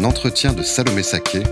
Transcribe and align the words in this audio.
Un 0.00 0.04
entretien 0.04 0.54
de 0.54 0.62
Salomé 0.62 1.02
Saké. 1.02 1.42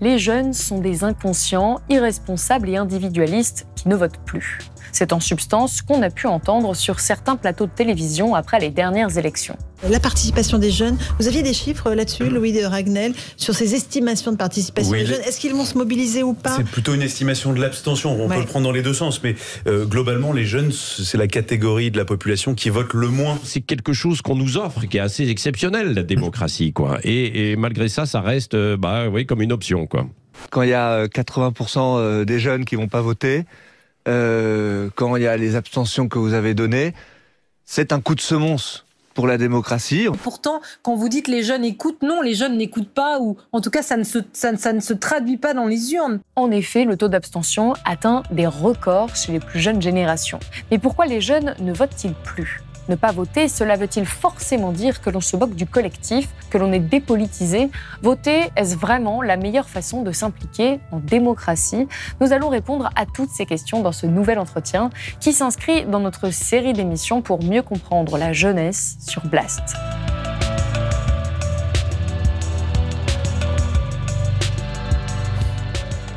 Les 0.00 0.18
jeunes 0.18 0.52
sont 0.52 0.80
des 0.80 1.04
inconscients, 1.04 1.80
irresponsables 1.88 2.68
et 2.68 2.76
individualistes 2.76 3.68
qui 3.76 3.88
ne 3.88 3.94
votent 3.94 4.18
plus. 4.26 4.58
C'est 4.92 5.12
en 5.12 5.20
substance 5.20 5.82
qu'on 5.82 6.02
a 6.02 6.10
pu 6.10 6.26
entendre 6.26 6.74
sur 6.74 7.00
certains 7.00 7.36
plateaux 7.36 7.66
de 7.66 7.72
télévision 7.72 8.34
après 8.34 8.58
les 8.60 8.70
dernières 8.70 9.18
élections. 9.18 9.56
La 9.88 9.98
participation 9.98 10.58
des 10.58 10.70
jeunes, 10.70 10.98
vous 11.18 11.26
aviez 11.26 11.42
des 11.42 11.54
chiffres 11.54 11.92
là-dessus, 11.94 12.28
Louis 12.28 12.52
de 12.52 12.64
Ragnel, 12.64 13.14
sur 13.38 13.54
ces 13.54 13.74
estimations 13.74 14.30
de 14.30 14.36
participation 14.36 14.92
des 14.92 15.06
jeunes? 15.06 15.22
Est-ce 15.22 15.40
qu'ils 15.40 15.54
vont 15.54 15.64
se 15.64 15.78
mobiliser 15.78 16.22
ou 16.22 16.34
pas? 16.34 16.56
C'est 16.56 16.66
plutôt 16.66 16.92
une 16.92 17.02
estimation 17.02 17.54
de 17.54 17.60
l'abstention. 17.60 18.12
On 18.22 18.28
peut 18.28 18.38
le 18.38 18.44
prendre 18.44 18.66
dans 18.66 18.72
les 18.72 18.82
deux 18.82 18.92
sens, 18.92 19.22
mais 19.22 19.36
euh, 19.66 19.86
globalement, 19.86 20.32
les 20.32 20.44
jeunes, 20.44 20.70
c'est 20.72 21.16
la 21.16 21.28
catégorie 21.28 21.90
de 21.90 21.96
la 21.96 22.04
population 22.04 22.54
qui 22.54 22.68
vote 22.68 22.92
le 22.92 23.08
moins. 23.08 23.38
C'est 23.42 23.62
quelque 23.62 23.94
chose 23.94 24.20
qu'on 24.20 24.36
nous 24.36 24.58
offre, 24.58 24.84
qui 24.84 24.98
est 24.98 25.00
assez 25.00 25.28
exceptionnel, 25.30 25.94
la 25.94 26.02
démocratie, 26.02 26.72
quoi. 26.72 26.98
Et, 27.04 27.56
malgré 27.56 27.88
ça, 27.88 28.04
ça 28.04 28.20
reste, 28.20 28.54
euh, 28.54 28.76
bah, 28.76 29.08
oui, 29.08 29.24
comme 29.24 29.40
une 29.40 29.52
option, 29.52 29.86
quoi. 29.86 30.06
Quand 30.50 30.62
il 30.62 30.70
y 30.70 30.74
a 30.74 31.06
80% 31.06 31.78
euh, 31.78 32.24
des 32.24 32.38
jeunes 32.38 32.64
qui 32.64 32.76
vont 32.76 32.88
pas 32.88 33.00
voter, 33.00 33.44
quand 34.06 35.16
il 35.16 35.22
y 35.22 35.26
a 35.26 35.36
les 35.36 35.56
abstentions 35.56 36.08
que 36.08 36.18
vous 36.18 36.34
avez 36.34 36.54
données, 36.54 36.94
c'est 37.64 37.92
un 37.92 38.00
coup 38.00 38.14
de 38.14 38.20
semonce 38.20 38.84
pour 39.14 39.26
la 39.26 39.38
démocratie. 39.38 40.06
Pourtant, 40.22 40.60
quand 40.82 40.94
vous 40.94 41.08
dites 41.08 41.28
les 41.28 41.42
jeunes 41.42 41.64
écoutent, 41.64 42.02
non, 42.02 42.22
les 42.22 42.34
jeunes 42.34 42.56
n'écoutent 42.56 42.92
pas, 42.92 43.20
ou 43.20 43.36
en 43.52 43.60
tout 43.60 43.70
cas, 43.70 43.82
ça 43.82 43.96
ne, 43.96 44.04
se, 44.04 44.18
ça, 44.32 44.52
ne 44.52 44.80
se 44.80 44.92
traduit 44.92 45.36
pas 45.36 45.54
dans 45.54 45.66
les 45.66 45.92
urnes. 45.92 46.20
En 46.36 46.50
effet, 46.50 46.84
le 46.84 46.96
taux 46.96 47.08
d'abstention 47.08 47.74
atteint 47.84 48.22
des 48.30 48.46
records 48.46 49.14
chez 49.14 49.32
les 49.32 49.40
plus 49.40 49.60
jeunes 49.60 49.82
générations. 49.82 50.40
Mais 50.70 50.78
pourquoi 50.78 51.06
les 51.06 51.20
jeunes 51.20 51.54
ne 51.60 51.72
votent-ils 51.72 52.14
plus? 52.14 52.62
Ne 52.90 52.96
pas 52.96 53.12
voter, 53.12 53.48
cela 53.48 53.76
veut-il 53.76 54.04
forcément 54.04 54.72
dire 54.72 55.00
que 55.00 55.08
l'on 55.10 55.20
se 55.20 55.36
moque 55.36 55.54
du 55.54 55.64
collectif, 55.64 56.28
que 56.50 56.58
l'on 56.58 56.72
est 56.72 56.80
dépolitisé? 56.80 57.70
Voter, 58.02 58.50
est-ce 58.56 58.76
vraiment 58.76 59.22
la 59.22 59.36
meilleure 59.36 59.68
façon 59.68 60.02
de 60.02 60.10
s'impliquer 60.10 60.80
en 60.90 60.98
démocratie? 60.98 61.86
Nous 62.20 62.32
allons 62.32 62.48
répondre 62.48 62.90
à 62.96 63.06
toutes 63.06 63.30
ces 63.30 63.46
questions 63.46 63.80
dans 63.80 63.92
ce 63.92 64.06
nouvel 64.06 64.38
entretien 64.38 64.90
qui 65.20 65.32
s'inscrit 65.32 65.84
dans 65.86 66.00
notre 66.00 66.30
série 66.30 66.72
d'émissions 66.72 67.22
pour 67.22 67.42
mieux 67.42 67.62
comprendre 67.62 68.18
la 68.18 68.32
jeunesse 68.32 68.96
sur 69.00 69.24
Blast. 69.24 69.62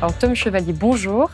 Alors 0.02 0.18
Tom 0.18 0.34
Chevalier, 0.34 0.72
bonjour. 0.72 1.30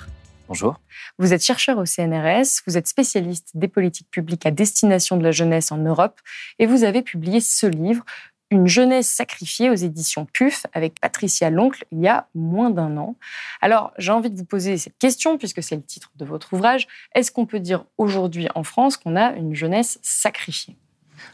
Bonjour. 0.50 0.80
Vous 1.20 1.32
êtes 1.32 1.44
chercheur 1.44 1.78
au 1.78 1.86
CNRS, 1.86 2.62
vous 2.66 2.76
êtes 2.76 2.88
spécialiste 2.88 3.52
des 3.54 3.68
politiques 3.68 4.10
publiques 4.10 4.44
à 4.46 4.50
destination 4.50 5.16
de 5.16 5.22
la 5.22 5.30
jeunesse 5.30 5.70
en 5.70 5.76
Europe 5.76 6.18
et 6.58 6.66
vous 6.66 6.82
avez 6.82 7.02
publié 7.02 7.40
ce 7.40 7.68
livre, 7.68 8.04
Une 8.50 8.66
jeunesse 8.66 9.08
sacrifiée 9.08 9.70
aux 9.70 9.76
éditions 9.76 10.26
PUF 10.26 10.66
avec 10.72 10.98
Patricia 11.00 11.50
Loncle 11.50 11.84
il 11.92 12.00
y 12.00 12.08
a 12.08 12.26
moins 12.34 12.70
d'un 12.70 12.96
an. 12.96 13.14
Alors, 13.60 13.92
j'ai 13.96 14.10
envie 14.10 14.28
de 14.28 14.36
vous 14.36 14.44
poser 14.44 14.76
cette 14.76 14.98
question 14.98 15.38
puisque 15.38 15.62
c'est 15.62 15.76
le 15.76 15.84
titre 15.84 16.10
de 16.16 16.24
votre 16.24 16.52
ouvrage. 16.52 16.88
Est-ce 17.14 17.30
qu'on 17.30 17.46
peut 17.46 17.60
dire 17.60 17.84
aujourd'hui 17.96 18.48
en 18.56 18.64
France 18.64 18.96
qu'on 18.96 19.14
a 19.14 19.30
une 19.34 19.54
jeunesse 19.54 20.00
sacrifiée? 20.02 20.76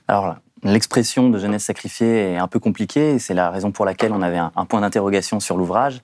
Alors 0.09 0.37
L'expression 0.63 1.31
de 1.31 1.39
jeunesse 1.39 1.65
sacrifiée 1.65 2.33
est 2.33 2.37
un 2.39 2.49
peu 2.49 2.59
compliquée 2.59 3.15
et 3.15 3.19
c'est 3.19 3.35
la 3.35 3.51
raison 3.51 3.73
pour 3.73 3.85
laquelle 3.85 4.13
on 4.13 4.23
avait 4.23 4.39
un 4.39 4.65
point 4.67 4.81
d'interrogation 4.81 5.39
sur 5.39 5.57
l'ouvrage 5.57 6.03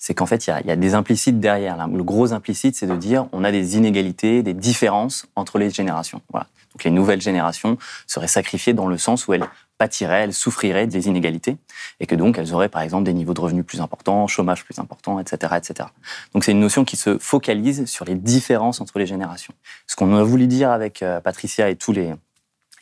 c'est 0.00 0.14
qu'en 0.14 0.26
fait, 0.26 0.46
il 0.46 0.66
y, 0.66 0.70
a, 0.70 0.76
des 0.76 0.94
implicites 0.94 1.38
derrière. 1.40 1.86
Le 1.86 2.02
gros 2.02 2.32
implicite, 2.32 2.74
c'est 2.74 2.86
de 2.86 2.96
dire 2.96 3.26
on 3.32 3.44
a 3.44 3.52
des 3.52 3.76
inégalités, 3.76 4.42
des 4.42 4.54
différences 4.54 5.26
entre 5.36 5.58
les 5.58 5.70
générations. 5.70 6.22
Voilà. 6.30 6.46
Donc 6.72 6.84
les 6.84 6.90
nouvelles 6.90 7.20
générations 7.20 7.76
seraient 8.06 8.26
sacrifiées 8.26 8.72
dans 8.72 8.86
le 8.86 8.96
sens 8.96 9.28
où 9.28 9.34
elles 9.34 9.44
pâtiraient, 9.76 10.22
elles 10.22 10.34
souffriraient 10.34 10.86
des 10.86 11.06
inégalités, 11.08 11.58
et 12.00 12.06
que 12.06 12.14
donc 12.14 12.38
elles 12.38 12.54
auraient 12.54 12.70
par 12.70 12.80
exemple 12.80 13.04
des 13.04 13.12
niveaux 13.12 13.34
de 13.34 13.40
revenus 13.40 13.64
plus 13.64 13.82
importants, 13.82 14.26
chômage 14.26 14.64
plus 14.64 14.78
important, 14.78 15.20
etc., 15.20 15.54
etc. 15.56 15.88
Donc 16.32 16.44
c'est 16.44 16.52
une 16.52 16.60
notion 16.60 16.84
qui 16.84 16.96
se 16.96 17.18
focalise 17.18 17.84
sur 17.84 18.06
les 18.06 18.14
différences 18.14 18.80
entre 18.80 18.98
les 18.98 19.06
générations. 19.06 19.52
Ce 19.86 19.96
qu'on 19.96 20.14
a 20.16 20.22
voulu 20.22 20.46
dire 20.46 20.70
avec 20.70 21.02
euh, 21.02 21.20
Patricia 21.20 21.68
et 21.68 21.76
tous 21.76 21.92
les 21.92 22.14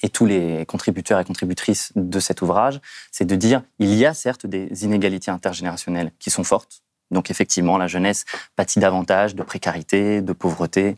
et 0.03 0.09
tous 0.11 0.27
les 0.27 0.65
contributeurs 0.67 1.19
et 1.19 1.25
contributrices 1.25 1.91
de 1.97 2.21
cet 2.21 2.41
ouvrage, 2.43 2.81
c'est 3.11 3.25
de 3.25 3.35
dire 3.35 3.63
il 3.81 3.93
y 3.95 4.07
a 4.07 4.15
certes 4.15 4.47
des 4.47 4.85
inégalités 4.85 5.33
intergénérationnelles 5.33 6.13
qui 6.21 6.31
sont 6.31 6.45
fortes, 6.45 6.83
donc 7.11 7.31
effectivement, 7.31 7.79
la 7.79 7.87
jeunesse 7.87 8.25
pâtit 8.57 8.81
davantage 8.81 9.35
de 9.35 9.43
précarité, 9.43 10.21
de 10.21 10.33
pauvreté, 10.33 10.97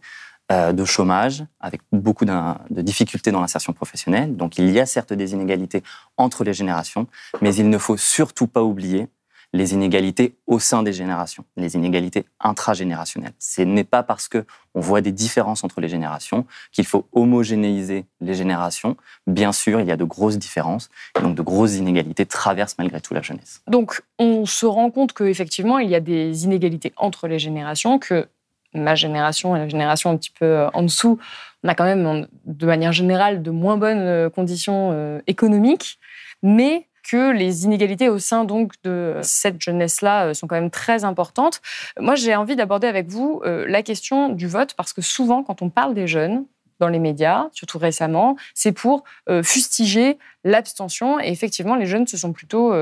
euh, 0.50 0.72
de 0.72 0.84
chômage, 0.84 1.44
avec 1.60 1.81
beaucoup 1.93 2.25
de 2.25 2.82
difficultés 2.82 3.31
dans 3.31 3.41
l'insertion 3.41 3.72
professionnelle. 3.72 4.37
Donc 4.37 4.59
il 4.59 4.69
y 4.71 4.81
a 4.81 4.87
certes 4.87 5.12
des 5.12 5.32
inégalités 5.32 5.82
entre 6.16 6.43
les 6.43 6.53
générations, 6.53 7.06
mais 7.41 7.54
il 7.54 7.69
ne 7.69 7.78
faut 7.78 7.97
surtout 7.97 8.48
pas 8.48 8.62
oublier 8.62 9.09
les 9.53 9.75
inégalités 9.75 10.37
au 10.47 10.59
sein 10.59 10.83
des 10.83 10.93
générations, 10.93 11.44
les 11.56 11.75
inégalités 11.75 12.25
intragénérationnelles. 12.38 13.33
Ce 13.38 13.62
n'est 13.62 13.84
pas 13.84 14.03
parce 14.03 14.28
que 14.28 14.44
on 14.75 14.81
voit 14.81 15.00
des 15.00 15.11
différences 15.11 15.65
entre 15.65 15.81
les 15.81 15.88
générations 15.88 16.47
qu'il 16.71 16.87
faut 16.87 17.09
homogénéiser 17.12 18.06
les 18.21 18.34
générations. 18.34 18.97
Bien 19.27 19.53
sûr, 19.53 19.81
il 19.81 19.87
y 19.87 19.91
a 19.91 19.97
de 19.97 20.05
grosses 20.05 20.39
différences 20.39 20.89
et 21.19 21.22
donc 21.22 21.34
de 21.34 21.43
grosses 21.43 21.75
inégalités 21.75 22.27
traversent 22.27 22.78
malgré 22.78 23.00
tout 23.00 23.12
la 23.12 23.22
jeunesse. 23.22 23.62
Donc, 23.66 24.03
on 24.19 24.47
se 24.47 24.66
rend 24.66 24.91
compte 24.91 25.12
qu'effectivement, 25.12 25.78
il 25.78 25.91
y 25.91 25.97
a 25.97 26.00
des 26.00 26.44
inégalités 26.44 26.93
entre 26.97 27.27
les 27.27 27.41
générations, 27.41 27.99
que 27.99 28.28
ma 28.72 28.94
génération 28.94 29.56
et 29.56 29.59
la 29.59 29.69
génération 29.69 30.10
un 30.10 30.16
petit 30.16 30.31
peu 30.31 30.44
euh, 30.44 30.71
en 30.72 30.83
dessous, 30.83 31.19
on 31.65 31.69
a 31.69 31.75
quand 31.75 31.84
même, 31.84 32.27
de 32.44 32.66
manière 32.66 32.93
générale, 32.93 33.43
de 33.43 33.50
moins 33.50 33.77
bonnes 33.77 33.99
euh, 33.99 34.31
conditions 34.31 34.91
euh, 34.93 35.21
économiques, 35.27 35.99
mais 36.43 36.87
que 37.03 37.33
les 37.33 37.65
inégalités 37.65 38.09
au 38.09 38.19
sein 38.19 38.44
donc 38.44 38.72
de 38.84 39.16
cette 39.22 39.61
jeunesse-là 39.61 40.27
euh, 40.27 40.34
sont 40.34 40.47
quand 40.47 40.56
même 40.56 40.71
très 40.71 41.05
importantes. 41.05 41.61
Moi, 41.99 42.15
j'ai 42.15 42.34
envie 42.37 42.56
d'aborder 42.56 42.87
avec 42.87 43.09
vous 43.09 43.41
euh, 43.44 43.65
la 43.69 43.83
question 43.83 44.28
du 44.28 44.47
vote 44.47 44.75
parce 44.75 44.93
que 44.93 45.03
souvent, 45.03 45.43
quand 45.43 45.62
on 45.62 45.71
parle 45.71 45.94
des 45.94 46.06
jeunes, 46.06 46.44
dans 46.78 46.89
les 46.89 46.99
médias, 46.99 47.49
surtout 47.53 47.77
récemment, 47.77 48.37
c'est 48.55 48.72
pour 48.72 49.05
euh, 49.28 49.43
fustiger 49.43 50.19
l'abstention. 50.44 51.21
Et 51.21 51.28
effectivement, 51.28 51.77
les 51.77 51.84
jeunes 51.84 52.06
se 52.06 52.16
sont 52.16 52.33
plutôt 52.33 52.72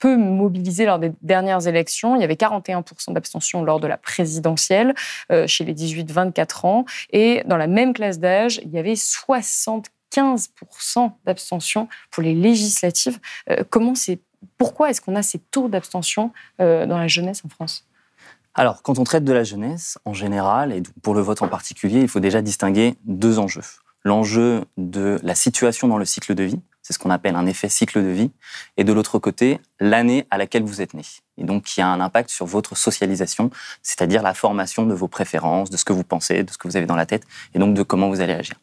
peu 0.00 0.16
mobilisés 0.16 0.86
lors 0.86 0.98
des 0.98 1.12
dernières 1.22 1.68
élections. 1.68 2.16
Il 2.16 2.20
y 2.20 2.24
avait 2.24 2.34
41% 2.34 3.12
d'abstention 3.12 3.62
lors 3.62 3.78
de 3.78 3.86
la 3.86 3.96
présidentielle 3.96 4.94
chez 5.46 5.64
les 5.64 5.74
18-24 5.74 6.66
ans. 6.66 6.84
Et 7.12 7.44
dans 7.46 7.56
la 7.56 7.68
même 7.68 7.92
classe 7.92 8.18
d'âge, 8.18 8.60
il 8.64 8.70
y 8.72 8.78
avait 8.78 8.96
64 8.96 9.92
15% 10.12 11.12
d'abstention 11.24 11.88
pour 12.10 12.22
les 12.22 12.34
législatives. 12.34 13.18
Euh, 13.50 13.64
comment 13.68 13.94
c'est, 13.94 14.20
pourquoi 14.58 14.90
est-ce 14.90 15.00
qu'on 15.00 15.16
a 15.16 15.22
ces 15.22 15.38
taux 15.38 15.68
d'abstention 15.68 16.32
euh, 16.60 16.86
dans 16.86 16.98
la 16.98 17.08
jeunesse 17.08 17.42
en 17.44 17.48
France? 17.48 17.86
Alors, 18.54 18.82
quand 18.82 18.98
on 18.98 19.04
traite 19.04 19.24
de 19.24 19.32
la 19.32 19.44
jeunesse, 19.44 19.98
en 20.04 20.12
général, 20.12 20.72
et 20.72 20.82
pour 21.02 21.14
le 21.14 21.20
vote 21.20 21.42
en 21.42 21.48
particulier, 21.48 22.00
il 22.00 22.08
faut 22.08 22.20
déjà 22.20 22.42
distinguer 22.42 22.96
deux 23.04 23.38
enjeux. 23.38 23.62
L'enjeu 24.02 24.64
de 24.76 25.20
la 25.22 25.34
situation 25.34 25.86
dans 25.86 25.98
le 25.98 26.04
cycle 26.04 26.34
de 26.34 26.42
vie, 26.42 26.60
c'est 26.90 26.94
ce 26.94 26.98
qu'on 26.98 27.10
appelle 27.10 27.36
un 27.36 27.46
effet 27.46 27.68
cycle 27.68 28.02
de 28.02 28.08
vie, 28.08 28.32
et 28.76 28.82
de 28.82 28.92
l'autre 28.92 29.20
côté, 29.20 29.60
l'année 29.78 30.26
à 30.32 30.38
laquelle 30.38 30.64
vous 30.64 30.82
êtes 30.82 30.92
né. 30.92 31.02
Et 31.38 31.44
donc, 31.44 31.62
qui 31.62 31.80
a 31.80 31.86
un 31.86 32.00
impact 32.00 32.30
sur 32.30 32.46
votre 32.46 32.76
socialisation, 32.76 33.48
c'est-à-dire 33.80 34.24
la 34.24 34.34
formation 34.34 34.84
de 34.86 34.92
vos 34.92 35.06
préférences, 35.06 35.70
de 35.70 35.76
ce 35.76 35.84
que 35.84 35.92
vous 35.92 36.02
pensez, 36.02 36.42
de 36.42 36.50
ce 36.50 36.58
que 36.58 36.66
vous 36.66 36.76
avez 36.76 36.86
dans 36.86 36.96
la 36.96 37.06
tête, 37.06 37.22
et 37.54 37.60
donc 37.60 37.74
de 37.74 37.84
comment 37.84 38.08
vous 38.08 38.20
allez 38.20 38.32
agir. 38.32 38.56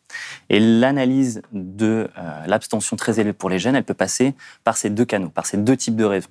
Et 0.50 0.60
l'analyse 0.60 1.42
de 1.54 2.10
euh, 2.18 2.46
l'abstention 2.48 2.98
très 2.98 3.18
élevée 3.22 3.32
pour 3.32 3.50
les 3.50 3.60
jeunes, 3.60 3.78
elle 3.78 3.86
peut 3.86 3.94
passer 3.94 4.36
par 4.66 4.76
ces 4.76 4.90
deux 4.90 5.06
canaux, 5.06 5.30
par 5.30 5.46
ces 5.46 5.56
deux 5.56 5.78
types 5.78 5.96
de 5.96 6.04
raisons. 6.04 6.30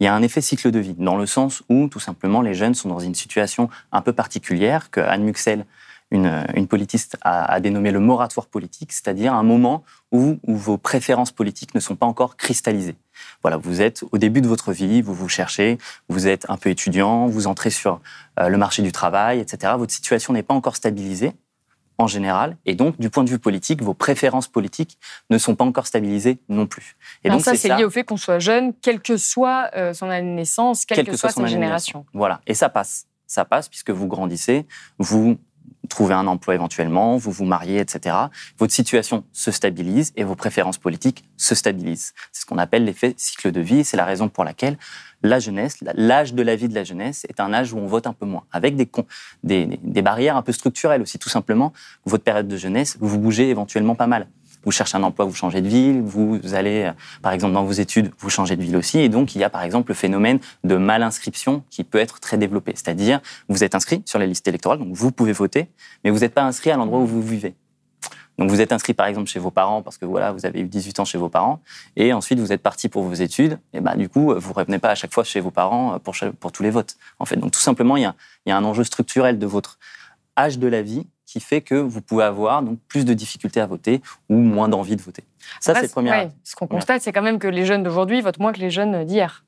Il 0.00 0.04
y 0.04 0.06
a 0.08 0.14
un 0.14 0.22
effet 0.22 0.40
cycle 0.40 0.72
de 0.72 0.80
vie, 0.80 0.96
dans 0.98 1.16
le 1.16 1.26
sens 1.26 1.62
où, 1.68 1.86
tout 1.86 2.00
simplement, 2.00 2.42
les 2.42 2.54
jeunes 2.54 2.74
sont 2.74 2.88
dans 2.88 2.98
une 2.98 3.14
situation 3.14 3.70
un 3.92 4.02
peu 4.02 4.12
particulière 4.12 4.90
que 4.90 4.98
Anne 4.98 5.22
Muxel 5.22 5.66
une, 6.10 6.46
une 6.54 6.66
politiste 6.66 7.16
a, 7.22 7.60
dénommé 7.60 7.90
le 7.90 8.00
moratoire 8.00 8.46
politique, 8.46 8.92
c'est-à-dire 8.92 9.34
un 9.34 9.42
moment 9.42 9.84
où, 10.10 10.38
où, 10.46 10.56
vos 10.56 10.78
préférences 10.78 11.32
politiques 11.32 11.74
ne 11.74 11.80
sont 11.80 11.96
pas 11.96 12.06
encore 12.06 12.36
cristallisées. 12.36 12.96
Voilà, 13.42 13.56
vous 13.58 13.82
êtes 13.82 14.04
au 14.10 14.18
début 14.18 14.40
de 14.40 14.48
votre 14.48 14.72
vie, 14.72 15.02
vous 15.02 15.14
vous 15.14 15.28
cherchez, 15.28 15.78
vous 16.08 16.26
êtes 16.26 16.48
un 16.48 16.56
peu 16.56 16.70
étudiant, 16.70 17.26
vous 17.26 17.46
entrez 17.46 17.70
sur 17.70 18.00
euh, 18.40 18.48
le 18.48 18.56
marché 18.56 18.82
du 18.82 18.92
travail, 18.92 19.40
etc. 19.40 19.74
Votre 19.76 19.92
situation 19.92 20.32
n'est 20.32 20.42
pas 20.42 20.54
encore 20.54 20.76
stabilisée. 20.76 21.32
en 22.00 22.06
général. 22.06 22.56
Et 22.64 22.76
donc, 22.76 22.98
du 23.00 23.10
point 23.10 23.24
de 23.24 23.28
vue 23.28 23.40
politique, 23.40 23.82
vos 23.82 23.92
préférences 23.92 24.46
politiques 24.46 24.98
ne 25.30 25.36
sont 25.36 25.56
pas 25.56 25.64
encore 25.64 25.88
stabilisées 25.88 26.38
non 26.48 26.68
plus. 26.68 26.96
Et 27.24 27.28
donc, 27.28 27.40
ça, 27.40 27.56
c'est 27.56 27.76
lié 27.76 27.84
au 27.84 27.90
fait 27.90 28.04
qu'on 28.04 28.16
soit 28.16 28.38
jeune, 28.38 28.72
quelle 28.72 29.00
que 29.00 29.16
soit 29.16 29.70
euh, 29.74 29.92
son 29.92 30.08
année 30.08 30.30
de 30.30 30.36
naissance, 30.36 30.84
quelle, 30.84 31.04
que, 31.04 31.16
soit, 31.16 31.30
sa 31.30 31.46
génération. 31.46 32.06
Voilà. 32.14 32.40
Et 32.46 32.54
ça 32.54 32.68
passe. 32.68 33.08
Ça 33.26 33.44
passe 33.44 33.68
puisque 33.68 33.90
vous 33.90 34.06
grandissez, 34.06 34.64
vous 34.98 35.38
trouvez 35.88 36.14
un 36.14 36.26
emploi 36.26 36.54
éventuellement, 36.54 37.16
vous 37.16 37.32
vous 37.32 37.44
mariez, 37.44 37.80
etc. 37.80 38.14
Votre 38.58 38.72
situation 38.72 39.24
se 39.32 39.50
stabilise 39.50 40.12
et 40.16 40.24
vos 40.24 40.34
préférences 40.34 40.78
politiques 40.78 41.24
se 41.36 41.54
stabilisent. 41.54 42.14
C'est 42.32 42.42
ce 42.42 42.46
qu'on 42.46 42.58
appelle 42.58 42.84
l'effet 42.84 43.14
cycle 43.16 43.50
de 43.50 43.60
vie. 43.60 43.84
C'est 43.84 43.96
la 43.96 44.04
raison 44.04 44.28
pour 44.28 44.44
laquelle 44.44 44.78
la 45.22 45.40
jeunesse, 45.40 45.78
l'âge 45.94 46.34
de 46.34 46.42
la 46.42 46.54
vie 46.54 46.68
de 46.68 46.74
la 46.74 46.84
jeunesse 46.84 47.24
est 47.28 47.40
un 47.40 47.52
âge 47.52 47.72
où 47.72 47.78
on 47.78 47.86
vote 47.86 48.06
un 48.06 48.12
peu 48.12 48.26
moins, 48.26 48.44
avec 48.52 48.76
des, 48.76 48.88
des, 49.42 49.80
des 49.82 50.02
barrières 50.02 50.36
un 50.36 50.42
peu 50.42 50.52
structurelles 50.52 51.02
aussi, 51.02 51.18
tout 51.18 51.28
simplement. 51.28 51.72
Votre 52.04 52.22
période 52.22 52.46
de 52.46 52.56
jeunesse, 52.56 52.96
vous 53.00 53.18
bougez 53.18 53.50
éventuellement 53.50 53.96
pas 53.96 54.06
mal 54.06 54.28
vous 54.64 54.70
cherchez 54.70 54.96
un 54.96 55.02
emploi, 55.02 55.24
vous 55.24 55.34
changez 55.34 55.60
de 55.60 55.68
ville, 55.68 56.02
vous 56.02 56.40
allez, 56.54 56.84
euh, 56.84 56.92
par 57.22 57.32
exemple, 57.32 57.54
dans 57.54 57.64
vos 57.64 57.72
études, 57.72 58.10
vous 58.18 58.30
changez 58.30 58.56
de 58.56 58.62
ville 58.62 58.76
aussi. 58.76 58.98
Et 58.98 59.08
donc, 59.08 59.34
il 59.34 59.38
y 59.38 59.44
a, 59.44 59.50
par 59.50 59.62
exemple, 59.62 59.90
le 59.90 59.94
phénomène 59.94 60.38
de 60.64 60.76
mal-inscription 60.76 61.62
qui 61.70 61.84
peut 61.84 61.98
être 61.98 62.20
très 62.20 62.38
développé. 62.38 62.72
C'est-à-dire, 62.74 63.20
vous 63.48 63.64
êtes 63.64 63.74
inscrit 63.74 64.02
sur 64.04 64.18
les 64.18 64.26
listes 64.26 64.46
électorales, 64.48 64.78
donc 64.78 64.92
vous 64.92 65.12
pouvez 65.12 65.32
voter, 65.32 65.68
mais 66.04 66.10
vous 66.10 66.20
n'êtes 66.20 66.34
pas 66.34 66.42
inscrit 66.42 66.70
à 66.70 66.76
l'endroit 66.76 67.00
où 67.00 67.06
vous 67.06 67.22
vivez. 67.22 67.54
Donc 68.38 68.50
vous 68.50 68.60
êtes 68.60 68.72
inscrit 68.72 68.94
par 68.94 69.06
exemple 69.06 69.28
chez 69.28 69.40
vos 69.40 69.50
parents 69.50 69.82
parce 69.82 69.98
que 69.98 70.04
voilà, 70.04 70.30
vous 70.30 70.46
avez 70.46 70.60
eu 70.60 70.68
18 70.68 71.00
ans 71.00 71.04
chez 71.04 71.18
vos 71.18 71.28
parents 71.28 71.60
et 71.96 72.12
ensuite 72.12 72.38
vous 72.38 72.52
êtes 72.52 72.62
parti 72.62 72.88
pour 72.88 73.02
vos 73.02 73.14
études 73.14 73.58
et 73.72 73.80
bah 73.80 73.96
du 73.96 74.08
coup, 74.08 74.32
vous 74.32 74.52
revenez 74.52 74.78
pas 74.78 74.90
à 74.90 74.94
chaque 74.94 75.12
fois 75.12 75.24
chez 75.24 75.40
vos 75.40 75.50
parents 75.50 75.98
pour, 75.98 76.14
pour 76.38 76.52
tous 76.52 76.62
les 76.62 76.70
votes. 76.70 76.96
En 77.18 77.24
fait, 77.24 77.36
donc 77.36 77.50
tout 77.50 77.58
simplement, 77.58 77.96
il 77.96 78.04
y 78.46 78.50
a 78.52 78.56
un 78.56 78.64
enjeu 78.64 78.84
structurel 78.84 79.40
de 79.40 79.46
votre 79.46 79.80
âge 80.38 80.60
de 80.60 80.68
la 80.68 80.82
vie 80.82 81.04
qui 81.28 81.40
fait 81.40 81.60
que 81.60 81.74
vous 81.74 82.00
pouvez 82.00 82.24
avoir 82.24 82.62
donc 82.62 82.78
plus 82.88 83.04
de 83.04 83.12
difficultés 83.12 83.60
à 83.60 83.66
voter 83.66 84.00
ou 84.30 84.36
moins 84.36 84.66
d'envie 84.70 84.96
de 84.96 85.02
voter. 85.02 85.24
Ça, 85.60 85.74
c'est 85.74 85.92
première. 85.92 86.30
ce 86.42 86.56
qu'on 86.56 86.66
constate, 86.66 87.02
c'est 87.02 87.12
quand 87.12 87.22
même 87.22 87.38
que 87.38 87.46
les 87.46 87.66
jeunes 87.66 87.82
d'aujourd'hui 87.82 88.22
votent 88.22 88.38
moins 88.38 88.52
que 88.52 88.60
les 88.60 88.70
jeunes 88.70 89.04
d'hier. 89.04 89.44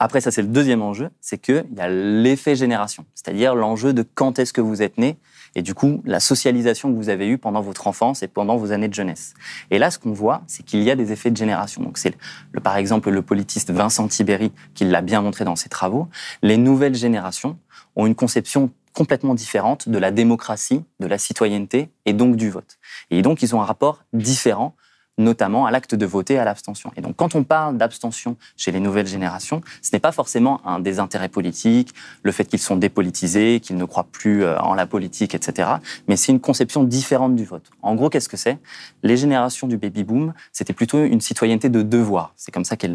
Après, 0.00 0.20
ça, 0.20 0.32
c'est 0.32 0.42
le 0.42 0.48
deuxième 0.48 0.82
enjeu, 0.82 1.10
c'est 1.20 1.38
qu'il 1.38 1.64
y 1.76 1.80
a 1.80 1.88
l'effet 1.88 2.56
génération, 2.56 3.04
c'est-à-dire 3.14 3.54
l'enjeu 3.54 3.92
de 3.92 4.02
quand 4.02 4.40
est-ce 4.40 4.52
que 4.52 4.60
vous 4.60 4.82
êtes 4.82 4.98
né 4.98 5.18
et 5.54 5.62
du 5.62 5.74
coup, 5.74 6.02
la 6.04 6.20
socialisation 6.20 6.92
que 6.92 6.96
vous 6.96 7.08
avez 7.08 7.26
eue 7.26 7.38
pendant 7.38 7.60
votre 7.60 7.86
enfance 7.86 8.22
et 8.22 8.28
pendant 8.28 8.56
vos 8.56 8.72
années 8.72 8.88
de 8.88 8.94
jeunesse. 8.94 9.34
Et 9.70 9.78
là, 9.78 9.90
ce 9.90 9.98
qu'on 9.98 10.12
voit, 10.12 10.42
c'est 10.46 10.64
qu'il 10.64 10.82
y 10.82 10.90
a 10.90 10.96
des 10.96 11.10
effets 11.12 11.30
de 11.30 11.36
génération. 11.36 11.82
Donc, 11.82 11.98
c'est, 11.98 12.14
le, 12.52 12.60
par 12.60 12.76
exemple, 12.76 13.10
le 13.10 13.22
politiste 13.22 13.70
Vincent 13.70 14.06
Tiberi 14.08 14.52
qui 14.74 14.84
l'a 14.84 15.00
bien 15.00 15.22
montré 15.22 15.44
dans 15.44 15.56
ses 15.56 15.68
travaux. 15.68 16.08
Les 16.42 16.58
nouvelles 16.58 16.94
générations 16.94 17.58
ont 17.96 18.06
une 18.06 18.14
conception 18.14 18.70
complètement 18.94 19.34
différente 19.34 19.88
de 19.88 19.98
la 19.98 20.10
démocratie, 20.10 20.84
de 21.00 21.06
la 21.06 21.18
citoyenneté 21.18 21.90
et 22.06 22.12
donc 22.12 22.36
du 22.36 22.50
vote. 22.50 22.78
Et 23.10 23.22
donc, 23.22 23.42
ils 23.42 23.54
ont 23.54 23.62
un 23.62 23.64
rapport 23.64 24.04
différent 24.12 24.74
notamment 25.18 25.66
à 25.66 25.70
l'acte 25.70 25.94
de 25.94 26.06
voter 26.06 26.38
à 26.38 26.44
l'abstention. 26.44 26.92
Et 26.96 27.00
donc, 27.00 27.16
quand 27.16 27.34
on 27.34 27.44
parle 27.44 27.76
d'abstention 27.76 28.36
chez 28.56 28.72
les 28.72 28.80
nouvelles 28.80 29.06
générations, 29.06 29.60
ce 29.82 29.90
n'est 29.92 29.98
pas 29.98 30.12
forcément 30.12 30.64
un 30.66 30.78
désintérêt 30.80 31.28
politique, 31.28 31.92
le 32.22 32.32
fait 32.32 32.44
qu'ils 32.44 32.60
sont 32.60 32.76
dépolitisés, 32.76 33.60
qu'ils 33.60 33.76
ne 33.76 33.84
croient 33.84 34.06
plus 34.10 34.44
euh, 34.44 34.58
en 34.60 34.74
la 34.74 34.86
politique, 34.86 35.34
etc. 35.34 35.68
Mais 36.06 36.16
c'est 36.16 36.32
une 36.32 36.40
conception 36.40 36.84
différente 36.84 37.34
du 37.34 37.44
vote. 37.44 37.70
En 37.82 37.94
gros, 37.94 38.08
qu'est-ce 38.08 38.28
que 38.28 38.36
c'est? 38.36 38.58
Les 39.02 39.16
générations 39.16 39.66
du 39.66 39.76
baby-boom, 39.76 40.32
c'était 40.52 40.72
plutôt 40.72 41.02
une 41.04 41.20
citoyenneté 41.20 41.68
de 41.68 41.82
devoir. 41.82 42.32
C'est 42.36 42.52
comme 42.52 42.64
ça 42.64 42.76
que, 42.76 42.86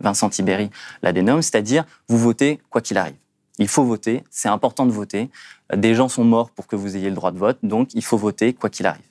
Vincent 0.00 0.30
Tiberi 0.30 0.70
la 1.02 1.12
dénomme, 1.12 1.42
c'est-à-dire 1.42 1.84
vous 2.08 2.18
votez 2.18 2.60
quoi 2.70 2.80
qu'il 2.80 2.96
arrive. 2.96 3.16
Il 3.58 3.68
faut 3.68 3.84
voter, 3.84 4.24
c'est 4.30 4.48
important 4.48 4.86
de 4.86 4.92
voter. 4.92 5.30
Des 5.74 5.94
gens 5.94 6.08
sont 6.08 6.24
morts 6.24 6.50
pour 6.50 6.66
que 6.66 6.76
vous 6.76 6.96
ayez 6.96 7.08
le 7.08 7.16
droit 7.16 7.32
de 7.32 7.38
vote, 7.38 7.58
donc 7.62 7.94
il 7.94 8.04
faut 8.04 8.16
voter 8.16 8.54
quoi 8.54 8.70
qu'il 8.70 8.86
arrive. 8.86 9.02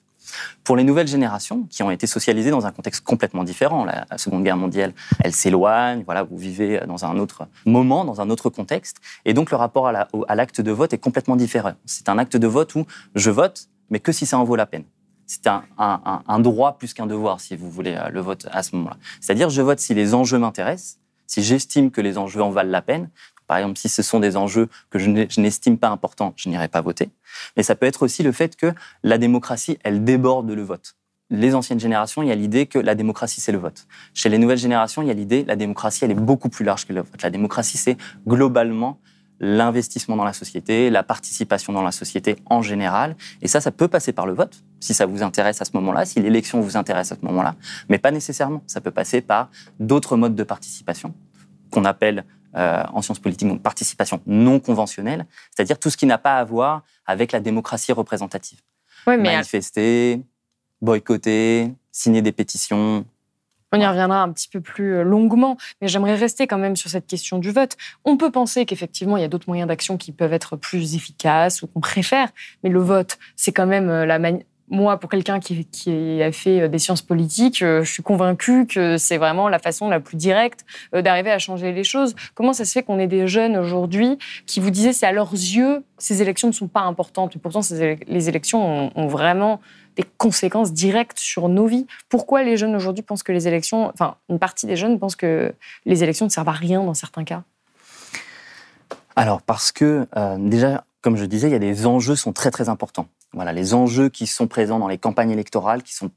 Pour 0.63 0.75
les 0.75 0.83
nouvelles 0.83 1.07
générations, 1.07 1.63
qui 1.69 1.83
ont 1.83 1.91
été 1.91 2.07
socialisées 2.07 2.51
dans 2.51 2.65
un 2.65 2.71
contexte 2.71 3.03
complètement 3.03 3.43
différent, 3.43 3.85
la, 3.85 4.05
Seconde 4.17 4.43
Guerre 4.43 4.57
mondiale, 4.57 4.93
elle 5.23 5.33
s'éloigne, 5.33 6.03
voilà, 6.05 6.23
vous 6.23 6.37
vivez 6.37 6.81
dans 6.87 7.05
un 7.05 7.17
autre 7.17 7.47
moment, 7.65 8.05
dans 8.05 8.21
un 8.21 8.29
autre 8.29 8.49
contexte, 8.49 8.97
et 9.25 9.33
donc 9.33 9.51
le 9.51 9.57
rapport 9.57 9.87
à 9.87 10.35
l'acte 10.35 10.61
de 10.61 10.71
vote 10.71 10.93
est 10.93 10.97
complètement 10.97 11.35
différent. 11.35 11.73
C'est 11.85 12.09
un 12.09 12.17
acte 12.17 12.37
de 12.37 12.47
vote 12.47 12.75
où 12.75 12.85
je 13.15 13.29
vote, 13.31 13.69
mais 13.89 13.99
que 13.99 14.11
si 14.11 14.25
ça 14.25 14.37
en 14.37 14.43
vaut 14.43 14.55
la 14.55 14.65
peine. 14.65 14.83
C'est 15.29 15.47
un, 15.47 15.63
un, 15.77 16.39
droit 16.39 16.77
plus 16.77 16.93
qu'un 16.93 17.05
devoir, 17.05 17.41
si 17.41 17.57
vous 17.57 17.69
voulez, 17.69 17.95
euh, 17.95 18.07
le 18.09 18.21
vote 18.21 18.47
à 18.49 18.63
ce 18.63 18.77
moment-là. 18.77 18.95
C'est-à-dire, 19.19 19.49
je 19.49 19.61
vote 19.61 19.77
si 19.77 19.93
les 19.93 20.13
enjeux 20.13 20.39
m'intéressent, 20.39 20.99
si 21.25 21.43
j'estime 21.43 21.91
que 21.91 21.99
les 21.99 22.17
enjeux 22.17 22.41
en 22.41 22.49
valent 22.49 22.71
la 22.71 22.81
peine, 22.81 23.09
par 23.47 23.57
exemple, 23.57 23.77
si 23.77 23.89
ce 23.89 24.03
sont 24.03 24.19
des 24.19 24.37
enjeux 24.37 24.69
que 24.89 24.99
je 24.99 25.09
n'estime 25.39 25.77
pas 25.77 25.89
importants, 25.89 26.33
je 26.35 26.49
n'irai 26.49 26.67
pas 26.67 26.81
voter. 26.81 27.09
Mais 27.55 27.63
ça 27.63 27.75
peut 27.75 27.85
être 27.85 28.03
aussi 28.03 28.23
le 28.23 28.31
fait 28.31 28.55
que 28.55 28.73
la 29.03 29.17
démocratie, 29.17 29.79
elle 29.83 30.03
déborde 30.03 30.51
le 30.51 30.61
vote. 30.61 30.95
Les 31.29 31.55
anciennes 31.55 31.79
générations, 31.79 32.21
il 32.21 32.29
y 32.29 32.31
a 32.31 32.35
l'idée 32.35 32.67
que 32.67 32.79
la 32.79 32.95
démocratie, 32.95 33.41
c'est 33.41 33.51
le 33.51 33.57
vote. 33.57 33.87
Chez 34.13 34.29
les 34.29 34.37
nouvelles 34.37 34.57
générations, 34.57 35.01
il 35.01 35.07
y 35.07 35.11
a 35.11 35.13
l'idée 35.13 35.43
que 35.43 35.47
la 35.47 35.55
démocratie, 35.55 36.05
elle 36.05 36.11
est 36.11 36.15
beaucoup 36.15 36.49
plus 36.49 36.63
large 36.63 36.85
que 36.85 36.93
le 36.93 37.01
vote. 37.01 37.21
La 37.21 37.29
démocratie, 37.29 37.77
c'est 37.77 37.97
globalement 38.25 38.99
l'investissement 39.39 40.15
dans 40.15 40.23
la 40.23 40.33
société, 40.33 40.89
la 40.89 41.03
participation 41.03 41.73
dans 41.73 41.83
la 41.83 41.91
société 41.91 42.37
en 42.45 42.61
général. 42.61 43.15
Et 43.41 43.47
ça, 43.47 43.61
ça 43.61 43.71
peut 43.71 43.87
passer 43.87 44.13
par 44.13 44.25
le 44.25 44.33
vote, 44.33 44.63
si 44.79 44.93
ça 44.93 45.05
vous 45.05 45.21
intéresse 45.21 45.61
à 45.61 45.65
ce 45.65 45.71
moment-là, 45.75 46.05
si 46.05 46.19
l'élection 46.19 46.59
vous 46.61 46.77
intéresse 46.77 47.11
à 47.11 47.15
ce 47.15 47.25
moment-là, 47.25 47.55
mais 47.89 47.97
pas 47.97 48.11
nécessairement. 48.11 48.63
Ça 48.67 48.81
peut 48.81 48.91
passer 48.91 49.21
par 49.21 49.49
d'autres 49.79 50.17
modes 50.17 50.35
de 50.35 50.43
participation 50.43 51.13
qu'on 51.71 51.85
appelle 51.85 52.25
euh, 52.57 52.83
en 52.91 53.01
sciences 53.01 53.19
politiques, 53.19 53.47
donc 53.47 53.61
participation 53.61 54.21
non 54.25 54.59
conventionnelle, 54.59 55.25
c'est-à-dire 55.55 55.79
tout 55.79 55.89
ce 55.89 55.97
qui 55.97 56.05
n'a 56.05 56.17
pas 56.17 56.37
à 56.37 56.43
voir 56.43 56.83
avec 57.05 57.31
la 57.31 57.39
démocratie 57.39 57.91
représentative. 57.91 58.59
Manifester, 59.05 60.21
boycotter, 60.81 61.71
signer 61.91 62.21
des 62.21 62.31
pétitions. 62.31 63.05
On 63.71 63.79
y 63.79 63.85
reviendra 63.85 64.21
un 64.21 64.31
petit 64.31 64.47
peu 64.47 64.61
plus 64.61 64.95
euh, 64.95 65.03
longuement, 65.03 65.57
mais 65.81 65.87
j'aimerais 65.87 66.15
rester 66.15 66.47
quand 66.47 66.57
même 66.57 66.75
sur 66.75 66.89
cette 66.89 67.05
question 67.05 67.37
du 67.37 67.51
vote. 67.51 67.75
On 68.05 68.17
peut 68.17 68.31
penser 68.31 68.65
qu'effectivement, 68.65 69.17
il 69.17 69.21
y 69.21 69.25
a 69.25 69.27
d'autres 69.27 69.47
moyens 69.47 69.67
d'action 69.67 69.97
qui 69.97 70.11
peuvent 70.11 70.33
être 70.33 70.55
plus 70.55 70.95
efficaces 70.95 71.61
ou 71.61 71.67
qu'on 71.67 71.81
préfère, 71.81 72.29
mais 72.63 72.69
le 72.69 72.79
vote, 72.79 73.17
c'est 73.35 73.51
quand 73.51 73.67
même 73.67 73.89
euh, 73.89 74.05
la 74.05 74.19
manière 74.19 74.43
moi, 74.69 74.99
pour 74.99 75.09
quelqu'un 75.09 75.39
qui, 75.39 75.65
qui, 75.65 76.21
a 76.21 76.31
fait 76.31 76.61
euh, 76.61 76.67
des 76.67 76.79
sciences 76.79 77.01
politiques, 77.01 77.61
euh, 77.61 77.83
je 77.83 77.91
suis 77.91 78.03
convaincue 78.03 78.67
que 78.67 78.97
c'est 78.97 79.17
vraiment 79.17 79.47
la 79.47 79.59
façon 79.59 79.89
la 79.89 79.99
plus 79.99 80.17
directe 80.17 80.65
euh, 80.93 81.01
d'arriver 81.01 81.31
à 81.31 81.39
changer 81.39 81.71
les 81.71 81.85
choses. 81.85 82.15
Comment 82.35 82.51
ça 82.51 82.65
se 82.65 82.73
fait 82.73 82.83
qu'on 82.83 82.99
ait 82.99 83.07
des 83.07 83.27
jeunes 83.27 83.55
aujourd'hui 83.55 84.17
qui 84.45 84.59
vous 84.59 84.69
disaient 84.69 84.91
c'est 84.91 85.05
à 85.05 85.13
leurs 85.13 85.31
yeux, 85.31 85.83
ces 85.97 86.21
élections 86.21 86.49
ne 86.49 86.53
sont 86.53 86.67
pas 86.67 86.81
importantes, 86.81 87.35
et 87.35 87.39
pourtant 87.39 87.61
les 88.07 88.29
élections 88.29 88.91
ont, 88.95 89.07
vraiment 89.07 89.61
des 89.95 90.03
conséquences 90.17 90.73
directes 90.73 91.17
sur 91.17 91.47
nos 91.47 91.65
vies. 91.65 91.87
Pourquoi 92.09 92.43
les 92.43 92.57
jeunes 92.57 92.75
aujourd'hui 92.75 93.03
pensent 93.03 93.23
que 93.23 93.31
les 93.31 93.47
élections, 93.47 93.89
enfin 93.93 94.15
une 94.29 94.37
partie 94.37 94.65
des 94.65 94.75
jeunes 94.75 94.99
pensent 94.99 95.15
que 95.15 95.53
les 95.85 96.03
élections 96.03 96.25
ne 96.25 96.29
servent 96.29 96.49
à 96.49 96.51
rien 96.51 96.83
dans 96.83 96.93
certains 96.93 97.23
cas? 97.23 97.43
Alors 99.15 99.41
parce 99.41 99.71
que 99.71 100.07
déjà, 100.37 100.83
comme 101.01 101.15
je 101.15 101.25
disais, 101.25 101.47
il 101.47 101.53
y 101.53 101.55
a 101.55 101.59
des 101.59 101.87
enjeux 101.87 102.15
sont 102.15 102.33
très 102.33 102.51
très 102.51 102.69
importants. 102.69 103.07
Voilà, 103.33 103.51
les 103.51 103.73
enjeux 103.73 104.07
qui 104.07 104.25
sont 104.25 104.47
présents 104.47 104.79
dans 104.79 104.87
les 104.87 104.97
campagnes 104.97 105.31
électorales, 105.31 105.83
qui 105.83 105.93
sont, 105.93 106.09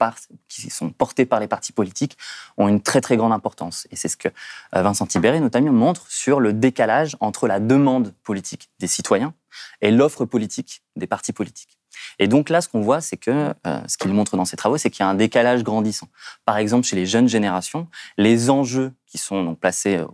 qui 0.49 0.71
sont 0.71 0.91
portés 0.91 1.27
par 1.27 1.41
les 1.41 1.49
partis 1.49 1.73
politiques, 1.73 2.17
ont 2.57 2.69
une 2.69 2.81
très 2.81 3.01
très 3.01 3.17
grande 3.17 3.33
importance. 3.33 3.89
Et 3.91 3.97
c'est 3.97 4.09
ce 4.09 4.17
que 4.17 4.29
euh, 4.77 4.83
Vincent 4.83 5.07
Tiberi 5.07 5.41
notamment 5.41 5.73
montre 5.73 6.11
sur 6.11 6.39
le 6.39 6.53
décalage 6.53 7.17
entre 7.19 7.49
la 7.49 7.59
demande 7.59 8.15
politique 8.23 8.71
des 8.79 8.87
citoyens 8.87 9.35
et 9.81 9.91
l'offre 9.91 10.25
politique 10.25 10.83
des 10.95 11.09
partis 11.09 11.33
politiques. 11.33 11.79
Et 12.21 12.29
donc 12.29 12.49
là, 12.49 12.61
ce 12.61 12.69
qu'on 12.69 12.81
voit, 12.81 13.01
c'est 13.01 13.17
que, 13.17 13.53
euh, 13.67 13.81
ce 13.89 13.99
qu'il 13.99 14.13
montre 14.13 14.37
dans 14.37 14.45
ses 14.45 14.57
travaux, 14.57 14.79
c'est 14.79 14.91
qu'il 14.91 15.05
y 15.05 15.07
a 15.07 15.09
un 15.09 15.15
décalage 15.15 15.65
grandissant. 15.65 16.09
Par 16.45 16.59
exemple, 16.59 16.87
chez 16.87 16.95
les 16.95 17.07
jeunes 17.07 17.29
générations, 17.29 17.89
les 18.19 18.51
enjeux 18.51 18.93
qui 19.07 19.19
sont 19.19 19.43
donc 19.43 19.59
placés 19.59 20.05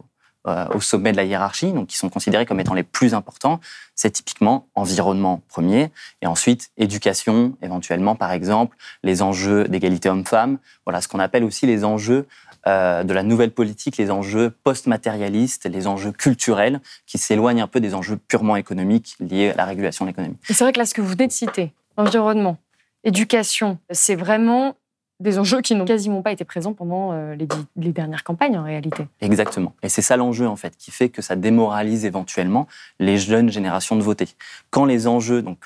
au 0.47 0.81
sommet 0.81 1.12
de 1.12 1.17
la 1.17 1.25
hiérarchie, 1.25 1.73
donc 1.73 1.88
qui 1.88 1.97
sont 1.97 2.09
considérés 2.09 2.47
comme 2.47 2.61
étant 2.61 2.75
les 2.75 2.85
plus 2.85 3.15
importants, 3.15 3.61
c'est 3.95 4.11
typiquement 4.11 4.69
environnement 4.75 5.43
premier, 5.49 5.91
et 6.23 6.26
ensuite 6.26 6.71
éducation, 6.76 7.57
éventuellement 7.62 8.15
par 8.15 8.33
exemple 8.33 8.76
les 9.03 9.23
enjeux 9.23 9.65
d'égalité 9.65 10.09
homme-femme, 10.09 10.59
voilà 10.85 11.00
ce 11.00 11.09
qu'on 11.09 11.19
appelle 11.19 11.45
aussi 11.45 11.67
les 11.67 11.85
enjeux 11.85 12.26
euh, 12.67 13.05
de 13.05 13.15
la 13.15 13.23
nouvelle 13.23 13.53
politique, 13.53 13.97
les 13.97 14.11
enjeux 14.11 14.50
post-matérialistes, 14.65 15.67
les 15.67 15.87
enjeux 15.87 16.11
culturels, 16.11 16.81
qui 17.07 17.17
s'éloignent 17.17 17.62
un 17.62 17.69
peu 17.69 17.79
des 17.79 17.95
enjeux 17.95 18.17
purement 18.17 18.57
économiques 18.57 19.15
liés 19.21 19.50
à 19.50 19.57
la 19.57 19.65
régulation 19.67 20.05
de 20.05 20.11
l'économie. 20.11 20.37
C'est 20.43 20.65
vrai 20.65 20.73
que 20.73 20.79
là, 20.79 20.85
ce 20.85 20.93
que 20.93 21.00
vous 21.00 21.11
venez 21.11 21.29
de 21.29 21.33
citer, 21.33 21.73
environnement, 21.97 22.59
éducation, 23.05 23.79
c'est 23.91 24.17
vraiment 24.17 24.75
des 25.19 25.39
enjeux 25.39 25.63
qui 25.63 25.75
n'ont 25.75 25.85
quasiment 25.85 26.23
pas 26.23 26.33
été 26.33 26.45
présents 26.45 26.75
pendant 26.75 27.13
euh, 27.13 27.35
les, 27.35 27.93
dernières 27.93 28.25
campagnes 28.25 28.59
en 28.59 28.65
réalité. 28.65 29.07
Exactement. 29.21 29.75
Et 29.83 29.89
c'est 29.89 30.03
ça 30.03 30.17
l'enjeu 30.17 30.47
en 30.47 30.57
fait 30.57 30.77
qui 30.77 30.91
fait 30.91 31.09
que 31.09 31.23
ça 31.23 31.37
démoralise 31.37 32.05
éventuellement 32.05 32.67
les 32.99 33.17
jeunes 33.17 33.51
générations 33.51 33.97
de 33.97 34.03
voter. 34.03 34.29
Quand 34.71 34.85
les 34.85 35.07
enjeux 35.07 35.43
donc 35.43 35.59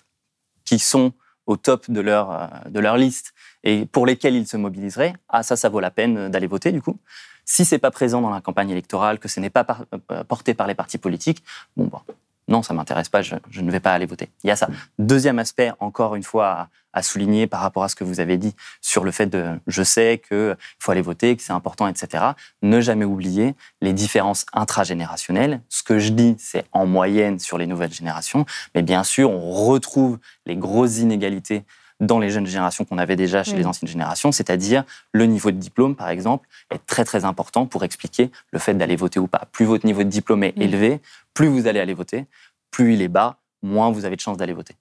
qui 0.65 0.79
sont 0.79 1.13
au 1.47 1.57
top 1.57 1.91
de 1.91 2.01
leur 2.01 2.31
euh, 2.31 2.47
de 2.69 2.79
leur 2.79 2.97
liste 2.97 3.35
et 3.65 3.87
pour 3.87 4.07
lesquels 4.07 4.37
ils 4.37 4.47
se 4.47 4.57
mobiliseraient, 4.57 5.15
ah 5.29 5.43
ça 5.43 5.57
ça 5.57 5.69
vaut 5.69 5.81
la 5.81 5.91
peine 5.91 6.29
d'aller 6.29 6.47
voter 6.47 6.71
du 6.71 6.81
coup. 6.81 6.97
Si 7.45 7.65
c'est 7.65 7.79
pas 7.79 7.91
présent 7.91 8.21
dans 8.21 8.31
la 8.31 8.41
campagne 8.41 8.71
électorale, 8.71 9.19
que 9.19 9.27
ce 9.27 9.41
n'est 9.41 9.51
pas 9.51 9.67
euh, 10.13 10.23
porté 10.23 10.55
par 10.55 10.69
les 10.69 10.75
partis 10.77 10.99
politiques, 10.99 11.43
bon 11.77 11.87
bah, 11.87 12.05
non, 12.49 12.63
ça 12.63 12.75
m'intéresse 12.75 13.09
pas, 13.09 13.23
je, 13.23 13.37
ne 13.61 13.71
vais 13.71 13.81
pas 13.81 13.93
aller 13.93 14.07
voter. 14.07 14.29
Il 14.43 14.49
y 14.49 14.51
a 14.51 14.57
ça. 14.57 14.69
Deuxième 14.99 15.39
aspect, 15.39 15.71
encore 15.79 16.17
une 16.17 16.23
fois, 16.23 16.69
à, 16.93 17.03
souligner 17.03 17.47
par 17.47 17.61
rapport 17.61 17.85
à 17.85 17.89
ce 17.89 17.95
que 17.95 18.03
vous 18.03 18.19
avez 18.19 18.37
dit 18.37 18.57
sur 18.81 19.05
le 19.05 19.13
fait 19.13 19.27
de, 19.27 19.61
je 19.69 19.85
sais 19.85 20.21
qu'il 20.27 20.57
faut 20.81 20.91
aller 20.91 21.03
voter, 21.03 21.37
que 21.37 21.43
c'est 21.43 21.53
important, 21.53 21.87
etc. 21.87 22.25
Ne 22.63 22.81
jamais 22.81 23.05
oublier 23.05 23.55
les 23.81 23.93
différences 23.93 24.45
intragénérationnelles. 24.53 25.61
Ce 25.69 25.85
que 25.85 26.01
je 26.01 26.11
dis, 26.11 26.35
c'est 26.39 26.65
en 26.73 26.87
moyenne 26.87 27.39
sur 27.39 27.59
les 27.59 27.69
nouvelles 27.69 27.93
générations, 27.93 28.45
mais 28.75 28.83
bien 28.83 29.05
sûr, 29.05 29.31
on 29.31 29.53
retrouve 29.53 30.19
les 30.47 30.57
grosses 30.57 30.99
inégalités 30.99 31.65
dans 32.01 32.19
les 32.19 32.31
jeunes 32.31 32.47
générations 32.47 32.85
qu'on 32.85 32.99
avait 32.99 33.17
déjà 33.17 33.45
chez 33.45 33.57
les 33.57 33.67
anciennes 33.67 33.89
générations, 33.89 34.33
c'est-à-dire 34.33 34.85
le 35.13 35.27
niveau 35.27 35.51
de 35.51 35.57
diplôme, 35.57 35.95
par 35.95 36.09
exemple, 36.09 36.49
est 36.71 36.85
très 36.87 37.05
très 37.05 37.25
important 37.25 37.67
pour 37.67 37.85
expliquer 37.85 38.31
le 38.53 38.59
fait 38.59 38.75
d'aller 38.75 38.97
voter 38.97 39.21
ou 39.21 39.27
pas. 39.27 39.47
Plus 39.53 39.67
votre 39.67 39.87
niveau 39.87 40.03
de 40.03 40.09
diplôme 40.09 40.43
est 40.43 40.57
élevé, 40.57 41.01
plus 41.35 41.47
vous 41.47 41.67
allez 41.67 41.81
aller 41.81 41.95
voter, 41.95 42.27
plus 42.71 42.95
il 42.95 43.03
est 43.03 43.09
bas, 43.09 43.37
moins 43.63 43.91
vous 43.91 44.05
avez 44.05 44.17
de 44.17 44.21
chances 44.21 44.37
d'aller 44.39 44.55
voter. 44.55 44.75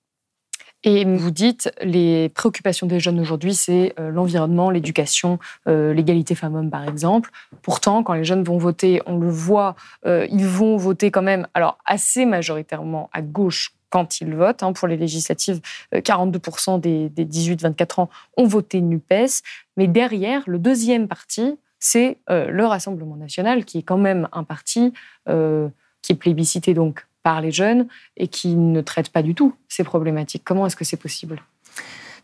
Et 0.84 1.04
vous 1.04 1.32
dites, 1.32 1.70
les 1.82 2.30
préoccupations 2.30 2.88
des 2.88 3.02
jeunes 3.02 3.20
aujourd'hui, 3.20 3.54
c'est 3.54 3.94
euh, 4.00 4.12
l'environnement, 4.12 4.70
l'éducation, 4.70 5.38
euh, 5.68 5.94
l'égalité 5.94 6.36
femmes-hommes, 6.36 6.70
par 6.70 6.88
exemple. 6.88 7.32
Pourtant, 7.62 8.02
quand 8.02 8.14
les 8.14 8.24
jeunes 8.24 8.44
vont 8.44 8.58
voter, 8.58 9.02
on 9.06 9.18
le 9.18 9.30
voit, 9.30 9.76
euh, 10.06 10.26
ils 10.32 10.46
vont 10.46 10.78
voter 10.78 11.12
quand 11.12 11.22
même, 11.22 11.48
alors 11.54 11.78
assez 11.86 12.26
majoritairement 12.26 13.10
à 13.12 13.22
gauche 13.22 13.74
quand 13.90 14.22
ils 14.22 14.34
votent. 14.36 14.64
Hein, 14.64 14.74
pour 14.74 14.88
les 14.88 14.98
législatives, 14.98 15.62
42% 15.94 16.80
des, 16.80 17.10
des 17.10 17.26
18-24 17.26 18.02
ans 18.02 18.10
ont 18.38 18.48
voté 18.48 18.82
NUPES. 18.82 19.42
Mais 19.78 19.88
derrière, 19.88 20.44
le 20.48 20.60
deuxième 20.60 21.08
parti, 21.08 21.58
c'est 21.80 22.18
le 22.28 22.66
Rassemblement 22.66 23.16
national, 23.16 23.66
qui 23.66 23.80
est 23.80 23.84
quand 23.84 23.98
même 23.98 24.28
un 24.32 24.44
parti 24.44 24.94
qui 25.26 26.12
est 26.12 26.16
plébiscité 26.16 26.74
donc 26.74 27.08
par 27.24 27.42
les 27.42 27.52
jeunes 27.52 27.88
et 28.18 28.28
qui 28.28 28.56
ne 28.56 28.82
traitent 28.82 29.10
pas 29.10 29.22
du 29.22 29.36
tout 29.36 29.54
ces 29.68 29.84
problématiques. 29.84 30.44
Comment 30.44 30.66
est-ce 30.68 30.76
que 30.76 30.86
c'est 30.86 30.98
possible? 30.98 31.42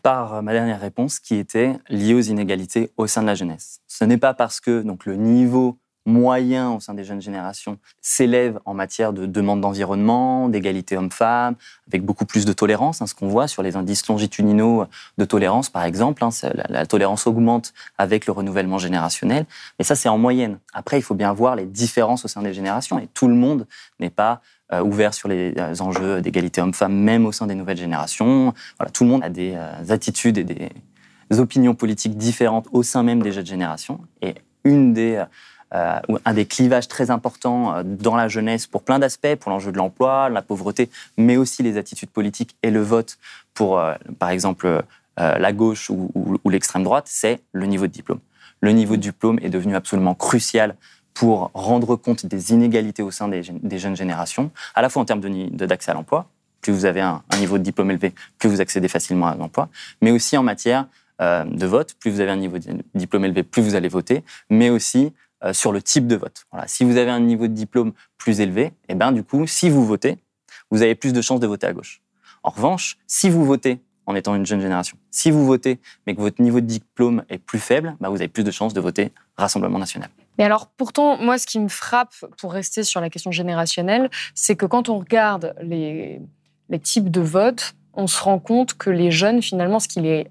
Par 0.02 0.42
ma 0.42 0.52
dernière 0.52 0.80
réponse 0.80 1.18
qui 1.18 1.36
était 1.36 1.72
liée 1.88 2.14
aux 2.14 2.20
inégalités 2.20 2.92
au 2.96 3.06
sein 3.06 3.22
de 3.22 3.26
la 3.26 3.34
jeunesse. 3.34 3.80
Ce 3.86 4.04
n'est 4.04 4.18
pas 4.18 4.34
parce 4.34 4.60
que 4.60 4.82
donc, 4.82 5.04
le 5.04 5.16
niveau 5.16 5.78
moyen 6.06 6.70
au 6.70 6.80
sein 6.80 6.94
des 6.94 7.04
jeunes 7.04 7.20
générations 7.20 7.78
s'élève 8.00 8.58
en 8.64 8.74
matière 8.74 9.12
de 9.12 9.26
demande 9.26 9.60
d'environnement, 9.60 10.48
d'égalité 10.48 10.96
homme-femme, 10.96 11.56
avec 11.88 12.04
beaucoup 12.04 12.24
plus 12.24 12.44
de 12.44 12.52
tolérance. 12.52 13.02
Hein, 13.02 13.06
ce 13.06 13.14
qu'on 13.14 13.28
voit 13.28 13.48
sur 13.48 13.62
les 13.62 13.76
indices 13.76 14.06
longitudinaux 14.06 14.86
de 15.18 15.24
tolérance, 15.24 15.68
par 15.68 15.84
exemple, 15.84 16.24
hein, 16.24 16.30
la, 16.68 16.86
tolérance 16.86 17.26
augmente 17.26 17.74
avec 17.98 18.26
le 18.26 18.32
renouvellement 18.32 18.78
générationnel. 18.78 19.46
Mais 19.78 19.84
ça, 19.84 19.96
c'est 19.96 20.08
en 20.08 20.18
moyenne. 20.18 20.58
Après, 20.72 20.98
il 20.98 21.02
faut 21.02 21.14
bien 21.14 21.32
voir 21.32 21.56
les 21.56 21.66
différences 21.66 22.24
au 22.24 22.28
sein 22.28 22.42
des 22.42 22.54
générations. 22.54 22.98
Et 22.98 23.08
tout 23.12 23.28
le 23.28 23.34
monde 23.34 23.66
n'est 24.00 24.10
pas 24.10 24.40
euh, 24.72 24.82
ouvert 24.82 25.14
sur 25.14 25.28
les 25.28 25.54
euh, 25.58 25.74
enjeux 25.80 26.20
d'égalité 26.20 26.60
homme-femme, 26.60 26.94
même 26.94 27.26
au 27.26 27.32
sein 27.32 27.46
des 27.46 27.54
nouvelles 27.54 27.76
générations. 27.76 28.54
Voilà, 28.78 28.90
tout 28.90 29.04
le 29.04 29.10
monde 29.10 29.24
a 29.24 29.28
des 29.28 29.54
euh, 29.56 29.92
attitudes 29.92 30.38
et 30.38 30.44
des 30.44 30.70
opinions 31.38 31.74
politiques 31.74 32.16
différentes 32.16 32.68
au 32.72 32.82
sein 32.82 33.02
même 33.02 33.22
des 33.22 33.32
jeunes 33.32 33.46
générations. 33.46 34.00
Et 34.22 34.34
une 34.64 34.92
des 34.92 35.22
un 35.72 36.34
des 36.34 36.46
clivages 36.46 36.88
très 36.88 37.10
importants 37.10 37.74
euh, 37.74 37.82
dans 37.84 38.16
la 38.16 38.28
jeunesse 38.28 38.66
pour 38.66 38.82
plein 38.82 38.98
d'aspects, 38.98 39.34
pour 39.36 39.50
l'enjeu 39.50 39.72
de 39.72 39.76
l'emploi, 39.76 40.28
la 40.28 40.42
pauvreté, 40.42 40.90
mais 41.16 41.36
aussi 41.36 41.62
les 41.62 41.76
attitudes 41.76 42.10
politiques 42.10 42.56
et 42.62 42.70
le 42.70 42.80
vote 42.80 43.18
pour, 43.54 43.78
euh, 43.78 43.94
par 44.18 44.30
exemple, 44.30 44.82
la 45.18 45.54
gauche 45.54 45.88
ou, 45.88 46.10
l'extrême 46.44 46.84
droite, 46.84 47.06
c'est 47.08 47.40
le 47.52 47.64
niveau 47.64 47.86
de 47.86 47.92
diplôme. 47.92 48.18
Le 48.60 48.72
niveau 48.72 48.96
de 48.96 49.00
diplôme 49.00 49.38
est 49.40 49.48
devenu 49.48 49.74
absolument 49.74 50.14
crucial 50.14 50.76
pour 51.14 51.50
rendre 51.54 51.96
compte 51.96 52.26
des 52.26 52.52
inégalités 52.52 53.02
au 53.02 53.10
sein 53.10 53.26
des, 53.26 53.42
jeunes 53.78 53.96
générations, 53.96 54.50
à 54.74 54.82
la 54.82 54.90
fois 54.90 55.00
en 55.00 55.04
termes 55.06 55.22
d'accès 55.52 55.90
à 55.90 55.94
l'emploi, 55.94 56.28
plus 56.60 56.74
vous 56.74 56.84
avez 56.84 57.00
un, 57.00 57.22
niveau 57.38 57.56
de 57.56 57.62
diplôme 57.62 57.90
élevé, 57.92 58.12
plus 58.38 58.50
vous 58.50 58.60
accédez 58.60 58.88
facilement 58.88 59.28
à 59.28 59.36
l'emploi, 59.36 59.70
mais 60.02 60.10
aussi 60.10 60.36
en 60.36 60.42
matière 60.42 60.84
de 61.18 61.66
vote, 61.66 61.94
plus 61.98 62.10
vous 62.10 62.20
avez 62.20 62.32
un 62.32 62.36
niveau 62.36 62.58
de 62.58 62.84
diplôme 62.94 63.24
élevé, 63.24 63.42
plus 63.42 63.62
vous 63.62 63.74
allez 63.74 63.88
voter, 63.88 64.22
mais 64.50 64.68
aussi 64.68 65.06
euh, 65.06 65.10
sur 65.52 65.72
le 65.72 65.82
type 65.82 66.06
de 66.06 66.16
vote. 66.16 66.44
Voilà. 66.50 66.66
Si 66.66 66.84
vous 66.84 66.96
avez 66.96 67.10
un 67.10 67.20
niveau 67.20 67.46
de 67.46 67.52
diplôme 67.52 67.92
plus 68.16 68.40
élevé, 68.40 68.72
eh 68.88 68.94
ben, 68.94 69.12
du 69.12 69.22
coup, 69.22 69.46
si 69.46 69.68
vous 69.68 69.84
votez, 69.84 70.18
vous 70.70 70.82
avez 70.82 70.94
plus 70.94 71.12
de 71.12 71.20
chances 71.20 71.40
de 71.40 71.46
voter 71.46 71.66
à 71.66 71.72
gauche. 71.72 72.00
En 72.42 72.50
revanche, 72.50 72.96
si 73.06 73.28
vous 73.28 73.44
votez 73.44 73.80
en 74.06 74.14
étant 74.14 74.34
une 74.34 74.46
jeune 74.46 74.60
génération, 74.60 74.96
si 75.10 75.30
vous 75.30 75.44
votez 75.44 75.80
mais 76.06 76.14
que 76.14 76.20
votre 76.20 76.40
niveau 76.40 76.60
de 76.60 76.66
diplôme 76.66 77.24
est 77.28 77.38
plus 77.38 77.58
faible, 77.58 77.96
bah, 78.00 78.08
vous 78.08 78.16
avez 78.16 78.28
plus 78.28 78.44
de 78.44 78.50
chances 78.50 78.72
de 78.72 78.80
voter 78.80 79.12
Rassemblement 79.36 79.78
national. 79.78 80.08
Mais 80.38 80.44
alors, 80.44 80.68
pourtant, 80.68 81.18
moi, 81.18 81.38
ce 81.38 81.46
qui 81.46 81.58
me 81.60 81.68
frappe, 81.68 82.14
pour 82.38 82.52
rester 82.52 82.84
sur 82.84 83.00
la 83.00 83.10
question 83.10 83.30
générationnelle, 83.30 84.10
c'est 84.34 84.56
que 84.56 84.64
quand 84.64 84.88
on 84.88 84.98
regarde 84.98 85.54
les, 85.60 86.22
les 86.70 86.78
types 86.78 87.10
de 87.10 87.20
votes, 87.20 87.74
on 87.92 88.06
se 88.06 88.22
rend 88.22 88.38
compte 88.38 88.74
que 88.74 88.90
les 88.90 89.10
jeunes, 89.10 89.42
finalement, 89.42 89.78
ce 89.78 89.88
qui 89.88 90.00
les 90.00 90.28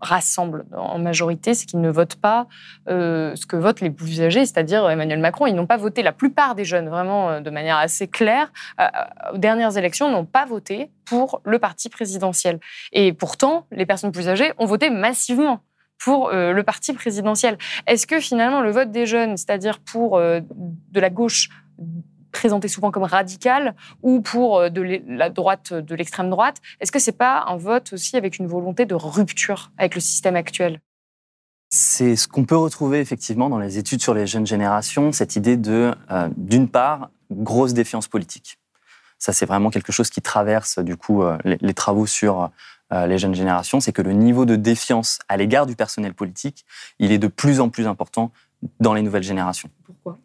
rassemble 0.00 0.64
en 0.76 0.98
majorité, 0.98 1.54
c'est 1.54 1.66
qu'ils 1.66 1.80
ne 1.80 1.90
votent 1.90 2.16
pas 2.16 2.46
euh, 2.88 3.34
ce 3.36 3.46
que 3.46 3.56
votent 3.56 3.80
les 3.80 3.90
plus 3.90 4.20
âgés, 4.20 4.46
c'est-à-dire 4.46 4.88
Emmanuel 4.88 5.18
Macron. 5.18 5.46
Ils 5.46 5.54
n'ont 5.54 5.66
pas 5.66 5.76
voté, 5.76 6.02
la 6.02 6.12
plupart 6.12 6.54
des 6.54 6.64
jeunes, 6.64 6.88
vraiment 6.88 7.30
euh, 7.30 7.40
de 7.40 7.50
manière 7.50 7.76
assez 7.76 8.08
claire, 8.08 8.52
euh, 8.80 8.86
aux 9.34 9.38
dernières 9.38 9.76
élections, 9.76 10.10
n'ont 10.10 10.24
pas 10.24 10.44
voté 10.46 10.90
pour 11.04 11.40
le 11.44 11.58
parti 11.58 11.88
présidentiel. 11.88 12.60
Et 12.92 13.12
pourtant, 13.12 13.66
les 13.70 13.86
personnes 13.86 14.12
plus 14.12 14.28
âgées 14.28 14.52
ont 14.58 14.66
voté 14.66 14.90
massivement 14.90 15.60
pour 15.98 16.30
le 16.30 16.62
parti 16.62 16.92
présidentiel. 16.92 17.58
Est-ce 17.88 18.06
que 18.06 18.20
finalement 18.20 18.60
le 18.60 18.70
vote 18.70 18.92
des 18.92 19.04
jeunes, 19.04 19.36
c'est-à-dire 19.36 19.80
pour 19.80 20.16
de 20.20 21.00
la 21.00 21.10
gauche 21.10 21.48
présenté 22.32 22.68
souvent 22.68 22.90
comme 22.90 23.02
radical 23.02 23.74
ou 24.02 24.20
pour 24.20 24.58
euh, 24.58 24.68
de 24.70 25.00
la 25.06 25.30
droite, 25.30 25.72
de 25.72 25.94
l'extrême 25.94 26.30
droite. 26.30 26.56
Est-ce 26.80 26.92
que 26.92 26.98
c'est 26.98 27.12
pas 27.12 27.44
un 27.46 27.56
vote 27.56 27.92
aussi 27.92 28.16
avec 28.16 28.38
une 28.38 28.46
volonté 28.46 28.86
de 28.86 28.94
rupture 28.94 29.70
avec 29.78 29.94
le 29.94 30.00
système 30.00 30.36
actuel? 30.36 30.80
C'est 31.70 32.16
ce 32.16 32.28
qu'on 32.28 32.44
peut 32.44 32.56
retrouver 32.56 33.00
effectivement 33.00 33.50
dans 33.50 33.58
les 33.58 33.78
études 33.78 34.00
sur 34.00 34.14
les 34.14 34.26
jeunes 34.26 34.46
générations, 34.46 35.12
cette 35.12 35.36
idée 35.36 35.56
de, 35.56 35.94
euh, 36.10 36.28
d'une 36.36 36.68
part, 36.68 37.10
grosse 37.30 37.74
défiance 37.74 38.08
politique. 38.08 38.58
Ça, 39.18 39.32
c'est 39.32 39.46
vraiment 39.46 39.70
quelque 39.70 39.92
chose 39.92 40.10
qui 40.10 40.22
traverse 40.22 40.78
du 40.78 40.96
coup 40.96 41.22
euh, 41.22 41.36
les, 41.44 41.74
travaux 41.74 42.06
sur 42.06 42.50
les 42.90 43.18
jeunes 43.18 43.34
générations, 43.34 43.80
c'est 43.80 43.92
que 43.92 44.00
le 44.00 44.14
niveau 44.14 44.46
de 44.46 44.56
défiance 44.56 45.18
à 45.28 45.36
l'égard 45.36 45.66
du 45.66 45.76
personnel 45.76 46.14
politique, 46.14 46.64
il 46.98 47.12
est 47.12 47.18
de 47.18 47.26
plus 47.26 47.60
en 47.60 47.68
plus 47.68 47.86
important 47.86 48.32
dans 48.80 48.94
les 48.94 49.02
nouvelles 49.02 49.22
générations. 49.22 49.68
Pourquoi? 49.84 50.16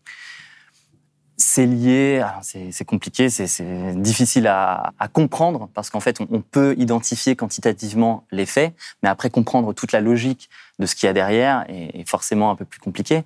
C'est 1.44 1.66
lié, 1.66 2.26
c'est 2.42 2.86
compliqué, 2.86 3.30
c'est 3.30 4.02
difficile 4.02 4.48
à, 4.48 4.94
comprendre 5.12 5.70
parce 5.74 5.90
qu'en 5.90 6.00
fait, 6.00 6.20
on, 6.22 6.42
peut 6.42 6.74
identifier 6.78 7.36
quantitativement 7.36 8.26
les 8.32 8.46
faits, 8.46 8.74
mais 9.04 9.10
après 9.10 9.30
comprendre 9.30 9.74
toute 9.74 9.92
la 9.92 10.00
logique 10.00 10.50
de 10.80 10.86
ce 10.86 10.96
qu'il 10.96 11.08
y 11.08 11.10
a 11.10 11.14
derrière 11.14 11.66
est, 11.68 12.08
forcément 12.08 12.50
un 12.50 12.56
peu 12.56 12.66
plus 12.66 12.80
compliqué. 12.80 13.24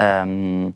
Euh, 0.00 0.68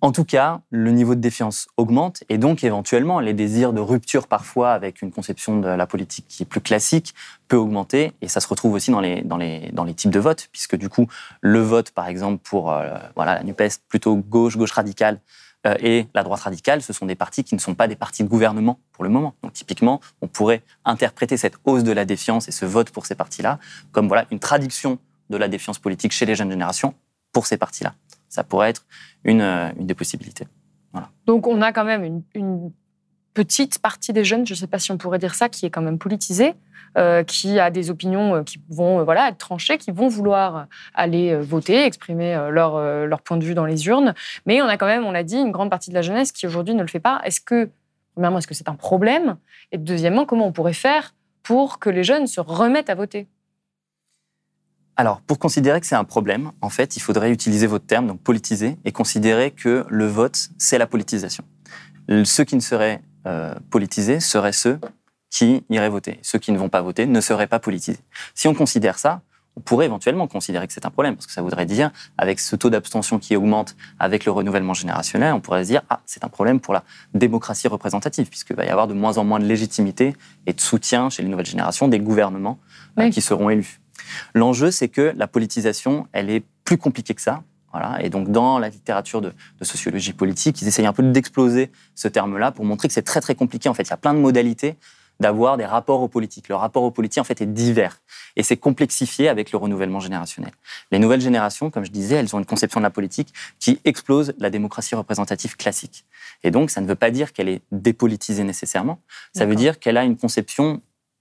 en 0.00 0.12
tout 0.12 0.24
cas, 0.24 0.62
le 0.70 0.90
niveau 0.90 1.14
de 1.14 1.20
défiance 1.20 1.68
augmente 1.76 2.24
et 2.30 2.38
donc 2.38 2.64
éventuellement 2.64 3.20
les 3.20 3.34
désirs 3.34 3.74
de 3.74 3.80
rupture 3.80 4.26
parfois 4.26 4.72
avec 4.72 5.02
une 5.02 5.12
conception 5.12 5.60
de 5.60 5.68
la 5.68 5.86
politique 5.86 6.24
qui 6.26 6.42
est 6.42 6.46
plus 6.46 6.62
classique 6.62 7.14
peut 7.48 7.58
augmenter 7.58 8.14
et 8.22 8.28
ça 8.28 8.40
se 8.40 8.48
retrouve 8.48 8.72
aussi 8.72 8.90
dans 8.90 9.00
les, 9.00 9.94
types 9.94 10.10
de 10.10 10.20
votes 10.20 10.48
puisque 10.52 10.76
du 10.76 10.88
coup 10.88 11.06
le 11.42 11.60
vote 11.60 11.90
par 11.90 12.08
exemple 12.08 12.40
pour 12.42 12.72
euh, 12.72 12.88
voilà, 13.14 13.34
la 13.34 13.42
NUPES 13.42 13.82
plutôt 13.88 14.16
gauche, 14.16 14.56
gauche 14.56 14.72
radicale 14.72 15.20
et 15.64 16.06
la 16.14 16.22
droite 16.22 16.40
radicale, 16.40 16.80
ce 16.80 16.92
sont 16.92 17.06
des 17.06 17.14
partis 17.14 17.44
qui 17.44 17.54
ne 17.54 17.60
sont 17.60 17.74
pas 17.74 17.86
des 17.86 17.96
partis 17.96 18.24
de 18.24 18.28
gouvernement 18.28 18.78
pour 18.92 19.04
le 19.04 19.10
moment. 19.10 19.34
Donc 19.42 19.52
typiquement, 19.52 20.00
on 20.22 20.26
pourrait 20.26 20.62
interpréter 20.84 21.36
cette 21.36 21.56
hausse 21.64 21.84
de 21.84 21.92
la 21.92 22.04
défiance 22.04 22.48
et 22.48 22.52
ce 22.52 22.64
vote 22.64 22.90
pour 22.90 23.04
ces 23.06 23.14
partis-là 23.14 23.58
comme 23.92 24.08
voilà 24.08 24.26
une 24.30 24.38
traduction 24.38 24.98
de 25.28 25.36
la 25.36 25.48
défiance 25.48 25.78
politique 25.78 26.12
chez 26.12 26.26
les 26.26 26.34
jeunes 26.34 26.50
générations 26.50 26.94
pour 27.32 27.46
ces 27.46 27.58
partis-là. 27.58 27.94
Ça 28.28 28.42
pourrait 28.42 28.70
être 28.70 28.86
une, 29.24 29.42
euh, 29.42 29.70
des 29.76 29.94
possibilités. 29.94 30.46
Donc 31.26 31.46
on 31.46 31.62
a 31.62 31.72
quand 31.72 31.84
même 31.84 32.22
une 32.34 32.72
petite 33.34 33.78
partie 33.78 34.12
des 34.12 34.24
jeunes, 34.24 34.46
je 34.46 34.54
ne 34.54 34.58
sais 34.58 34.66
pas 34.66 34.78
si 34.78 34.92
on 34.92 34.98
pourrait 34.98 35.18
dire 35.18 35.34
ça, 35.34 35.48
qui 35.48 35.66
est 35.66 35.70
quand 35.70 35.82
même 35.82 35.98
politisée, 35.98 36.54
euh, 36.98 37.22
qui 37.22 37.60
a 37.60 37.70
des 37.70 37.88
opinions 37.88 38.34
euh, 38.34 38.42
qui 38.42 38.60
vont 38.68 38.98
euh, 38.98 39.04
voilà, 39.04 39.28
être 39.28 39.38
tranchées, 39.38 39.78
qui 39.78 39.92
vont 39.92 40.08
vouloir 40.08 40.66
aller 40.94 41.36
voter, 41.36 41.84
exprimer 41.84 42.34
leur, 42.50 42.80
leur 43.06 43.22
point 43.22 43.36
de 43.36 43.44
vue 43.44 43.54
dans 43.54 43.64
les 43.64 43.86
urnes. 43.86 44.14
Mais 44.46 44.60
on 44.60 44.66
a 44.66 44.76
quand 44.76 44.86
même, 44.86 45.04
on 45.04 45.12
l'a 45.12 45.22
dit, 45.22 45.36
une 45.36 45.52
grande 45.52 45.70
partie 45.70 45.90
de 45.90 45.94
la 45.94 46.02
jeunesse 46.02 46.32
qui 46.32 46.46
aujourd'hui 46.46 46.74
ne 46.74 46.82
le 46.82 46.88
fait 46.88 47.00
pas. 47.00 47.20
Est-ce 47.24 47.40
que, 47.40 47.70
premièrement, 48.14 48.38
est-ce 48.38 48.48
que 48.48 48.54
c'est 48.54 48.68
un 48.68 48.74
problème? 48.74 49.36
Et 49.70 49.78
deuxièmement, 49.78 50.26
comment 50.26 50.46
on 50.46 50.52
pourrait 50.52 50.72
faire 50.72 51.14
pour 51.44 51.78
que 51.78 51.90
les 51.90 52.02
jeunes 52.02 52.26
se 52.26 52.40
remettent 52.40 52.90
à 52.90 52.96
voter? 52.96 53.28
Alors, 54.96 55.20
pour 55.20 55.38
considérer 55.38 55.80
que 55.80 55.86
c'est 55.86 55.94
un 55.94 56.04
problème, 56.04 56.50
en 56.60 56.68
fait, 56.68 56.96
il 56.96 57.00
faudrait 57.00 57.30
utiliser 57.30 57.66
votre 57.66 57.86
terme, 57.86 58.08
donc 58.08 58.20
politiser, 58.20 58.76
et 58.84 58.92
considérer 58.92 59.52
que 59.52 59.86
le 59.88 60.06
vote, 60.06 60.50
c'est 60.58 60.76
la 60.76 60.86
politisation. 60.86 61.44
Ceux 62.24 62.44
qui 62.44 62.56
ne 62.56 62.60
seraient 62.60 63.00
politisés 63.70 64.20
seraient 64.20 64.52
ceux 64.52 64.78
qui 65.30 65.64
iraient 65.70 65.88
voter. 65.88 66.18
Ceux 66.22 66.38
qui 66.38 66.52
ne 66.52 66.58
vont 66.58 66.68
pas 66.68 66.82
voter 66.82 67.06
ne 67.06 67.20
seraient 67.20 67.46
pas 67.46 67.58
politisés. 67.58 68.00
Si 68.34 68.48
on 68.48 68.54
considère 68.54 68.98
ça, 68.98 69.22
on 69.56 69.60
pourrait 69.60 69.86
éventuellement 69.86 70.26
considérer 70.26 70.66
que 70.66 70.72
c'est 70.72 70.86
un 70.86 70.90
problème, 70.90 71.16
parce 71.16 71.26
que 71.26 71.32
ça 71.32 71.42
voudrait 71.42 71.66
dire, 71.66 71.90
avec 72.18 72.40
ce 72.40 72.56
taux 72.56 72.70
d'abstention 72.70 73.18
qui 73.18 73.36
augmente 73.36 73.76
avec 73.98 74.24
le 74.24 74.32
renouvellement 74.32 74.74
générationnel, 74.74 75.34
on 75.34 75.40
pourrait 75.40 75.64
se 75.64 75.68
dire, 75.68 75.82
ah, 75.90 76.00
c'est 76.06 76.24
un 76.24 76.28
problème 76.28 76.60
pour 76.60 76.72
la 76.72 76.84
démocratie 77.14 77.68
représentative, 77.68 78.28
puisqu'il 78.28 78.56
va 78.56 78.64
y 78.64 78.68
avoir 78.68 78.86
de 78.86 78.94
moins 78.94 79.18
en 79.18 79.24
moins 79.24 79.38
de 79.38 79.44
légitimité 79.44 80.14
et 80.46 80.52
de 80.52 80.60
soutien 80.60 81.10
chez 81.10 81.22
les 81.22 81.28
nouvelles 81.28 81.46
générations 81.46 81.88
des 81.88 81.98
gouvernements 81.98 82.58
euh, 82.98 83.10
qui 83.10 83.20
seront 83.20 83.50
élus. 83.50 83.80
L'enjeu, 84.34 84.70
c'est 84.70 84.88
que 84.88 85.12
la 85.16 85.26
politisation, 85.26 86.06
elle 86.12 86.30
est 86.30 86.44
plus 86.64 86.78
compliquée 86.78 87.14
que 87.14 87.22
ça. 87.22 87.42
Voilà. 87.72 88.02
Et 88.02 88.10
donc, 88.10 88.30
dans 88.30 88.58
la 88.58 88.68
littérature 88.68 89.20
de, 89.20 89.32
de 89.58 89.64
sociologie 89.64 90.12
politique, 90.12 90.60
ils 90.62 90.68
essayent 90.68 90.86
un 90.86 90.92
peu 90.92 91.02
d'exploser 91.02 91.70
ce 91.94 92.08
terme-là 92.08 92.50
pour 92.50 92.64
montrer 92.64 92.88
que 92.88 92.94
c'est 92.94 93.02
très, 93.02 93.20
très 93.20 93.34
compliqué. 93.34 93.68
En 93.68 93.74
fait, 93.74 93.84
il 93.84 93.90
y 93.90 93.92
a 93.92 93.96
plein 93.96 94.14
de 94.14 94.18
modalités 94.18 94.76
d'avoir 95.20 95.58
des 95.58 95.66
rapports 95.66 96.00
aux 96.00 96.08
politiques. 96.08 96.48
Le 96.48 96.54
rapport 96.54 96.82
aux 96.82 96.90
politiques, 96.90 97.20
en 97.20 97.24
fait, 97.24 97.40
est 97.42 97.46
divers. 97.46 98.00
Et 98.36 98.42
c'est 98.42 98.56
complexifié 98.56 99.28
avec 99.28 99.52
le 99.52 99.58
renouvellement 99.58 100.00
générationnel. 100.00 100.52
Les 100.90 100.98
nouvelles 100.98 101.20
générations, 101.20 101.70
comme 101.70 101.84
je 101.84 101.90
disais, 101.90 102.16
elles 102.16 102.34
ont 102.34 102.38
une 102.38 102.46
conception 102.46 102.80
de 102.80 102.84
la 102.84 102.90
politique 102.90 103.32
qui 103.58 103.80
explose 103.84 104.32
la 104.38 104.50
démocratie 104.50 104.94
représentative 104.94 105.56
classique. 105.56 106.06
Et 106.42 106.50
donc, 106.50 106.70
ça 106.70 106.80
ne 106.80 106.86
veut 106.86 106.94
pas 106.94 107.10
dire 107.10 107.32
qu'elle 107.32 107.50
est 107.50 107.60
dépolitisée 107.70 108.44
nécessairement. 108.44 109.00
Ça 109.34 109.44
veut 109.44 109.56
dire 109.56 109.78
qu'elle 109.78 109.98
a 109.98 110.04
une 110.04 110.16
conception 110.16 110.80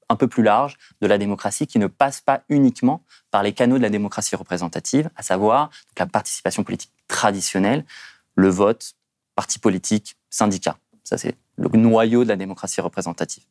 un 0.10 0.16
peu 0.16 0.28
plus 0.28 0.44
large 0.44 0.78
de 1.02 1.08
la 1.08 1.18
démocratie 1.18 1.68
qui 1.68 1.80
ne 1.80 1.88
passe 1.88 2.22
pas 2.22 2.42
uniquement 2.50 3.04
par 3.32 3.44
les 3.44 3.54
canaux 3.54 3.78
de 3.78 3.84
la 3.84 3.90
démocratie 3.90 4.36
représentative, 4.36 5.10
à 5.16 5.24
savoir 5.24 5.70
la 5.98 6.08
participation 6.08 6.64
politique 6.64 6.92
traditionnelle, 7.08 7.86
le 8.36 8.50
vote, 8.50 8.94
parti 9.36 9.60
politique, 9.60 10.18
syndicat. 10.30 10.78
Ça, 11.04 11.18
c'est 11.18 11.36
le 11.58 11.70
noyau 11.70 12.24
de 12.24 12.30
la 12.30 12.36
démocratie 12.36 12.82
représentative. 12.82 13.44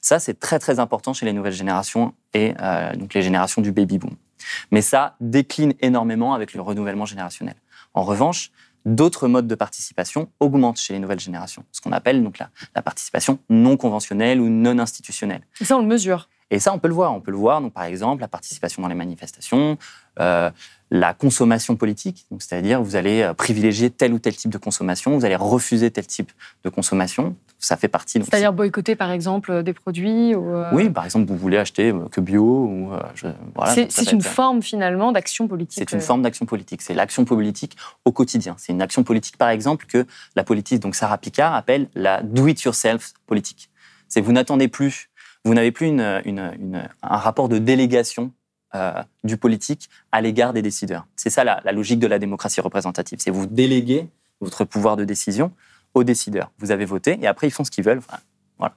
Ça, 0.00 0.18
c'est 0.18 0.38
très 0.38 0.58
très 0.58 0.78
important 0.78 1.12
chez 1.12 1.26
les 1.26 1.32
nouvelles 1.32 1.52
générations 1.52 2.14
et 2.34 2.54
euh, 2.60 2.94
donc 2.94 3.14
les 3.14 3.22
générations 3.22 3.62
du 3.62 3.72
baby 3.72 3.98
boom. 3.98 4.16
Mais 4.70 4.82
ça 4.82 5.16
décline 5.20 5.74
énormément 5.80 6.34
avec 6.34 6.54
le 6.54 6.62
renouvellement 6.62 7.06
générationnel. 7.06 7.56
En 7.94 8.02
revanche, 8.02 8.50
d'autres 8.84 9.28
modes 9.28 9.46
de 9.46 9.54
participation 9.54 10.30
augmentent 10.40 10.78
chez 10.78 10.92
les 10.92 10.98
nouvelles 10.98 11.20
générations, 11.20 11.64
ce 11.72 11.80
qu'on 11.80 11.92
appelle 11.92 12.22
donc 12.22 12.38
la, 12.38 12.50
la, 12.74 12.82
participation 12.82 13.38
non 13.48 13.76
conventionnelle 13.76 14.40
ou 14.40 14.48
non 14.48 14.78
institutionnelle. 14.78 15.42
Et 15.60 15.64
ça, 15.64 15.76
on 15.76 15.80
le 15.80 15.86
mesure. 15.86 16.28
Et 16.50 16.58
ça, 16.58 16.72
on 16.72 16.78
peut 16.78 16.88
le 16.88 16.94
voir. 16.94 17.14
On 17.14 17.20
peut 17.20 17.30
le 17.30 17.36
voir, 17.36 17.60
donc, 17.60 17.72
par 17.72 17.84
exemple, 17.84 18.20
la 18.20 18.28
participation 18.28 18.82
dans 18.82 18.88
les 18.88 18.94
manifestations, 18.94 19.78
euh, 20.18 20.50
la 20.90 21.14
consommation 21.14 21.76
politique, 21.76 22.26
c'est-à-dire 22.40 22.82
vous 22.82 22.96
allez 22.96 23.22
euh, 23.22 23.32
privilégier 23.32 23.90
tel 23.90 24.12
ou 24.12 24.18
tel 24.18 24.34
type 24.34 24.50
de 24.50 24.58
consommation, 24.58 25.16
vous 25.16 25.24
allez 25.24 25.36
refuser 25.36 25.92
tel 25.92 26.04
type 26.06 26.32
de 26.64 26.68
consommation. 26.68 27.36
Ça 27.60 27.76
fait 27.76 27.88
partie. 27.88 28.20
C'est-à-dire 28.22 28.52
boycotter, 28.52 28.96
par 28.96 29.12
exemple, 29.12 29.62
des 29.62 29.72
produits 29.72 30.34
ou 30.34 30.54
euh, 30.56 30.70
Oui, 30.72 30.90
par 30.90 31.04
exemple, 31.04 31.26
vous 31.26 31.36
voulez 31.36 31.58
acheter 31.58 31.94
que 32.10 32.20
bio. 32.20 32.42
ou 32.42 32.90
je, 33.14 33.28
voilà, 33.54 33.72
C'est 33.88 34.10
une 34.10 34.22
forme, 34.22 34.62
finalement, 34.62 35.12
d'action 35.12 35.46
politique. 35.46 35.78
C'est 35.88 35.94
une 35.94 36.02
forme 36.02 36.22
d'action 36.22 36.46
politique. 36.46 36.82
C'est 36.82 36.94
l'action 36.94 37.24
politique 37.24 37.76
au 38.04 38.12
quotidien. 38.12 38.56
C'est 38.58 38.72
une 38.72 38.82
action 38.82 39.04
politique, 39.04 39.36
par 39.36 39.50
exemple, 39.50 39.86
que 39.86 40.06
la 40.34 40.42
politique, 40.42 40.80
donc 40.80 40.94
Sarah 40.96 41.18
Picard, 41.18 41.54
appelle 41.54 41.88
la 41.94 42.22
do-it-yourself 42.22 43.12
politique. 43.26 43.70
C'est 44.08 44.20
vous 44.20 44.32
n'attendez 44.32 44.66
plus 44.66 45.09
vous 45.44 45.54
n'avez 45.54 45.72
plus 45.72 45.88
un 45.98 46.88
rapport 47.02 47.48
de 47.48 47.58
délégation 47.58 48.32
euh, 48.76 49.02
du 49.24 49.36
politique 49.36 49.90
à 50.12 50.20
l'égard 50.20 50.52
des 50.52 50.62
décideurs. 50.62 51.04
C'est 51.16 51.28
ça 51.28 51.42
la, 51.42 51.60
logique 51.72 51.98
de 51.98 52.06
la 52.06 52.20
démocratie 52.20 52.60
représentative. 52.60 53.18
C'est 53.20 53.32
vous 53.32 53.46
déléguer 53.46 54.06
votre 54.40 54.64
pouvoir 54.64 54.96
de 54.96 55.04
décision 55.04 55.50
aux 55.92 56.04
décideurs. 56.04 56.52
Vous 56.58 56.70
avez 56.70 56.84
voté 56.84 57.18
et 57.20 57.26
après 57.26 57.48
ils 57.48 57.50
font 57.50 57.64
ce 57.64 57.70
qu'ils 57.72 57.82
veulent. 57.82 58.00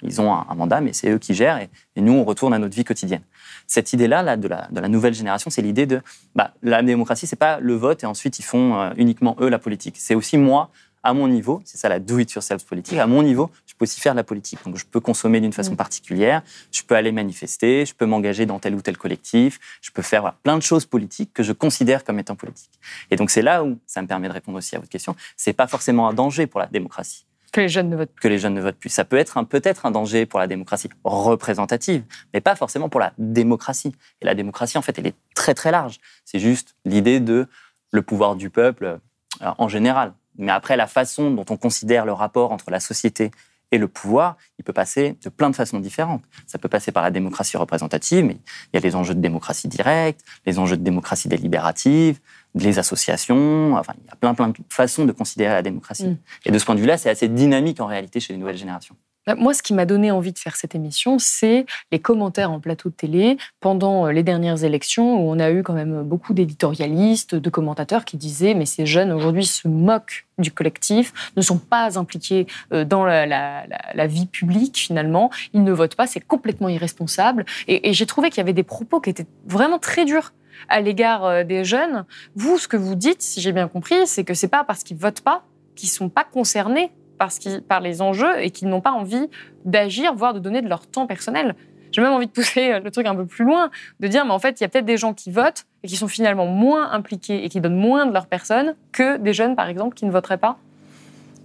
Ils 0.02 0.20
ont 0.20 0.34
un, 0.34 0.56
mandat, 0.56 0.82
mais 0.82 0.94
c'est 0.94 1.12
eux 1.12 1.20
qui 1.20 1.36
gèrent 1.36 1.60
et, 1.60 2.02
nous 2.02 2.14
on 2.14 2.24
retourne 2.24 2.56
à 2.56 2.58
notre 2.58 2.76
vie 2.76 2.86
quotidienne. 2.86 3.22
Cette 3.68 3.94
idée-là, 3.94 4.24
là, 4.24 4.36
de, 4.36 4.48
la, 4.48 4.68
de 4.72 4.80
la 4.80 4.88
nouvelle 4.88 5.14
génération, 5.14 5.52
c'est 5.52 5.62
l'idée 5.62 5.86
de 5.86 6.02
bah, 6.34 6.56
la 6.64 6.82
démocratie, 6.82 7.28
c'est 7.28 7.36
pas 7.36 7.60
le 7.60 7.76
vote 7.76 8.02
et 8.02 8.08
ensuite 8.08 8.40
ils 8.40 8.46
font 8.46 8.80
euh, 8.80 8.94
uniquement 8.98 9.36
eux 9.42 9.50
la 9.50 9.60
politique. 9.60 9.98
C'est 10.00 10.16
aussi 10.16 10.40
moi 10.40 10.72
à 11.04 11.14
mon 11.14 11.28
niveau, 11.28 11.62
c'est 11.66 11.78
ça 11.78 11.90
la 11.90 12.00
do-it-yourself 12.00 12.64
politique, 12.66 12.98
à 12.98 13.08
mon 13.08 13.24
niveau, 13.24 13.52
je 13.66 13.74
peux 13.76 13.84
aussi 13.84 14.00
faire 14.00 14.14
de 14.14 14.18
la 14.18 14.24
politique. 14.24 14.60
Donc 14.66 14.78
je 14.78 14.86
peux 14.86 15.00
consommer 15.00 15.42
d'une 15.42 15.54
façon 15.54 15.74
mm. 15.74 15.78
particulière, 15.78 16.42
je 16.72 16.82
peux 16.84 16.96
aller 16.96 17.12
manifester, 17.12 17.86
je 17.86 17.94
peux 17.94 18.06
m'engager 18.06 18.46
dans 18.46 18.60
tel 18.60 18.74
ou 18.74 18.82
tel 18.82 18.98
collectif, 18.98 19.60
je 19.82 19.92
peux 19.92 20.02
faire 20.02 20.22
voilà, 20.22 20.38
plein 20.44 20.58
de 20.58 20.64
choses 20.64 20.86
politiques 20.86 21.34
que 21.34 21.44
je 21.44 21.52
considère 21.52 22.04
comme 22.04 22.20
étant 22.20 22.36
politiques. 22.36 22.80
Et 23.12 23.18
donc 23.18 23.30
c'est 23.30 23.42
là 23.42 23.64
où 23.64 23.78
ça 23.86 24.02
me 24.02 24.08
permet 24.08 24.30
de 24.30 24.34
répondre 24.34 24.58
aussi 24.58 24.76
à 24.76 24.80
votre 24.80 24.92
question. 24.92 25.16
C'est 25.36 25.54
pas 25.54 25.68
forcément 25.68 26.08
un 26.08 26.14
danger 26.14 26.48
pour 26.48 26.60
la 26.60 26.68
démocratie. 26.68 27.26
Que 27.52 27.62
les 27.62 27.70
jeunes 27.70 27.90
ne 27.90 27.96
votent 27.96 28.12
plus. 28.12 28.22
Que 28.22 28.28
les 28.30 28.40
jeunes 28.40 28.56
ne 28.56 28.62
votent 28.62 28.80
plus. 28.80 28.90
Ça 28.90 29.06
peut 29.06 29.18
être 29.18 29.40
peut-être 29.44 29.86
un 29.86 29.92
danger 29.92 30.26
pour 30.26 30.40
la 30.40 30.48
démocratie 30.48 30.90
représentative, 31.04 32.04
mais 32.34 32.42
pas 32.42 32.56
forcément 32.56 32.90
pour 32.90 33.00
la 33.00 33.14
démocratie. 33.20 33.94
Et 34.22 34.26
la 34.26 34.34
démocratie, 34.34 34.80
en 34.80 34.82
fait, 34.82 34.98
elle 34.98 35.06
est 35.06 35.16
très 35.36 35.54
très 35.54 35.70
large. 35.70 36.00
C'est 36.26 36.40
juste 36.40 36.76
l'idée 36.84 37.20
de 37.20 37.48
le 37.92 38.02
pouvoir 38.02 38.36
du 38.36 38.50
peuple 38.50 38.98
euh, 39.44 39.52
en 39.60 39.68
général. 39.68 40.14
Mais 40.38 40.52
après, 40.52 40.78
la 40.78 40.88
façon 40.88 41.32
dont 41.32 41.46
on 41.50 41.58
considère 41.58 42.06
le 42.06 42.14
rapport 42.14 42.52
entre 42.52 42.72
la 42.72 42.80
société 42.80 43.32
et 43.72 43.80
le 43.80 43.88
pouvoir, 43.88 44.38
il 44.60 44.64
peut 44.64 44.74
passer 44.74 45.18
de 45.24 45.30
plein 45.30 45.50
de 45.50 45.56
façons 45.56 45.80
différentes. 45.80 46.24
Ça 46.46 46.60
peut 46.60 46.70
passer 46.70 46.92
par 46.92 47.02
la 47.02 47.10
démocratie 47.10 47.58
représentative, 47.58 48.24
mais 48.24 48.38
il 48.72 48.76
y 48.76 48.78
a 48.78 48.80
les 48.82 48.96
enjeux 48.96 49.16
de 49.16 49.20
démocratie 49.20 49.68
directe, 49.68 50.22
les 50.46 50.60
enjeux 50.60 50.78
de 50.78 50.84
démocratie 50.84 51.28
délibérative, 51.28 52.20
les 52.54 52.78
associations, 52.78 53.76
enfin, 53.76 53.94
il 54.00 54.06
y 54.06 54.12
a 54.12 54.16
plein, 54.16 54.36
plein 54.36 54.50
de 54.50 54.56
façons 54.70 55.06
de 55.06 55.12
considérer 55.12 55.54
la 55.54 55.64
démocratie. 55.64 56.08
Mm. 56.08 56.18
Et 56.46 56.52
de 56.52 56.60
ce 56.60 56.66
point 56.66 56.76
de 56.76 56.82
vue-là, 56.82 56.98
c'est 56.98 57.10
assez 57.10 57.28
dynamique 57.28 57.82
en 57.82 57.88
réalité 57.88 58.20
chez 58.20 58.34
les 58.34 58.40
nouvelles 58.40 58.58
générations. 58.58 58.96
Moi, 59.38 59.54
ce 59.54 59.64
qui 59.64 59.74
m'a 59.74 59.86
donné 59.86 60.12
envie 60.12 60.34
de 60.34 60.40
faire 60.40 60.56
cette 60.56 60.76
émission, 60.76 61.18
c'est 61.18 61.66
les 61.92 62.00
commentaires 62.00 62.52
en 62.52 62.60
plateau 62.60 62.90
de 62.90 62.94
télé 62.94 63.38
pendant 63.62 64.08
euh, 64.08 64.12
les 64.12 64.24
dernières 64.24 64.64
élections 64.64 65.16
où 65.16 65.32
on 65.32 65.40
a 65.40 65.50
eu 65.52 65.64
quand 65.64 65.74
même 65.74 66.04
beaucoup 66.04 66.34
d'éditorialistes, 66.34 67.36
de 67.36 67.50
commentateurs 67.50 68.04
qui 68.04 68.18
disaient 68.18 68.54
mais 68.54 68.66
ces 68.66 68.86
jeunes 68.86 69.12
aujourd'hui 69.12 69.46
se 69.46 69.68
moquent 69.68 70.26
du 70.40 70.52
collectif, 70.52 71.14
ne 71.38 71.42
sont 71.42 71.58
pas 71.58 71.98
impliqués 71.98 72.48
euh, 72.74 72.84
dans 72.84 73.06
la 73.06 74.08
vie 74.08 74.26
publique 74.26 74.78
finalement, 74.78 75.30
ils 75.54 75.64
ne 75.64 75.72
votent 75.72 75.96
pas, 75.96 76.08
c'est 76.08 76.20
complètement 76.20 76.68
irresponsable. 76.68 77.46
Et, 77.68 77.90
et 77.90 77.94
j'ai 77.94 78.06
trouvé 78.06 78.30
qu'il 78.30 78.40
y 78.40 78.42
avait 78.42 78.54
des 78.54 78.64
propos 78.64 79.00
qui 79.00 79.10
étaient 79.10 79.28
vraiment 79.46 79.80
très 79.80 80.06
durs 80.06 80.34
à 80.70 80.82
l'égard 80.82 81.26
euh, 81.26 81.44
des 81.44 81.64
jeunes. 81.64 82.06
Vous, 82.36 82.58
ce 82.58 82.68
que 82.68 82.78
vous 82.78 82.96
dites, 82.96 83.22
si 83.22 83.42
j'ai 83.42 83.52
bien 83.52 83.68
compris, 83.68 84.06
c'est 84.06 84.24
que 84.24 84.34
c'est 84.34 84.48
pas 84.48 84.64
parce 84.64 84.84
qu'ils 84.84 84.98
votent 84.98 85.22
pas 85.22 85.44
qu'ils 85.76 85.90
sont 85.90 86.10
pas 86.10 86.24
concernés 86.24 86.92
parce 87.18 87.40
par 87.68 87.80
les 87.80 88.02
enjeux 88.02 88.42
et 88.42 88.50
qu'ils 88.50 88.68
n'ont 88.68 88.82
pas 88.82 88.92
envie 88.92 89.30
d'agir, 89.66 90.14
voire 90.16 90.34
de 90.34 90.40
donner 90.40 90.62
de 90.62 90.70
leur 90.70 90.88
temps 90.88 91.08
personnel. 91.08 91.56
J'ai 91.92 92.02
même 92.02 92.12
envie 92.12 92.26
de 92.26 92.32
pousser 92.32 92.80
le 92.80 92.92
truc 92.92 93.06
un 93.06 93.16
peu 93.16 93.26
plus 93.26 93.46
loin, 93.46 93.70
de 94.00 94.08
dire, 94.08 94.26
mais 94.26 94.32
en 94.32 94.40
fait, 94.40 94.60
il 94.60 94.64
y 94.64 94.66
a 94.66 94.70
peut-être 94.70 94.86
des 94.86 94.98
gens 94.98 95.14
qui 95.14 95.30
votent 95.30 95.66
et 95.84 95.88
qui 95.88 95.96
sont 95.96 96.08
finalement 96.08 96.48
moins 96.48 96.92
impliqués 96.92 97.46
et 97.46 97.50
qui 97.50 97.62
donnent 97.62 97.76
moins 97.76 98.08
de 98.08 98.14
leur 98.14 98.26
personne 98.26 98.76
que 98.92 99.18
des 99.18 99.34
jeunes, 99.34 99.56
par 99.56 99.70
exemple, 99.70 99.96
qui 99.96 100.06
ne 100.06 100.12
voteraient 100.12 100.38
pas. 100.40 100.58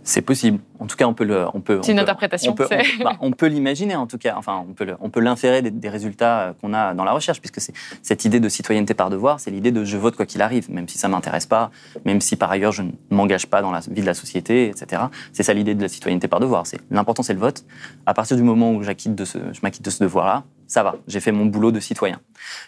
C'est 0.05 0.23
possible. 0.23 0.61
En 0.79 0.87
tout 0.87 0.97
cas, 0.97 1.07
on 1.07 1.13
peut 1.13 1.25
le, 1.25 1.47
on 1.53 1.61
peut. 1.61 1.81
C'est 1.83 1.93
une 1.93 1.99
interprétation. 1.99 2.53
On 2.53 2.55
peut, 2.55 2.69
on, 2.71 3.05
bah, 3.05 3.17
on 3.21 3.33
peut 3.33 3.47
l'imaginer 3.47 3.95
en 3.95 4.07
tout 4.07 4.17
cas. 4.17 4.35
Enfin, 4.39 4.65
on 4.69 4.73
peut, 4.73 4.85
le, 4.85 4.97
on 5.01 5.11
peut 5.11 5.21
l'inférer 5.21 5.61
des, 5.61 5.71
des, 5.71 5.89
résultats 5.89 6.41
euh, 6.41 6.53
qu'on 6.55 6.73
a 6.73 6.95
dans 6.95 7.05
la 7.05 7.13
recherche, 7.13 7.41
puisque 7.41 7.61
c'est 7.61 7.75
cette 8.03 8.25
idée 8.25 8.41
de 8.41 8.49
citoyenneté 8.49 8.95
par 8.95 9.11
devoir, 9.11 9.41
c'est 9.41 9.51
l'idée 9.51 9.71
de 9.71 9.85
je 9.85 9.97
vote 9.97 10.17
quoi 10.17 10.25
qu'il 10.25 10.41
arrive, 10.41 10.71
même 10.71 10.89
si 10.89 10.99
ça 10.99 11.09
m'intéresse 11.09 11.47
pas, 11.47 11.71
même 12.05 12.21
si 12.21 12.37
par 12.37 12.51
ailleurs 12.51 12.73
je 12.73 12.83
ne 12.83 12.93
m'engage 13.11 13.47
pas 13.47 13.61
dans 13.61 13.71
la 13.71 13.81
vie 13.81 14.01
de 14.01 14.07
la 14.07 14.15
société, 14.15 14.69
etc. 14.69 15.03
C'est 15.33 15.43
ça 15.43 15.53
l'idée 15.53 15.75
de 15.75 15.83
la 15.83 15.89
citoyenneté 15.89 16.29
par 16.29 16.41
devoir. 16.41 16.67
C'est 16.67 16.81
l'important, 16.91 17.23
c'est 17.23 17.35
le 17.35 17.41
vote. 17.41 17.65
À 18.07 18.15
partir 18.15 18.37
du 18.37 18.43
moment 18.43 18.73
où 18.73 18.83
j'acquitte 18.83 19.15
de 19.15 19.25
ce, 19.25 19.39
je 19.53 19.61
m'acquitte 19.63 19.85
de 19.85 19.91
ce 19.91 20.03
devoir-là, 20.03 20.45
ça 20.67 20.83
va. 20.83 20.97
J'ai 21.07 21.21
fait 21.21 21.33
mon 21.33 21.47
boulot 21.47 21.73
de 21.73 21.81
citoyen. 21.81 22.21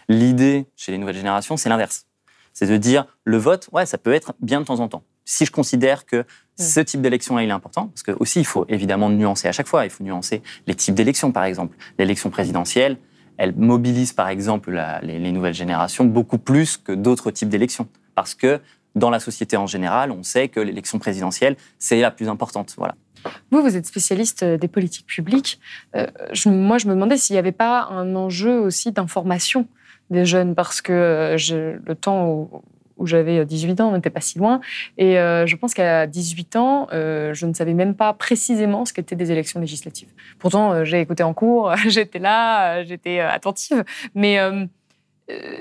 L'idée 0.09 0.67
chez 0.77 0.93
les 0.93 0.99
nouvelles 0.99 1.17
générations, 1.17 1.57
c'est 1.57 1.69
l'inverse. 1.69 2.07
C'est 2.53 2.67
de 2.67 2.77
dire 2.77 3.07
le 3.25 3.39
vote, 3.39 3.69
ouais, 3.73 3.87
ça 3.87 3.97
peut 3.97 4.13
être 4.13 4.35
bien 4.41 4.61
de 4.61 4.67
temps 4.67 4.81
en 4.81 4.89
temps 4.89 5.05
si 5.31 5.47
je 5.47 5.53
considère 5.53 6.07
que 6.07 6.25
ce 6.61 6.81
type 6.81 7.01
d'élection-là, 7.01 7.43
il 7.43 7.49
est 7.49 7.53
important, 7.53 7.89
parce 7.89 8.03
que 8.03 8.13
aussi, 8.21 8.41
il 8.41 8.47
faut 8.47 8.67
évidemment 8.69 9.09
nuancer 9.09 9.49
à 9.49 9.53
chaque 9.53 9.67
fois. 9.67 9.85
Il 9.85 9.91
faut 9.91 10.05
nuancer 10.05 10.43
les 10.67 10.75
types 10.75 10.95
d'élections, 10.95 11.33
par 11.33 11.45
exemple. 11.45 11.77
L'élection 11.99 12.31
présidentielle, 12.31 12.99
elle 13.39 13.55
mobilise, 13.57 14.13
par 14.13 14.29
exemple, 14.29 14.71
la, 14.71 15.01
les, 15.01 15.19
les, 15.19 15.33
nouvelles 15.33 15.55
générations 15.55 16.05
beaucoup 16.05 16.39
plus 16.39 16.77
que 16.77 16.93
d'autres 16.93 17.31
types 17.31 17.49
d'élections. 17.49 17.89
Parce 18.15 18.35
que 18.35 18.61
dans 18.95 19.11
la 19.11 19.21
société 19.21 19.57
en 19.57 19.67
général, 19.67 20.11
on 20.11 20.23
sait 20.23 20.49
que 20.49 20.61
l'élection 20.61 20.99
présidentielle, 20.99 21.57
c'est 21.79 22.01
la 22.01 22.11
plus 22.11 22.29
importante. 22.29 22.75
Voilà. 22.77 22.95
Vous, 23.51 23.63
vous 23.63 23.77
êtes 23.77 23.87
spécialiste 23.87 24.45
des 24.45 24.69
politiques 24.69 25.07
publiques. 25.07 25.61
Euh, 25.95 26.07
je, 26.33 26.49
moi, 26.49 26.79
je 26.79 26.87
me 26.87 26.95
demandais 26.95 27.17
s'il 27.17 27.35
n'y 27.35 27.39
avait 27.39 27.53
pas 27.53 27.87
un 27.91 28.15
enjeu 28.17 28.59
aussi 28.59 28.93
d'information 28.93 29.67
des 30.11 30.25
jeunes, 30.25 30.55
parce 30.55 30.83
que 30.83 31.37
je, 31.39 31.79
le 31.85 31.95
temps 31.95 32.29
où, 32.29 32.63
où 33.01 33.07
j'avais 33.07 33.45
18 33.45 33.81
ans, 33.81 33.89
on 33.89 33.97
n'était 33.97 34.11
pas 34.11 34.21
si 34.21 34.39
loin. 34.39 34.61
Et 34.99 35.19
euh, 35.19 35.47
je 35.47 35.57
pense 35.57 35.75
qu'à 35.75 36.07
18 36.07 36.57
ans, 36.57 36.87
euh, 36.93 37.35
je 37.35 37.47
ne 37.47 37.55
savais 37.55 37.75
même 37.75 37.95
pas 37.95 38.13
précisément 38.13 38.85
ce 38.85 38.93
qu'étaient 38.93 39.17
des 39.17 39.33
élections 39.33 39.59
législatives. 39.59 40.09
Pourtant, 40.39 40.73
euh, 40.73 40.85
j'ai 40.85 41.01
écouté 41.01 41.23
en 41.23 41.35
cours, 41.35 41.75
j'étais 41.89 42.19
là, 42.19 42.85
j'étais 42.85 43.21
attentive. 43.21 43.85
Mais 44.15 44.39
euh, 44.39 44.67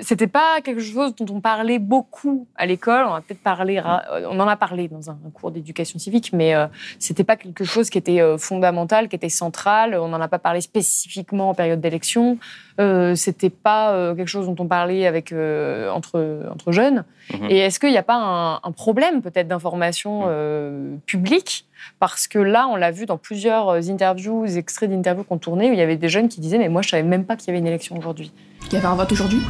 c'était 0.00 0.26
pas 0.26 0.60
quelque 0.62 0.80
chose 0.80 1.14
dont 1.16 1.34
on 1.34 1.40
parlait 1.40 1.78
beaucoup 1.78 2.46
à 2.56 2.66
l'école. 2.66 3.04
On 3.06 3.14
a 3.14 3.20
peut-être 3.20 3.42
parlé, 3.42 3.80
on 4.28 4.40
en 4.40 4.48
a 4.48 4.56
parlé 4.56 4.88
dans 4.88 5.10
un 5.10 5.18
cours 5.32 5.50
d'éducation 5.50 5.98
civique, 5.98 6.32
mais 6.32 6.54
euh, 6.54 6.66
c'était 6.98 7.24
pas 7.24 7.36
quelque 7.36 7.64
chose 7.64 7.90
qui 7.90 7.98
était 7.98 8.20
euh, 8.20 8.38
fondamental, 8.38 9.08
qui 9.08 9.16
était 9.16 9.28
central. 9.28 9.94
On 9.94 10.08
n'en 10.08 10.20
a 10.20 10.28
pas 10.28 10.38
parlé 10.38 10.60
spécifiquement 10.60 11.50
en 11.50 11.54
période 11.54 11.80
d'élection. 11.80 12.38
Euh, 12.80 13.14
c'était 13.14 13.50
pas 13.50 14.14
quelque 14.14 14.28
chose 14.28 14.46
dont 14.46 14.56
on 14.58 14.66
parlait 14.66 15.06
avec 15.06 15.32
entre 15.32 16.48
entre 16.50 16.72
jeunes. 16.72 17.04
Mhm. 17.32 17.50
Et 17.50 17.58
est-ce 17.58 17.78
qu'il 17.78 17.90
n'y 17.90 17.98
a 17.98 18.02
pas 18.02 18.16
un, 18.16 18.54
un 18.62 18.72
problème 18.72 19.22
peut-être 19.22 19.48
d'information 19.48 20.26
mhm. 20.26 21.00
publique 21.06 21.66
parce 21.98 22.28
que 22.28 22.38
là, 22.38 22.66
on 22.68 22.76
l'a 22.76 22.90
vu 22.90 23.06
dans 23.06 23.16
plusieurs 23.16 23.88
interviews, 23.90 24.46
extraits 24.46 24.90
d'interviews 24.90 25.24
qu'on 25.24 25.38
tournait, 25.38 25.70
où 25.70 25.72
il 25.72 25.78
y 25.78 25.82
avait 25.82 25.96
des 25.96 26.08
jeunes 26.08 26.28
qui 26.28 26.40
disaient 26.40 26.58
mais 26.58 26.68
moi 26.68 26.82
je 26.82 26.90
savais 26.90 27.02
même 27.02 27.24
pas 27.24 27.36
qu'il 27.36 27.48
y 27.48 27.50
avait 27.50 27.58
une 27.58 27.66
élection 27.66 27.96
aujourd'hui. 27.96 28.32
Il 28.66 28.74
y 28.74 28.76
avait 28.76 28.86
un 28.86 28.94
vote 28.94 29.10
aujourd'hui 29.12 29.40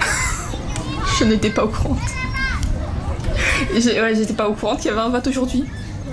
Je 1.18 1.24
n'étais 1.24 1.50
pas 1.50 1.64
au 1.64 1.68
courant. 1.68 1.96
Ouais, 3.72 4.14
j'étais 4.14 4.32
pas 4.32 4.48
au 4.48 4.54
courant 4.54 4.76
qu'il 4.76 4.86
y 4.86 4.88
avait 4.88 5.00
un 5.00 5.08
vote 5.10 5.26
aujourd'hui. 5.26 5.64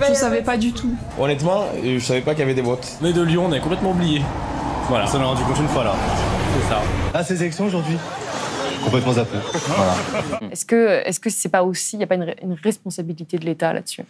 Je 0.08 0.14
savais 0.14 0.42
pas 0.42 0.56
du 0.56 0.72
tout. 0.72 0.94
Honnêtement, 1.18 1.64
je 1.82 1.98
savais 1.98 2.20
pas 2.20 2.32
qu'il 2.32 2.40
y 2.40 2.44
avait 2.44 2.54
des 2.54 2.62
votes. 2.62 2.98
Mais 3.00 3.12
de 3.12 3.22
Lyon, 3.22 3.46
on 3.48 3.52
est 3.52 3.60
complètement 3.60 3.90
oublié. 3.90 4.22
Voilà. 4.88 5.06
Ça 5.06 5.18
m'a 5.18 5.26
rendu 5.26 5.42
compte 5.42 5.58
une 5.58 5.68
fois 5.68 5.84
là. 5.84 5.94
C'est 6.54 6.68
ça. 6.68 6.80
Ah, 7.14 7.24
ces 7.24 7.42
élections 7.42 7.66
aujourd'hui 7.66 7.96
Complètement 8.88 9.12
zappé. 9.12 9.36
Voilà. 9.52 9.94
Est-ce 10.50 10.64
que 10.64 11.02
est-ce 11.04 11.20
que 11.20 11.30
c'est 11.30 11.50
pas 11.50 11.62
aussi, 11.62 11.96
il 11.96 11.98
n'y 11.98 12.04
a 12.04 12.06
pas 12.06 12.14
une, 12.14 12.34
une 12.42 12.54
responsabilité 12.54 13.38
de 13.38 13.44
l'État 13.44 13.72
là-dessus? 13.72 14.02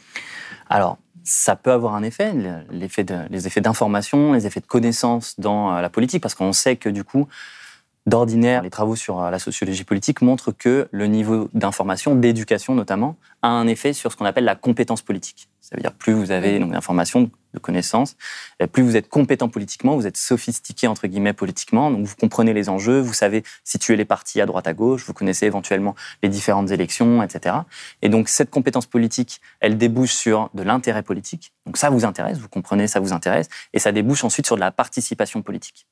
Alors, 0.71 0.99
ça 1.25 1.57
peut 1.57 1.73
avoir 1.73 1.95
un 1.95 2.03
effet, 2.03 2.33
de, 2.33 3.29
les 3.31 3.47
effets 3.47 3.61
d'information, 3.61 4.33
les 4.33 4.47
effets 4.47 4.61
de 4.61 4.67
connaissance 4.67 5.39
dans 5.39 5.75
euh, 5.75 5.83
la 5.83 5.91
politique, 5.91 6.23
parce 6.23 6.35
qu'on 6.35 6.53
sait 6.53 6.77
que 6.77 6.89
du 6.89 7.05
coup, 7.05 7.29
D'ordinaire, 8.09 8.63
les 8.63 8.71
travaux 8.71 8.97
sur 8.97 9.21
euh, 9.21 9.31
la 9.31 9.39
sociologie 9.39 9.85
politique 9.85 10.23
montrent 10.23 10.51
que 10.51 10.89
le 10.91 11.07
niveau 11.09 11.51
d'information, 11.53 12.15
d'éducation 12.15 12.75
notamment, 12.75 13.17
a 13.43 13.49
un 13.49 13.67
effet 13.67 13.93
sur 13.93 14.11
ce 14.11 14.17
qu'on 14.17 14.25
appelle 14.25 14.47
la 14.47 14.55
compétence 14.55 15.03
politique. 15.03 15.51
Ça 15.61 15.77
veut 15.77 15.83
dire 15.83 15.93
plus 15.93 16.15
vous 16.15 16.31
avez 16.31 16.59
d'informations, 16.59 17.31
de 17.53 17.59
connaissances, 17.59 18.17
euh, 18.63 18.67
plus 18.67 18.83
vous 18.83 18.97
êtes 18.97 19.11
compétent 19.11 19.51
politiquement, 19.51 19.95
vous 19.95 20.07
êtes 20.07 20.17
sophistiqué 20.17 20.87
entre 20.87 21.07
guillemets 21.07 21.35
politiquement, 21.35 21.91
donc 21.91 22.07
vous 22.07 22.15
comprenez 22.19 22.55
les 22.55 22.71
enjeux, 22.71 22.99
vous 22.99 23.13
savez 23.13 23.45
situer 23.63 23.95
les 23.95 24.07
partis 24.07 24.41
à 24.41 24.47
droite 24.47 24.67
à 24.67 24.73
gauche, 24.73 25.05
vous 25.05 25.13
connaissez 25.13 25.45
éventuellement 25.45 25.95
les 26.23 26.31
différentes 26.31 26.71
élections, 26.71 27.23
etc. 27.23 27.57
Et 28.01 28.09
donc 28.09 28.31
cette 28.31 28.49
compétence 28.49 28.87
politique, 28.87 29.43
elle 29.61 29.77
débouche 29.77 30.15
sur 30.15 30.49
de 30.55 30.63
l'intérêt 30.63 31.03
politique. 31.03 31.53
Donc 31.67 31.77
ça 31.77 31.91
vous 31.91 32.07
intéresse, 32.07 32.39
vous 32.39 32.49
comprenez, 32.49 32.87
ça 32.87 33.01
vous 33.01 33.13
intéresse, 33.13 33.51
et 33.75 33.79
ça 33.79 33.93
débouche 33.93 34.25
ensuite 34.25 34.47
sur 34.47 34.57
de 34.57 34.61
la 34.61 34.71
participation 34.71 35.43
politique. 35.43 35.87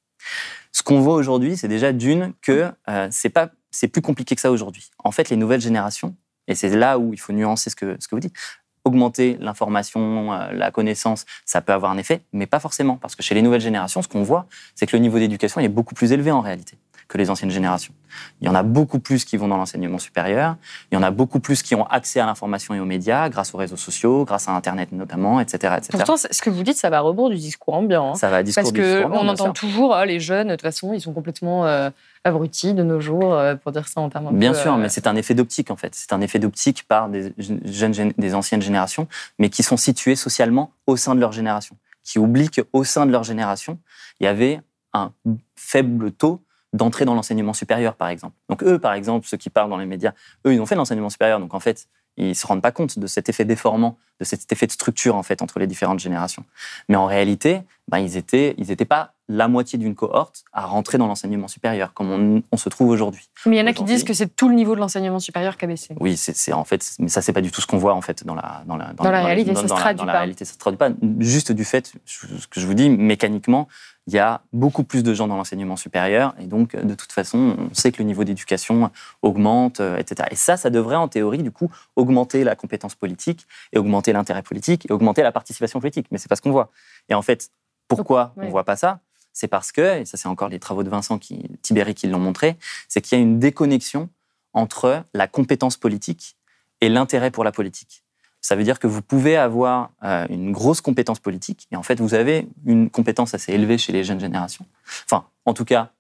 Ce 0.73 0.83
qu'on 0.83 1.01
voit 1.01 1.15
aujourd'hui, 1.15 1.57
c'est 1.57 1.69
déjà 1.69 1.93
d'une 1.93 2.33
que 2.43 2.71
euh, 2.89 3.09
c'est 3.11 3.89
plus 3.89 4.03
compliqué 4.03 4.35
que 4.35 4.41
ça 4.41 4.51
aujourd'hui. 4.51 4.91
En 5.03 5.11
fait, 5.11 5.31
les 5.31 5.37
nouvelles 5.37 5.61
générations, 5.61 6.15
et 6.49 6.55
c'est 6.55 6.69
là 6.71 6.99
où 6.99 7.13
il 7.13 7.21
faut 7.21 7.33
nuancer 7.33 7.71
ce 7.71 7.77
que, 7.77 7.97
ce 7.99 8.09
que 8.09 8.15
vous 8.15 8.21
dites, 8.21 8.37
augmenter 8.85 9.37
l'information, 9.41 10.33
euh, 10.33 10.53
la 10.53 10.71
connaissance, 10.71 11.27
ça 11.45 11.61
peut 11.61 11.73
avoir 11.73 11.91
un 11.91 11.99
effet, 11.99 12.23
mais 12.33 12.47
pas 12.47 12.61
forcément. 12.61 12.97
Parce 12.97 13.17
que 13.17 13.23
chez 13.23 13.35
les 13.35 13.43
nouvelles 13.43 13.61
générations, 13.61 14.01
ce 14.01 14.09
qu'on 14.09 14.23
voit, 14.23 14.47
c'est 14.75 14.87
que 14.87 14.97
le 14.97 15.03
niveau 15.03 15.19
d'éducation 15.19 15.61
est 15.61 15.69
beaucoup 15.69 15.95
plus 15.95 16.13
élevé 16.13 16.31
en 16.31 16.41
réalité 16.41 16.79
que 17.09 17.19
les 17.19 17.31
anciennes 17.31 17.51
générations. 17.51 17.95
Il 18.41 18.47
y 18.47 18.51
en 18.51 18.55
a 18.55 18.63
beaucoup 18.63 18.99
plus 18.99 19.25
qui 19.25 19.37
vont 19.37 19.49
dans 19.49 19.57
l'enseignement 19.57 19.99
supérieur, 19.99 20.57
il 20.91 20.95
y 20.95 20.99
en 20.99 21.03
a 21.03 21.11
beaucoup 21.11 21.41
plus 21.41 21.63
qui 21.63 21.75
ont 21.75 21.87
accès 21.87 22.21
à 22.21 22.27
l'information 22.27 22.75
et 22.75 22.81
aux 22.81 22.85
médias, 22.85 23.29
grâce 23.29 23.55
aux 23.55 23.59
réseaux 23.59 23.77
sociaux, 23.77 24.25
grâce 24.25 24.49
à 24.49 24.53
Internet 24.53 24.93
notamment, 24.93 25.41
etc. 25.41 25.75
etc. 25.79 25.91
Pourtant, 25.93 26.17
ce 26.17 26.43
que 26.43 26.51
vous 26.51 26.63
dites, 26.63 26.77
ça 26.77 26.91
va 26.91 26.99
à 26.99 27.01
rebours 27.01 27.31
du 27.31 27.37
discours 27.37 27.75
ambiant. 27.75 28.13
Hein. 28.13 28.15
Ça 28.15 28.29
va 28.29 28.39
à 28.39 28.43
discours 28.43 28.73
Parce 28.73 29.03
qu'on 29.05 29.29
entend 29.29 29.53
toujours, 29.53 29.95
ah, 29.95 30.07
les 30.07 30.21
jeunes, 30.21 30.49
de 30.49 30.53
toute 30.53 30.63
façon, 30.63 30.93
ils 30.93 31.01
sont 31.01 31.13
complètement 31.13 31.67
euh, 31.67 31.91
abrutis 32.25 32.75
de 32.75 32.83
nos 32.83 33.01
jours, 33.01 33.35
euh, 33.35 33.55
pour 33.55 33.73
dire 33.73 33.89
ça 33.89 34.01
en 34.01 34.09
termes 34.09 34.37
Bien 34.37 34.55
sûr, 34.55 34.75
euh, 34.75 34.77
mais 34.77 34.89
c'est 34.89 35.07
un 35.07 35.17
effet 35.17 35.35
d'optique, 35.35 35.71
en 35.71 35.77
fait. 35.77 35.95
C'est 35.95 36.13
un 36.13 36.21
effet 36.21 36.39
d'optique 36.39 36.85
par 36.89 37.09
des, 37.09 37.33
jeunes, 37.39 38.13
des 38.17 38.35
anciennes 38.35 38.63
générations, 38.63 39.09
mais 39.39 39.51
qui 39.51 39.63
sont 39.63 39.77
situés 39.77 40.17
socialement 40.17 40.73
au 40.87 40.97
sein 40.97 41.15
de 41.15 41.21
leur 41.21 41.33
génération, 41.33 41.77
qui 42.03 42.19
oublient 42.19 42.51
qu'au 42.51 42.85
sein 42.85 43.07
de 43.07 43.13
leur 43.13 43.25
génération, 43.25 43.79
il 44.21 44.25
y 44.25 44.27
avait 44.27 44.61
un 44.93 45.13
faible 45.57 46.11
taux 46.11 46.41
d'entrer 46.77 47.05
dans 47.05 47.15
l'enseignement 47.15 47.53
supérieur, 47.53 47.95
par 47.95 48.09
exemple. 48.09 48.35
Donc 48.49 48.63
eux, 48.63 48.79
par 48.79 48.95
exemple, 48.95 49.27
ceux 49.27 49.37
qui 49.37 49.51
parlent 49.51 49.71
dans 49.71 49.79
les 49.79 49.87
médias, 49.87 50.13
eux, 50.47 50.55
ils 50.55 50.61
ont 50.61 50.67
fait 50.67 50.75
l'enseignement 50.75 51.11
supérieur. 51.11 51.41
Donc 51.41 51.55
en 51.55 51.61
fait, 51.61 51.89
ils 52.17 52.35
se 52.35 52.47
rendent 52.47 52.63
pas 52.63 52.73
compte 52.73 52.99
de 52.99 53.07
cet 53.07 53.29
effet 53.29 53.45
déformant, 53.45 53.99
de 54.21 54.25
cet 54.25 54.51
effet 54.51 54.67
de 54.67 54.73
structure 54.73 55.17
en 55.17 55.23
fait 55.23 55.43
entre 55.43 55.59
les 55.59 55.67
différentes 55.67 56.01
générations. 56.01 56.45
Mais 56.89 56.97
en 56.97 57.07
réalité, 57.07 57.63
ben, 57.89 57.99
ils 57.99 58.17
étaient, 58.17 58.55
ils 58.59 58.71
étaient 58.71 58.87
pas 58.87 59.13
la 59.29 59.49
moitié 59.49 59.79
d'une 59.79 59.95
cohorte 59.95 60.45
à 60.53 60.67
rentrer 60.67 60.99
dans 60.99 61.09
l'enseignement 61.09 61.49
supérieur, 61.49 61.93
comme 61.93 62.43
on, 62.51 62.57
se 62.57 62.69
trouve 62.69 62.91
aujourd'hui. 62.91 63.29
Mais 63.45 63.57
il 63.57 63.59
y 63.59 63.63
en 63.63 63.67
a 63.67 63.73
qui 63.73 63.83
disent 63.85 64.05
que 64.05 64.15
c'est 64.15 64.35
tout 64.35 64.49
le 64.49 64.55
niveau 64.55 64.75
de 64.75 64.81
l'enseignement 64.81 65.19
supérieur 65.19 65.57
qui 65.57 65.65
a 65.65 65.69
baissé. 65.69 65.95
Oui, 65.99 66.17
c'est 66.17 66.53
en 66.53 66.65
fait, 66.65 66.95
mais 67.01 67.09
ça 67.09 67.23
c'est 67.23 67.33
pas 67.33 67.41
du 67.41 67.51
tout 67.51 67.61
ce 67.61 67.67
qu'on 67.67 67.79
voit 67.79 67.95
en 67.95 68.01
fait 68.01 68.25
dans 68.25 68.35
la 68.35 68.63
dans 68.67 68.77
la 68.77 68.93
dans, 68.93 69.11
la, 69.11 69.25
réalité, 69.25 69.55
ça 69.55 69.63
se 69.63 69.67
traduit 69.67 70.07
pas. 70.07 70.13
réalité, 70.13 70.45
ça 70.45 70.55
se 70.55 70.59
traduit 70.59 70.79
pas. 70.79 70.91
Juste 71.19 71.53
du 71.53 71.65
fait, 71.65 71.93
ce 72.07 72.47
que 72.47 72.61
je 72.61 72.67
vous 72.67 72.75
dis, 72.75 72.89
mécaniquement, 72.89 73.69
il 74.07 74.15
y 74.15 74.19
a 74.19 74.43
beaucoup 74.53 74.85
plus 74.85 75.03
de 75.03 75.13
gens 75.15 75.27
dans 75.27 75.37
l'enseignement 75.37 75.77
supérieur 75.77 76.35
et 76.39 76.47
donc 76.47 76.77
de 76.77 76.95
toute 76.95 77.11
façon, 77.11 77.57
on 77.59 77.75
sait 77.75 77.91
que 77.91 77.99
le 77.99 78.05
niveau 78.05 78.23
d'éducation 78.23 78.91
augmente, 79.23 79.81
euh, 79.81 79.97
etc. 79.97 80.29
Et 80.31 80.37
ça, 80.37 80.57
ça 80.57 80.71
devrait 80.71 80.97
en 80.97 81.09
théorie 81.09 81.43
du 81.43 81.51
coup 81.51 81.71
augmenter 81.97 82.45
la 82.45 82.55
compétence 82.55 82.95
politique 82.95 83.47
et 83.73 83.79
augmenter 83.79 84.13
l'intérêt 84.13 84.43
politique 84.43 84.89
et 84.89 84.93
augmenter 84.93 85.23
la 85.23 85.33
participation 85.33 85.81
politique. 85.81 86.07
Mais 86.11 86.19
c'est 86.19 86.29
pas 86.29 86.37
ce 86.37 86.43
qu'on 86.43 86.53
voit. 86.53 86.71
Et 87.09 87.15
en 87.15 87.23
fait, 87.23 87.51
pourquoi 87.89 88.33
on 88.37 88.49
voit 88.49 88.65
pas 88.65 88.77
ça? 88.77 89.01
C'est 89.33 89.49
parce 89.49 89.73
que, 89.73 89.99
et 89.99 90.05
ça 90.05 90.17
c'est 90.17 90.29
encore 90.29 90.49
les 90.49 90.61
travaux 90.61 90.83
de 90.83 90.89
Vincent 90.89 91.19
qui, 91.19 91.51
Tibéri 91.63 91.95
qui 91.95 92.07
l'ont 92.07 92.21
montré, 92.21 92.57
c'est 92.89 93.01
qu'il 93.01 93.19
y 93.19 93.21
a 93.21 93.23
une 93.23 93.39
déconnexion 93.39 94.09
entre 94.55 95.03
la 95.15 95.27
compétence 95.27 95.77
politique 95.77 96.37
et 96.81 96.89
l'intérêt 96.89 97.31
pour 97.31 97.45
la 97.45 97.53
politique. 97.53 98.03
Ça 98.41 98.55
veut 98.55 98.65
dire 98.65 98.79
que 98.79 98.87
vous 98.87 99.03
pouvez 99.03 99.37
avoir 99.37 99.91
euh, 100.05 100.27
une 100.31 100.53
grosse 100.53 100.81
compétence 100.81 101.19
politique 101.19 101.67
et 101.73 101.77
en 101.77 101.83
fait 101.83 102.01
vous 102.01 102.15
avez 102.15 102.49
une 102.65 102.91
compétence 102.91 103.35
assez 103.35 103.53
élevée 103.53 103.79
chez 103.79 103.93
les 103.93 104.05
jeunes 104.05 104.21
générations. 104.21 104.67
Enfin, 105.05 105.27
en 105.45 105.55
tout 105.55 105.65
cas, 105.65 105.91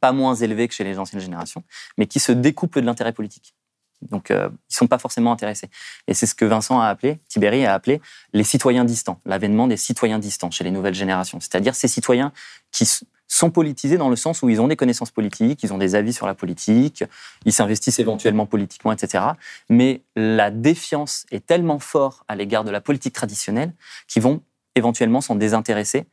pas 0.00 0.12
moins 0.12 0.34
élevée 0.34 0.68
que 0.68 0.74
chez 0.74 0.84
les 0.84 0.98
anciennes 0.98 1.20
générations, 1.20 1.62
mais 1.98 2.06
qui 2.06 2.20
se 2.20 2.32
découple 2.32 2.80
de 2.80 2.86
l'intérêt 2.86 3.12
politique. 3.12 3.54
Donc, 4.02 4.30
euh, 4.30 4.48
ils 4.70 4.74
sont 4.74 4.86
pas 4.86 4.98
forcément 4.98 5.32
intéressés. 5.32 5.68
Et 6.06 6.14
c'est 6.14 6.26
ce 6.26 6.34
que 6.34 6.44
Vincent 6.44 6.80
a 6.80 6.86
appelé, 6.86 7.20
Tibéri 7.28 7.66
a 7.66 7.74
appelé 7.74 8.00
les 8.32 8.44
citoyens 8.44 8.84
distants, 8.84 9.20
l'avènement 9.26 9.66
des 9.66 9.76
citoyens 9.76 10.18
distants 10.18 10.50
chez 10.50 10.64
les 10.64 10.70
nouvelles 10.70 10.94
générations. 10.94 11.38
C'est-à-dire 11.40 11.74
ces 11.74 11.88
citoyens 11.88 12.32
qui 12.70 12.86
sont 13.30 13.50
politisés 13.50 13.96
dans 13.96 14.08
le 14.08 14.16
sens 14.16 14.42
où 14.42 14.48
ils 14.48 14.60
ont 14.60 14.66
des 14.66 14.76
connaissances 14.76 15.12
politiques, 15.12 15.62
ils 15.62 15.72
ont 15.72 15.78
des 15.78 15.94
avis 15.94 16.12
sur 16.12 16.26
la 16.26 16.34
politique, 16.34 17.04
ils 17.44 17.52
s'investissent 17.52 18.00
éventuellement 18.00 18.44
politiquement, 18.44 18.92
etc. 18.92 19.24
Mais 19.68 20.02
la 20.16 20.50
défiance 20.50 21.26
est 21.30 21.46
tellement 21.46 21.78
forte 21.78 22.22
à 22.26 22.34
l'égard 22.34 22.64
de 22.64 22.70
la 22.70 22.80
politique 22.80 23.14
traditionnelle 23.14 23.72
qu'ils 24.08 24.22
vont 24.22 24.42
éventuellement 24.74 25.20
s'en 25.20 25.36
désintéresser 25.36 26.06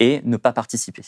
et 0.00 0.22
ne 0.24 0.38
pas 0.38 0.52
participer. 0.52 1.02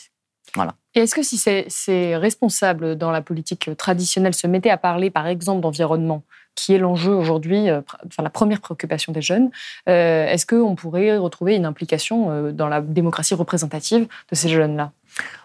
Et 0.93 0.99
est-ce 0.99 1.15
que 1.15 1.23
si 1.23 1.37
ces, 1.37 2.15
responsables 2.15 2.95
dans 2.95 3.11
la 3.11 3.21
politique 3.21 3.75
traditionnelle 3.75 4.33
se 4.33 4.47
mettaient 4.47 4.69
à 4.69 4.77
parler, 4.77 5.09
par 5.09 5.27
exemple, 5.27 5.61
d'environnement, 5.61 6.23
qui 6.55 6.73
est 6.73 6.77
l'enjeu 6.77 7.11
aujourd'hui, 7.11 7.69
euh, 7.69 7.81
enfin 8.07 8.23
la 8.23 8.29
première 8.29 8.61
préoccupation 8.61 9.11
des 9.11 9.21
jeunes, 9.21 9.49
euh, 9.89 10.27
est-ce 10.27 10.45
qu'on 10.45 10.75
pourrait 10.75 11.17
retrouver 11.17 11.55
une 11.55 11.65
implication 11.65 12.31
euh, 12.31 12.51
dans 12.51 12.69
la 12.69 12.79
démocratie 12.79 13.33
représentative 13.33 14.07
de 14.31 14.35
ces 14.35 14.47
jeunes-là? 14.47 14.91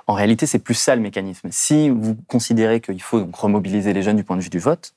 En 0.07 0.15
réalité, 0.15 0.47
c'est 0.47 0.59
plus 0.59 0.75
ça 0.75 0.97
le 0.97 1.03
mécanisme. 1.03 1.49
Si 1.51 1.89
vous 1.89 2.17
considérez 2.27 2.81
qu'il 2.81 3.03
faut 3.03 3.21
donc 3.21 3.37
remobiliser 3.37 3.93
les 3.93 4.03
jeunes 4.03 4.17
du 4.17 4.25
point 4.25 4.37
de 4.37 4.43
vue 4.43 4.51
du 4.51 4.59
vote, 4.59 4.95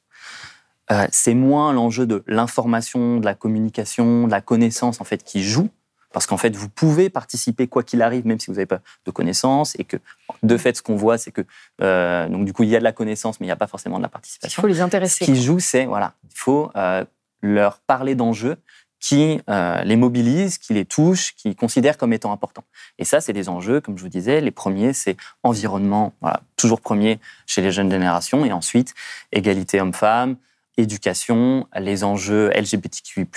c'est 1.12 1.34
moins 1.34 1.74
l'enjeu 1.74 2.06
de 2.06 2.24
l'information, 2.28 3.20
de 3.20 3.26
la 3.26 3.34
communication, 3.34 4.28
de 4.28 4.32
la 4.32 4.42
connaissance 4.42 5.02
en 5.02 5.04
fait 5.04 5.24
qui 5.24 5.44
joue, 5.44 5.70
parce 6.14 6.28
qu'en 6.28 6.38
fait, 6.38 6.56
vous 6.56 6.70
pouvez 6.70 7.10
participer 7.10 7.68
quoi 7.68 7.84
qu'il 7.84 8.02
arrive, 8.02 8.26
même 8.26 8.40
si 8.40 8.48
vous 8.48 8.54
n'avez 8.54 8.68
pas 8.68 8.80
de 9.06 9.12
connaissances, 9.12 9.76
et 9.80 9.84
que 9.84 9.98
de 10.44 10.58
fait, 10.58 10.78
ce 10.78 10.84
qu'on 10.84 10.96
voit, 10.96 11.18
c'est 11.18 11.32
que 11.32 11.42
euh, 11.82 12.30
donc 12.30 12.46
du 12.46 12.54
coup, 12.54 12.64
il 12.64 12.70
y 12.70 12.76
a 12.76 12.80
de 12.80 12.84
la 12.84 12.94
connaissance, 12.94 13.40
mais 13.40 13.48
il 13.48 13.50
n'y 13.50 13.54
a 13.54 13.58
pas 13.58 13.68
forcément 13.68 13.98
de 13.98 14.04
la 14.04 14.10
participation. 14.10 14.62
Il 14.62 14.62
faut 14.62 14.68
les 14.68 14.80
intéresser. 14.80 15.26
Ce 15.26 15.32
qui 15.32 15.42
joue, 15.42 15.60
c'est 15.60 15.86
voilà, 15.86 16.14
il 16.24 16.36
faut 16.36 16.72
euh, 16.76 17.04
leur 17.42 17.80
parler 17.80 18.16
d'enjeux 18.16 18.58
qui 19.04 19.42
euh, 19.50 19.84
les 19.84 19.98
mobilisent, 19.98 20.58
qui 20.58 20.74
les 20.74 20.86
touchent, 20.86 21.36
qui 21.36 21.58
considèrent 21.58 21.98
comme 21.98 22.14
étant 22.14 22.32
importants. 22.32 22.64
Et 22.98 23.04
ça, 23.04 23.20
c'est 23.20 23.34
des 23.34 23.50
enjeux, 23.50 23.82
comme 23.82 23.98
je 23.98 24.04
vous 24.04 24.10
disais. 24.10 24.40
Les 24.40 24.50
premiers, 24.50 24.94
c'est 24.94 25.18
environnement, 25.44 26.14
voilà, 26.22 26.40
toujours 26.56 26.80
premier 26.80 27.20
chez 27.46 27.62
les 27.62 27.70
jeunes 27.70 27.92
générations, 27.92 28.46
et 28.46 28.54
ensuite 28.54 28.94
égalité 29.34 29.82
homme-femme, 29.82 30.38
éducation, 30.78 31.68
les 31.78 32.06
enjeux 32.06 32.50
LGBTQI+, 32.56 33.28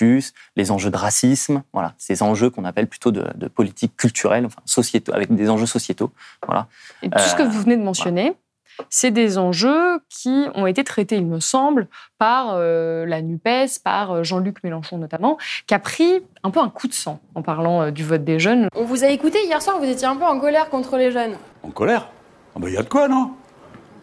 les 0.54 0.70
enjeux 0.70 0.90
de 0.90 0.96
racisme, 0.96 1.64
voilà, 1.72 1.94
ces 1.98 2.22
enjeux 2.22 2.48
qu'on 2.48 2.64
appelle 2.64 2.86
plutôt 2.86 3.10
de, 3.10 3.48
politique 3.48 3.96
culturelle, 3.96 4.46
enfin 4.46 4.62
sociétaux, 4.66 5.12
avec 5.14 5.34
des 5.34 5.50
enjeux 5.50 5.66
sociétaux, 5.66 6.12
voilà. 6.46 6.68
Et 7.02 7.10
tout 7.10 7.18
ce 7.18 7.34
que 7.34 7.42
vous 7.42 7.60
venez 7.60 7.76
de 7.76 7.82
mentionner, 7.82 8.34
c'est 8.90 9.10
des 9.10 9.38
enjeux 9.38 10.00
qui 10.08 10.46
ont 10.54 10.66
été 10.66 10.84
traités, 10.84 11.16
il 11.16 11.26
me 11.26 11.40
semble, 11.40 11.88
par 12.18 12.54
euh, 12.54 13.06
la 13.06 13.22
NUPES, 13.22 13.80
par 13.84 14.12
euh, 14.12 14.22
Jean-Luc 14.22 14.62
Mélenchon 14.64 14.98
notamment, 14.98 15.38
qui 15.66 15.74
a 15.74 15.78
pris 15.78 16.22
un 16.42 16.50
peu 16.50 16.60
un 16.60 16.68
coup 16.68 16.88
de 16.88 16.94
sang 16.94 17.20
en 17.34 17.42
parlant 17.42 17.82
euh, 17.82 17.90
du 17.90 18.04
vote 18.04 18.24
des 18.24 18.38
jeunes. 18.38 18.68
On 18.74 18.84
vous 18.84 19.04
a 19.04 19.08
écouté 19.08 19.38
hier 19.44 19.60
soir, 19.62 19.78
vous 19.78 19.84
étiez 19.84 20.06
un 20.06 20.16
peu 20.16 20.24
en 20.24 20.38
colère 20.38 20.68
contre 20.70 20.96
les 20.96 21.10
jeunes. 21.10 21.36
En 21.62 21.70
colère? 21.70 22.08
Ah 22.54 22.58
bah, 22.58 22.68
Il 22.68 22.74
y 22.74 22.78
a 22.78 22.82
de 22.82 22.88
quoi, 22.88 23.08
non? 23.08 23.32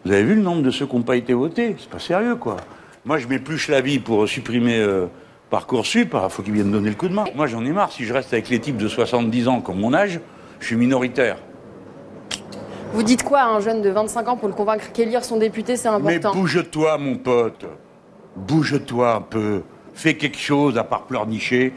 Vous 0.04 0.12
avez 0.12 0.22
vu 0.22 0.34
le 0.34 0.42
nombre 0.42 0.62
de 0.62 0.70
ceux 0.70 0.86
qui 0.86 0.96
n'ont 0.96 1.02
pas 1.02 1.16
été 1.16 1.32
votés? 1.32 1.76
C'est 1.78 1.88
pas 1.88 1.98
sérieux, 1.98 2.36
quoi. 2.36 2.56
Moi, 3.06 3.18
je 3.18 3.26
m'épluche 3.26 3.68
la 3.68 3.80
vie 3.80 3.98
pour 3.98 4.28
supprimer 4.28 4.78
euh, 4.78 5.06
Parcoursup. 5.50 6.14
Il 6.14 6.30
faut 6.30 6.42
qu'ils 6.42 6.52
viennent 6.52 6.70
donner 6.70 6.90
le 6.90 6.94
coup 6.94 7.08
de 7.08 7.14
main. 7.14 7.24
Moi, 7.34 7.46
j'en 7.46 7.64
ai 7.64 7.70
marre. 7.70 7.92
Si 7.92 8.04
je 8.04 8.12
reste 8.12 8.32
avec 8.32 8.48
les 8.48 8.60
types 8.60 8.76
de 8.76 8.88
70 8.88 9.48
ans 9.48 9.60
comme 9.60 9.80
mon 9.80 9.94
âge, 9.94 10.20
je 10.60 10.66
suis 10.66 10.76
minoritaire. 10.76 11.36
Vous 12.94 13.02
dites 13.02 13.24
quoi 13.24 13.40
à 13.40 13.46
un 13.46 13.58
jeune 13.58 13.82
de 13.82 13.90
25 13.90 14.28
ans 14.28 14.36
pour 14.36 14.46
le 14.46 14.54
convaincre 14.54 14.92
qu'élire 14.92 15.24
son 15.24 15.36
député, 15.36 15.76
c'est 15.76 15.88
important 15.88 16.32
Mais 16.32 16.40
bouge-toi, 16.40 16.96
mon 16.96 17.16
pote. 17.16 17.66
Bouge-toi 18.36 19.16
un 19.16 19.20
peu. 19.20 19.62
Fais 19.94 20.14
quelque 20.14 20.38
chose 20.38 20.78
à 20.78 20.84
part 20.84 21.02
pleurnicher 21.02 21.72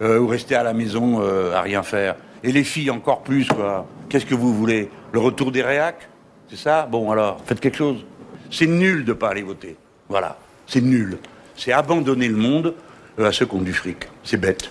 euh, 0.00 0.20
ou 0.20 0.28
rester 0.28 0.54
à 0.54 0.62
la 0.62 0.72
maison 0.72 1.22
euh, 1.22 1.56
à 1.56 1.62
rien 1.62 1.82
faire. 1.82 2.14
Et 2.44 2.52
les 2.52 2.62
filles 2.62 2.90
encore 2.92 3.22
plus, 3.22 3.48
quoi. 3.48 3.84
Qu'est-ce 4.08 4.24
que 4.24 4.36
vous 4.36 4.54
voulez? 4.54 4.88
Le 5.10 5.18
retour 5.18 5.50
des 5.50 5.62
réacs? 5.62 6.08
C'est 6.48 6.56
ça? 6.56 6.86
Bon, 6.88 7.10
alors, 7.10 7.40
faites 7.44 7.58
quelque 7.58 7.76
chose. 7.76 8.06
C'est 8.48 8.68
nul 8.68 9.04
de 9.04 9.10
ne 9.10 9.16
pas 9.16 9.30
aller 9.30 9.42
voter. 9.42 9.76
Voilà. 10.08 10.38
C'est 10.68 10.82
nul. 10.82 11.18
C'est 11.56 11.72
abandonner 11.72 12.28
le 12.28 12.36
monde 12.36 12.74
euh, 13.18 13.26
à 13.26 13.32
ceux 13.32 13.44
qui 13.44 13.56
ont 13.56 13.62
du 13.62 13.72
fric. 13.72 14.06
C'est 14.22 14.40
bête. 14.40 14.70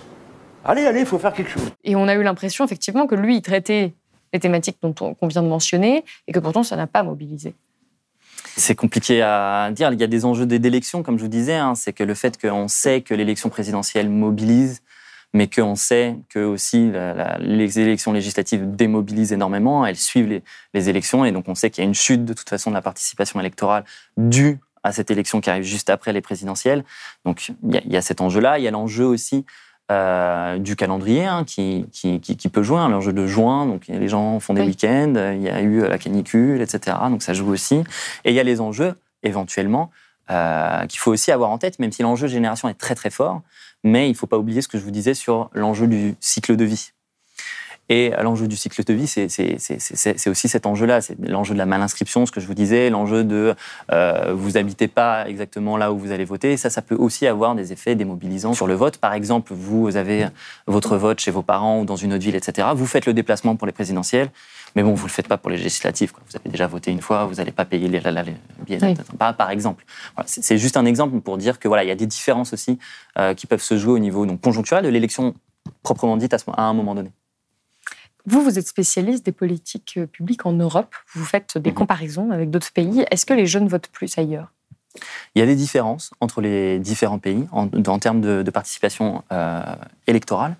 Allez, 0.64 0.86
allez, 0.86 1.00
il 1.00 1.06
faut 1.06 1.18
faire 1.18 1.34
quelque 1.34 1.50
chose. 1.50 1.70
Et 1.84 1.94
on 1.94 2.08
a 2.08 2.14
eu 2.14 2.22
l'impression, 2.22 2.64
effectivement, 2.64 3.06
que 3.06 3.14
lui, 3.14 3.36
il 3.36 3.42
traitait 3.42 3.92
les 4.32 4.40
thématiques 4.40 4.78
dont 4.82 4.94
on, 5.20 5.26
vient 5.26 5.42
de 5.42 5.48
mentionner 5.48 6.04
et 6.26 6.32
que 6.32 6.38
pourtant, 6.38 6.62
ça 6.62 6.76
n'a 6.76 6.86
pas 6.86 7.02
mobilisé. 7.02 7.54
C'est 8.56 8.74
compliqué 8.74 9.22
à 9.22 9.70
dire. 9.72 9.92
Il 9.92 10.00
y 10.00 10.04
a 10.04 10.06
des 10.06 10.24
enjeux 10.24 10.46
d'élection, 10.46 11.02
comme 11.02 11.18
je 11.18 11.22
vous 11.22 11.28
disais. 11.28 11.54
Hein. 11.54 11.74
C'est 11.74 11.92
que 11.92 12.04
le 12.04 12.14
fait 12.14 12.40
qu'on 12.40 12.68
sait 12.68 13.00
que 13.00 13.14
l'élection 13.14 13.48
présidentielle 13.48 14.08
mobilise, 14.08 14.82
mais 15.32 15.48
qu'on 15.48 15.76
sait 15.76 16.16
que 16.28 16.40
aussi 16.40 16.90
les 17.38 17.78
élections 17.78 18.12
législatives 18.12 18.74
démobilisent 18.74 19.32
énormément, 19.32 19.86
elles 19.86 19.96
suivent 19.96 20.42
les, 20.74 20.88
élections, 20.88 21.24
et 21.24 21.32
donc 21.32 21.48
on 21.48 21.54
sait 21.54 21.70
qu'il 21.70 21.82
y 21.82 21.86
a 21.86 21.88
une 21.88 21.94
chute 21.94 22.24
de 22.24 22.32
toute 22.32 22.48
façon 22.48 22.70
de 22.70 22.74
la 22.74 22.82
participation 22.82 23.38
électorale 23.38 23.84
due 24.16 24.58
à 24.82 24.92
cette 24.92 25.10
élection 25.10 25.40
qui 25.40 25.50
arrive 25.50 25.62
juste 25.62 25.90
après 25.90 26.12
les 26.12 26.20
présidentielles. 26.20 26.84
Donc 27.24 27.52
il 27.62 27.92
y, 27.92 27.96
a 27.96 28.02
cet 28.02 28.20
enjeu-là. 28.20 28.58
Il 28.58 28.64
y 28.64 28.68
a 28.68 28.70
l'enjeu 28.70 29.04
aussi 29.04 29.44
euh, 29.90 30.58
du 30.58 30.76
calendrier 30.76 31.24
hein, 31.24 31.44
qui, 31.44 31.86
qui, 31.90 32.20
qui, 32.20 32.48
peut 32.48 32.62
jouer, 32.62 32.78
hein, 32.78 32.88
l'enjeu 32.88 33.12
de 33.12 33.26
juin. 33.26 33.66
Donc 33.66 33.88
les 33.88 34.08
gens 34.08 34.38
font 34.38 34.54
des 34.54 34.62
week-ends, 34.62 35.14
il 35.34 35.42
y 35.42 35.48
a 35.48 35.60
eu 35.60 35.80
la 35.80 35.98
canicule, 35.98 36.60
etc. 36.60 36.96
Donc 37.10 37.22
ça 37.22 37.34
joue 37.34 37.50
aussi. 37.50 37.82
Et 38.24 38.30
il 38.30 38.34
y 38.34 38.40
a 38.40 38.44
les 38.44 38.60
enjeux 38.60 38.94
éventuellement 39.22 39.90
euh, 40.30 40.86
qu'il 40.86 41.00
faut 41.00 41.10
aussi 41.10 41.32
avoir 41.32 41.50
en 41.50 41.58
tête, 41.58 41.80
même 41.80 41.90
si 41.90 42.02
l'enjeu 42.02 42.28
génération 42.28 42.68
est 42.68 42.74
très 42.74 42.94
très 42.94 43.10
fort. 43.10 43.42
Mais 43.82 44.06
il 44.06 44.12
ne 44.12 44.16
faut 44.16 44.26
pas 44.26 44.38
oublier 44.38 44.62
ce 44.62 44.68
que 44.68 44.78
je 44.78 44.84
vous 44.84 44.90
disais 44.90 45.14
sur 45.14 45.50
l'enjeu 45.54 45.86
du 45.86 46.14
cycle 46.20 46.56
de 46.56 46.64
vie. 46.64 46.92
Et 47.92 48.12
l'enjeu 48.22 48.46
du 48.46 48.56
cycle 48.56 48.84
de 48.84 48.94
vie, 48.94 49.08
c'est 49.08 50.28
aussi 50.28 50.48
cet 50.48 50.64
enjeu-là, 50.64 51.00
c'est 51.00 51.18
l'enjeu 51.28 51.54
de 51.54 51.58
la 51.58 51.66
malinscription, 51.66 52.24
ce 52.24 52.30
que 52.30 52.40
je 52.40 52.46
vous 52.46 52.54
disais, 52.54 52.88
l'enjeu 52.88 53.24
de 53.24 53.56
euh, 53.90 54.32
vous 54.32 54.56
habitez 54.56 54.86
pas 54.86 55.28
exactement 55.28 55.76
là 55.76 55.92
où 55.92 55.98
vous 55.98 56.12
allez 56.12 56.24
voter. 56.24 56.56
ça, 56.56 56.70
ça 56.70 56.82
peut 56.82 56.94
aussi 56.94 57.26
avoir 57.26 57.56
des 57.56 57.72
effets 57.72 57.96
démobilisants 57.96 58.54
sur 58.54 58.68
le 58.68 58.74
vote. 58.74 58.98
Par 58.98 59.12
exemple, 59.12 59.52
vous 59.54 59.96
avez 59.96 60.28
votre 60.68 60.96
vote 60.96 61.18
chez 61.18 61.32
vos 61.32 61.42
parents 61.42 61.80
ou 61.80 61.84
dans 61.84 61.96
une 61.96 62.12
autre 62.12 62.22
ville, 62.22 62.36
etc. 62.36 62.68
Vous 62.76 62.86
faites 62.86 63.06
le 63.06 63.12
déplacement 63.12 63.56
pour 63.56 63.66
les 63.66 63.72
présidentielles, 63.72 64.30
mais 64.76 64.84
bon, 64.84 64.94
vous 64.94 65.06
le 65.06 65.12
faites 65.12 65.26
pas 65.26 65.36
pour 65.36 65.50
les 65.50 65.56
législatives. 65.56 66.12
Vous 66.28 66.36
avez 66.36 66.48
déjà 66.48 66.68
voté 66.68 66.92
une 66.92 67.00
fois, 67.00 67.24
vous 67.24 67.34
n'allez 67.34 67.50
pas 67.50 67.64
payer 67.64 67.88
les, 67.88 68.00
billets, 68.64 68.78
par, 69.18 69.50
exemple. 69.50 69.84
c'est 70.26 70.58
juste 70.58 70.76
un 70.76 70.84
exemple 70.84 71.18
pour 71.22 71.38
dire 71.38 71.58
que 71.58 71.66
voilà, 71.66 71.82
il 71.82 71.88
y 71.88 71.92
a 71.92 71.96
des 71.96 72.06
différences 72.06 72.52
aussi 72.52 72.78
euh, 73.18 73.34
qui 73.34 73.48
peuvent 73.48 73.60
se 73.60 73.76
jouer 73.76 73.94
au 73.94 73.98
niveau 73.98 74.26
donc 74.26 74.40
conjoncturel 74.40 74.84
de 74.84 74.90
l'élection 74.90 75.34
proprement 75.82 76.16
dite 76.16 76.34
à 76.34 76.62
un 76.62 76.72
moment 76.72 76.94
donné. 76.94 77.10
Vous, 78.26 78.42
vous 78.42 78.58
êtes 78.58 78.66
spécialiste 78.66 79.24
des 79.24 79.32
politiques 79.32 79.94
euh, 79.96 80.06
publiques 80.06 80.46
en 80.46 80.52
Europe. 80.52 80.94
Vous 81.14 81.24
faites 81.24 81.58
des 81.58 81.70
mhm. 81.70 81.76
comparaisons 81.76 82.30
avec 82.30 82.50
d'autres 82.50 82.72
pays. 82.72 83.04
Est-ce 83.10 83.26
que 83.26 83.34
les 83.34 83.46
jeunes 83.46 83.68
votent 83.68 83.88
plus 83.88 84.18
ailleurs? 84.18 84.52
Il 85.34 85.38
y 85.38 85.42
a 85.42 85.46
des 85.46 85.54
différences 85.54 86.10
entre 86.20 86.40
les 86.40 86.78
différents 86.80 87.20
pays 87.20 87.46
en, 87.52 87.68
termes 87.98 88.20
de, 88.20 88.50
participation 88.50 89.22
euh, 89.30 89.62
électorale. 90.08 90.56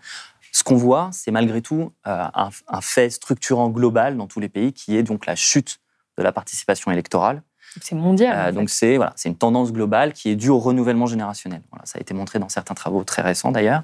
Ce 0.52 0.62
qu'on 0.62 0.76
voit, 0.76 1.10
c'est 1.12 1.30
malgré 1.30 1.62
tout 1.62 1.92
euh, 2.06 2.26
un, 2.34 2.80
fait 2.80 3.10
structurant 3.10 3.70
global 3.70 4.16
dans 4.16 4.26
tous 4.26 4.40
les 4.40 4.48
pays 4.48 4.72
qui 4.72 4.96
est 4.96 5.02
donc 5.02 5.26
la 5.26 5.36
chute 5.36 5.80
de 6.16 6.22
la 6.22 6.32
participation 6.32 6.90
électorale 6.90 7.42
c'est 7.80 7.94
mondial. 7.94 8.48
Euh, 8.48 8.52
donc 8.52 8.70
c'est 8.70 8.96
voilà, 8.96 9.12
c'est 9.16 9.28
une 9.28 9.36
tendance 9.36 9.72
globale 9.72 10.12
qui 10.12 10.30
est 10.30 10.36
due 10.36 10.48
au 10.48 10.58
renouvellement 10.58 11.06
générationnel. 11.06 11.62
Voilà, 11.70 11.84
ça 11.86 11.98
a 11.98 12.00
été 12.00 12.14
montré 12.14 12.38
dans 12.38 12.48
certains 12.48 12.74
travaux 12.74 13.04
très 13.04 13.22
récents 13.22 13.52
d'ailleurs, 13.52 13.82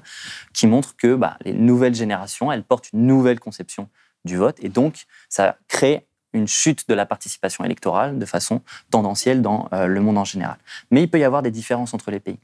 qui 0.53 0.67
montrent 0.67 0.95
que 0.95 1.15
bah, 1.15 1.37
les 1.45 1.53
nouvelles 1.53 1.95
générations, 1.95 2.51
elles 2.51 2.63
portent 2.63 2.91
une 2.93 3.05
nouvelle 3.05 3.39
conception 3.39 3.89
du 4.25 4.35
vote 4.37 4.57
et 4.61 4.69
donc 4.69 5.05
ça 5.29 5.57
crée 5.67 6.05
une 6.33 6.47
chute 6.47 6.87
de 6.89 6.93
la 6.93 7.05
participation 7.05 7.63
électorale 7.63 8.19
de 8.19 8.25
façon 8.25 8.61
tendancielle 8.91 9.41
dans 9.41 9.69
euh, 9.73 9.87
le 9.87 10.01
monde 10.01 10.17
en 10.17 10.25
général. 10.25 10.57
Mais 10.91 11.03
il 11.03 11.09
peut 11.09 11.19
y 11.19 11.23
avoir 11.23 11.41
des 11.41 11.51
différences 11.51 11.93
entre 11.93 12.11
les 12.11 12.19
pays. 12.19 12.39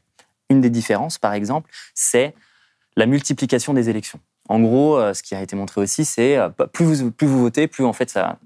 Une 0.49 0.62
des 0.62 0.69
différences, 0.69 1.17
par 1.17 1.34
exemple, 1.34 1.69
c'est 1.93 2.34
la 2.95 3.06
multiplication 3.06 3.73
des 3.73 3.89
élections. 3.89 4.19
En 4.49 4.60
gros, 4.60 4.97
euh, 4.97 5.13
ce 5.13 5.23
qui 5.23 5.36
a 5.36 5.41
été 5.41 5.56
montré 5.56 5.82
aussi, 5.82 6.06
c'est 6.06 6.38
plus 6.71 6.86
vous, 6.86 7.12
plus 7.12 7.27
vous 7.27 7.39
votez, 7.39 7.67
plus 7.67 7.84
en 7.84 7.93
fait 7.93 8.10
ça 8.10 8.39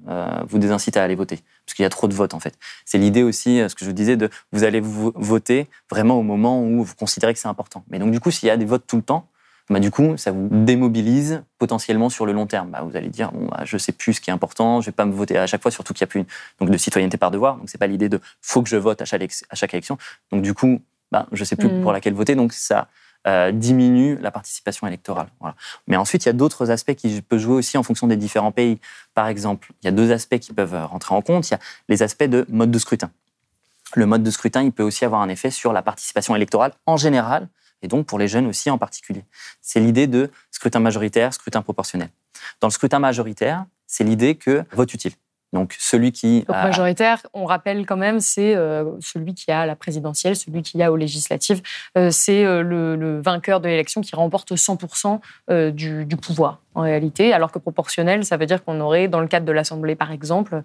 vous 0.48 0.58
désincite 0.58 0.98
à 0.98 1.04
aller 1.04 1.16
voter 1.16 1.40
parce 1.68 1.76
qu'il 1.76 1.84
y 1.84 1.86
a 1.86 1.90
trop 1.90 2.08
de 2.08 2.14
votes 2.14 2.34
en 2.34 2.40
fait. 2.40 2.58
C'est 2.86 2.98
l'idée 2.98 3.24
aussi, 3.24 3.60
euh, 3.60 3.68
ce 3.68 3.76
que 3.76 3.84
je 3.84 3.90
vous 3.90 3.96
disais, 3.96 4.16
de 4.16 4.30
vous 4.54 4.64
allez 4.64 4.80
vous 4.80 5.12
voter 5.16 5.68
vraiment 5.92 6.18
au 6.18 6.24
moment 6.24 6.64
où 6.64 6.84
vous 6.84 6.96
considérez 6.96 7.34
que 7.34 7.40
c'est 7.40 7.50
important. 7.50 7.84
Mais 7.90 8.00
donc 8.00 8.12
du 8.12 8.20
coup, 8.22 8.32
s'il 8.32 8.48
y 8.48 8.50
a 8.50 8.58
des 8.58 8.66
votes 8.66 8.86
tout 8.88 8.96
le 8.96 9.04
temps, 9.04 9.28
bah, 9.70 9.82
du 9.82 9.92
coup, 9.92 10.16
ça 10.16 10.32
vous 10.32 10.48
démobilise 10.50 11.44
potentiellement 11.58 12.10
sur 12.10 12.26
le 12.26 12.32
long 12.32 12.48
terme. 12.48 12.72
Bah, 12.72 12.84
vous 12.90 12.96
allez 12.96 13.10
dire, 13.10 13.34
bon, 13.34 13.48
bah, 13.48 13.64
je 13.66 13.78
sais 13.78 13.92
plus 13.92 14.14
ce 14.14 14.22
qui 14.22 14.30
est 14.30 14.34
important, 14.34 14.80
je 14.80 14.86
vais 14.86 14.94
pas 14.94 15.06
me 15.06 15.12
voter 15.12 15.38
à 15.38 15.46
chaque 15.46 15.62
fois, 15.62 15.72
surtout 15.72 15.94
qu'il 15.94 16.06
n'y 16.06 16.10
a 16.10 16.12
plus 16.12 16.26
donc, 16.60 16.70
de 16.70 16.78
citoyenneté 16.78 17.18
par 17.18 17.32
devoir. 17.32 17.58
Donc, 17.58 17.70
c'est 17.70 17.78
pas 17.78 17.88
l'idée 17.88 18.08
de 18.08 18.22
faut 18.42 18.62
que 18.62 18.70
je 18.70 18.78
vote 18.78 19.02
à 19.02 19.06
chaque, 19.06 19.30
à 19.50 19.56
chaque 19.56 19.74
élection. 19.74 19.98
Donc, 20.32 20.42
du 20.42 20.54
coup, 20.54 20.82
bah, 21.12 21.28
je 21.34 21.44
sais 21.44 21.58
plus 21.58 21.68
mmh. 21.68 21.82
pour 21.82 21.92
laquelle 21.92 22.14
voter. 22.14 22.36
Donc, 22.36 22.54
ça, 22.54 22.88
euh, 23.26 23.52
diminue 23.52 24.18
la 24.22 24.32
participation 24.32 24.88
électorale. 24.88 25.28
Mais 25.88 25.98
ensuite, 25.98 26.26
il 26.26 26.28
y 26.28 26.30
a 26.30 26.34
d'autres 26.34 26.72
aspects 26.72 26.96
qui 26.96 27.22
peuvent 27.22 27.40
jouer 27.40 27.56
aussi 27.56 27.78
en 27.78 27.84
fonction 27.84 28.08
des 28.08 28.18
différents 28.18 28.52
pays. 28.52 28.80
Par 29.14 29.28
exemple, 29.28 29.72
il 29.82 29.86
y 29.86 29.88
a 29.88 29.92
deux 29.92 30.12
aspects 30.12 30.40
qui 30.40 30.54
peuvent 30.54 30.76
rentrer 30.86 31.16
en 31.16 31.22
compte. 31.22 31.50
Il 31.50 31.52
y 31.52 31.56
a 31.56 31.60
les 31.90 32.04
aspects 32.04 32.24
de 32.24 32.46
mode 32.50 32.72
de 32.72 32.80
scrutin. 32.80 33.10
Le 33.96 34.06
mode 34.06 34.24
de 34.24 34.32
scrutin, 34.32 34.64
il 34.64 34.72
peut 34.72 34.84
aussi 34.84 35.06
avoir 35.06 35.22
un 35.22 35.30
effet 35.30 35.52
sur 35.52 35.72
la 35.74 35.82
participation 35.82 36.36
électorale 36.36 36.74
en 36.86 36.98
général, 36.98 37.48
et 37.82 37.88
donc 37.88 38.06
pour 38.06 38.20
les 38.20 38.28
jeunes 38.28 38.46
aussi 38.46 38.70
en 38.70 38.78
particulier. 38.78 39.24
C'est 39.62 39.80
l'idée 39.80 40.08
de 40.08 40.30
scrutin 40.52 40.80
majoritaire, 40.80 41.34
scrutin 41.34 41.62
proportionnel. 41.62 42.10
Dans 42.60 42.68
le 42.68 42.74
scrutin 42.74 43.00
majoritaire, 43.00 43.66
c'est 43.86 44.04
l'idée 44.04 44.36
que 44.36 44.64
vote 44.74 44.94
utile. 44.94 45.14
Donc 45.54 45.76
celui 45.80 46.12
qui 46.12 46.44
Donc, 46.48 46.56
majoritaire, 46.58 47.26
on 47.34 47.46
rappelle 47.46 47.86
quand 47.86 47.96
même, 47.96 48.20
c'est 48.20 48.56
euh, 48.56 48.92
celui 49.00 49.34
qui 49.34 49.52
a 49.52 49.66
la 49.66 49.76
présidentielle, 49.76 50.36
celui 50.36 50.62
qui 50.62 50.82
a 50.84 50.92
aux 50.92 50.98
législatives, 50.98 51.62
euh, 51.98 52.10
c'est 52.12 52.44
euh, 52.44 52.62
le, 52.62 53.22
vainqueur 53.22 53.62
de 53.62 53.68
l'élection 53.68 54.02
qui 54.02 54.16
remporte 54.16 54.54
100% 54.54 55.20
du, 55.72 56.06
du, 56.06 56.18
pouvoir 56.18 56.60
en 56.76 56.82
réalité, 56.82 57.34
alors 57.34 57.52
que 57.52 57.60
proportionnel, 57.60 58.26
ça 58.26 58.38
veut 58.38 58.46
dire 58.46 58.64
qu'on 58.64 58.80
aurait, 58.80 59.08
dans 59.08 59.22
le 59.22 59.28
cadre 59.28 59.46
de 59.46 59.52
l'Assemblée 59.52 59.96
par 59.96 60.12
exemple, 60.12 60.64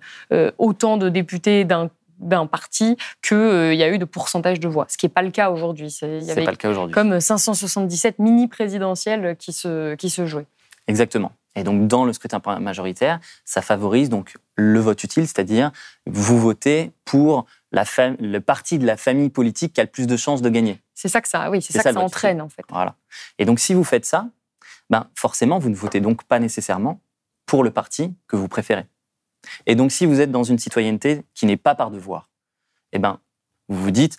autant 0.58 0.96
de 0.96 1.08
députés 1.08 1.64
d'un 1.64 1.90
d'un 2.18 2.46
parti 2.46 2.96
qu'il 3.20 3.74
y 3.74 3.82
a 3.82 3.88
eu 3.88 3.98
de 3.98 4.04
pourcentage 4.04 4.60
de 4.60 4.68
voix, 4.68 4.86
ce 4.88 4.96
qui 4.96 5.06
n'est 5.06 5.10
pas 5.12 5.22
le 5.22 5.32
cas 5.32 5.50
aujourd'hui. 5.50 5.92
Avait 6.02 6.44
pas 6.44 6.52
le 6.52 6.56
cas 6.56 6.70
aujourd'hui. 6.70 6.94
comme 6.94 7.18
577 7.18 8.20
mini-présidentielles 8.20 9.34
qui 9.36 9.52
se, 9.52 9.96
qui 9.96 10.08
se 10.08 10.24
jouaient. 10.24 10.46
Exactement. 10.86 11.32
Et 11.54 11.64
donc, 11.64 11.86
dans 11.86 12.04
le 12.04 12.12
scrutin 12.12 12.40
majoritaire, 12.60 13.20
ça 13.44 13.60
favorise 13.60 14.08
donc 14.08 14.36
le 14.56 14.80
vote 14.80 15.02
utile, 15.04 15.26
c'est-à-dire 15.26 15.70
vous 16.06 16.40
votez 16.40 16.92
pour 17.04 17.46
la 17.72 17.84
le 18.18 18.38
parti 18.38 18.78
de 18.78 18.86
la 18.86 18.96
famille 18.96 19.28
politique 19.28 19.74
qui 19.74 19.80
a 19.80 19.84
le 19.84 19.90
plus 19.90 20.06
de 20.06 20.16
chances 20.16 20.42
de 20.42 20.48
gagner. 20.48 20.80
C'est 20.94 21.08
ça 21.08 21.20
que 21.20 21.28
ça, 21.28 21.50
oui, 21.50 21.60
c'est 21.60 21.72
ça, 21.72 21.82
que 21.82 21.92
ça 21.92 22.00
entraîne 22.00 22.40
en 22.40 22.48
fait. 22.48 22.64
Voilà. 22.70 22.96
Et 23.38 23.44
donc, 23.44 23.60
si 23.60 23.74
vous 23.74 23.84
faites 23.84 24.06
ça, 24.06 24.28
ben 24.88 25.08
forcément, 25.14 25.58
vous 25.58 25.68
ne 25.68 25.74
votez 25.74 26.00
donc 26.00 26.24
pas 26.24 26.38
nécessairement 26.38 27.00
pour 27.46 27.64
le 27.64 27.70
parti 27.70 28.14
que 28.28 28.36
vous 28.36 28.48
préférez. 28.48 28.86
Et 29.66 29.74
donc, 29.74 29.92
si 29.92 30.06
vous 30.06 30.20
êtes 30.20 30.30
dans 30.30 30.44
une 30.44 30.58
citoyenneté 30.58 31.24
qui 31.34 31.46
n'est 31.46 31.56
pas 31.56 31.74
par 31.74 31.90
devoir, 31.90 32.30
eh 32.92 32.98
ben, 32.98 33.18
vous 33.68 33.82
vous 33.82 33.90
dites, 33.90 34.18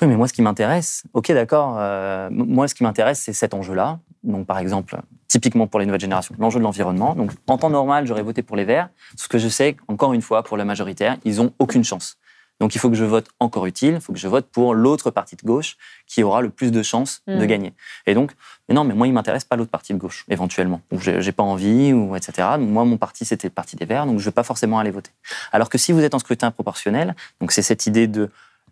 oui, 0.00 0.08
mais 0.08 0.16
moi, 0.16 0.26
ce 0.26 0.32
qui 0.32 0.42
m'intéresse, 0.42 1.04
ok, 1.12 1.30
d'accord, 1.32 1.76
euh, 1.78 2.28
moi, 2.30 2.66
ce 2.66 2.74
qui 2.74 2.82
m'intéresse, 2.82 3.20
c'est 3.20 3.32
cet 3.32 3.54
enjeu-là. 3.54 4.00
Donc, 4.24 4.46
par 4.46 4.58
exemple, 4.58 4.98
typiquement 5.28 5.66
pour 5.66 5.78
les 5.78 5.86
nouvelles 5.86 6.00
générations, 6.00 6.34
l'enjeu 6.38 6.58
de 6.58 6.64
l'environnement. 6.64 7.14
Donc, 7.14 7.30
en 7.46 7.58
temps 7.58 7.70
normal, 7.70 8.06
j'aurais 8.06 8.22
voté 8.22 8.42
pour 8.42 8.56
les 8.56 8.64
Verts. 8.64 8.88
Ce 9.16 9.28
que 9.28 9.38
je 9.38 9.48
sais, 9.48 9.76
encore 9.86 10.12
une 10.12 10.22
fois, 10.22 10.42
pour 10.42 10.56
la 10.56 10.64
majoritaire, 10.64 11.16
ils 11.24 11.40
ont 11.40 11.52
aucune 11.58 11.84
chance. 11.84 12.16
Donc, 12.60 12.74
il 12.74 12.78
faut 12.78 12.88
que 12.88 12.96
je 12.96 13.04
vote 13.04 13.28
encore 13.40 13.66
utile. 13.66 13.94
Il 13.94 14.00
faut 14.00 14.12
que 14.12 14.18
je 14.18 14.28
vote 14.28 14.46
pour 14.46 14.74
l'autre 14.74 15.10
parti 15.10 15.36
de 15.36 15.42
gauche 15.42 15.76
qui 16.06 16.22
aura 16.22 16.40
le 16.40 16.50
plus 16.50 16.70
de 16.70 16.82
chances 16.82 17.22
de 17.26 17.36
hmm. 17.36 17.46
gagner. 17.46 17.72
Et 18.06 18.14
donc, 18.14 18.32
mais 18.68 18.74
non, 18.74 18.84
mais 18.84 18.94
moi, 18.94 19.06
il 19.06 19.12
m'intéresse 19.12 19.44
pas 19.44 19.56
l'autre 19.56 19.70
parti 19.70 19.92
de 19.92 19.98
gauche, 19.98 20.24
éventuellement. 20.28 20.80
Ou 20.92 21.00
j'ai 21.00 21.32
pas 21.32 21.42
envie, 21.42 21.92
ou 21.92 22.16
etc. 22.16 22.48
Donc, 22.58 22.68
moi, 22.68 22.84
mon 22.84 22.96
parti, 22.96 23.24
c'était 23.24 23.48
le 23.48 23.52
parti 23.54 23.76
des 23.76 23.84
Verts, 23.84 24.06
donc 24.06 24.18
je 24.18 24.24
vais 24.24 24.30
pas 24.32 24.44
forcément 24.44 24.78
aller 24.78 24.92
voter. 24.92 25.10
Alors 25.52 25.68
que 25.68 25.78
si 25.78 25.92
vous 25.92 26.00
êtes 26.00 26.14
en 26.14 26.18
scrutin 26.18 26.50
proportionnel, 26.50 27.14
donc 27.40 27.52
c'est 27.52 27.62
cette 27.62 27.86
idée 27.86 28.06
de 28.06 28.30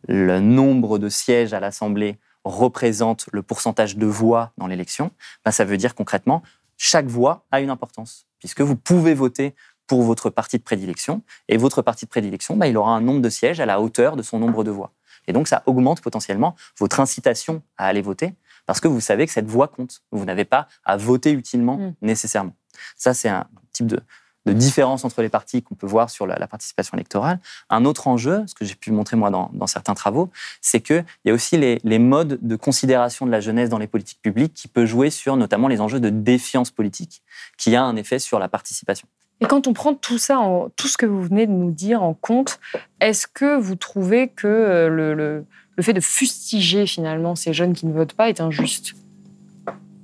le 0.08 0.40
nombre 0.40 0.98
de 0.98 1.08
sièges 1.08 1.54
à 1.54 1.60
l'Assemblée 1.60 2.18
représente 2.44 3.26
le 3.32 3.42
pourcentage 3.42 3.96
de 3.96 4.06
voix 4.06 4.52
dans 4.58 4.66
l'élection, 4.66 5.10
ben 5.44 5.52
ça 5.52 5.64
veut 5.64 5.76
dire 5.76 5.94
concrètement 5.94 6.42
chaque 6.76 7.06
voix 7.06 7.44
a 7.52 7.60
une 7.60 7.70
importance, 7.70 8.26
puisque 8.40 8.60
vous 8.60 8.74
pouvez 8.74 9.14
voter 9.14 9.54
pour 9.86 10.02
votre 10.02 10.30
parti 10.30 10.58
de 10.58 10.62
prédilection. 10.62 11.22
Et 11.48 11.56
votre 11.56 11.82
parti 11.82 12.06
de 12.06 12.10
prédilection, 12.10 12.56
bah, 12.56 12.66
il 12.66 12.76
aura 12.76 12.92
un 12.92 13.00
nombre 13.00 13.20
de 13.20 13.28
sièges 13.28 13.60
à 13.60 13.66
la 13.66 13.80
hauteur 13.80 14.16
de 14.16 14.22
son 14.22 14.38
nombre 14.38 14.64
de 14.64 14.70
voix. 14.70 14.92
Et 15.26 15.32
donc, 15.32 15.48
ça 15.48 15.62
augmente 15.66 16.00
potentiellement 16.00 16.56
votre 16.78 16.98
incitation 17.00 17.62
à 17.76 17.86
aller 17.86 18.02
voter 18.02 18.34
parce 18.66 18.80
que 18.80 18.88
vous 18.88 19.00
savez 19.00 19.26
que 19.26 19.32
cette 19.32 19.46
voix 19.46 19.68
compte. 19.68 20.02
Vous 20.10 20.24
n'avez 20.24 20.44
pas 20.44 20.68
à 20.84 20.96
voter 20.96 21.32
utilement 21.32 21.76
mm. 21.76 21.94
nécessairement. 22.02 22.54
Ça, 22.96 23.12
c'est 23.12 23.28
un 23.28 23.46
type 23.72 23.86
de, 23.86 24.00
de 24.46 24.52
différence 24.52 25.04
entre 25.04 25.22
les 25.22 25.28
partis 25.28 25.62
qu'on 25.62 25.74
peut 25.74 25.86
voir 25.86 26.10
sur 26.10 26.26
la, 26.26 26.46
participation 26.46 26.96
électorale. 26.96 27.38
Un 27.70 27.84
autre 27.84 28.08
enjeu, 28.08 28.44
ce 28.46 28.54
que 28.54 28.64
j'ai 28.64 28.74
pu 28.74 28.90
montrer 28.90 29.16
moi 29.16 29.30
dans, 29.30 29.66
certains 29.66 29.94
travaux, 29.94 30.30
c'est 30.60 30.80
qu'il 30.80 31.04
y 31.24 31.30
a 31.30 31.32
aussi 31.32 31.56
les, 31.56 31.78
les, 31.84 31.98
modes 31.98 32.38
de 32.42 32.56
considération 32.56 33.26
de 33.26 33.30
la 33.30 33.40
jeunesse 33.40 33.68
dans 33.68 33.78
les 33.78 33.86
politiques 33.86 34.20
publiques 34.20 34.54
qui 34.54 34.68
peut 34.68 34.86
jouer 34.86 35.10
sur 35.10 35.36
notamment 35.36 35.68
les 35.68 35.80
enjeux 35.80 36.00
de 36.00 36.10
défiance 36.10 36.70
politique, 36.70 37.22
qui 37.56 37.74
a 37.76 37.82
un 37.82 37.96
effet 37.96 38.18
sur 38.18 38.38
la 38.38 38.48
participation. 38.48 39.06
Et 39.40 39.46
quand 39.46 39.66
on 39.66 39.72
prend 39.72 39.94
tout 39.94 40.18
ça, 40.18 40.38
en, 40.38 40.68
tout 40.76 40.88
ce 40.88 40.96
que 40.96 41.06
vous 41.06 41.22
venez 41.22 41.46
de 41.46 41.52
nous 41.52 41.72
dire 41.72 42.02
en 42.02 42.14
compte, 42.14 42.60
est-ce 43.00 43.26
que 43.26 43.56
vous 43.58 43.76
trouvez 43.76 44.28
que 44.28 44.46
euh, 44.46 44.88
le, 44.88 45.14
le, 45.14 45.44
le 45.76 45.82
fait 45.82 45.92
de 45.92 46.00
fustiger 46.00 46.86
finalement 46.86 47.34
ces 47.34 47.52
jeunes 47.52 47.72
qui 47.72 47.86
ne 47.86 47.92
votent 47.92 48.14
pas 48.14 48.28
est 48.28 48.40
injuste? 48.40 48.94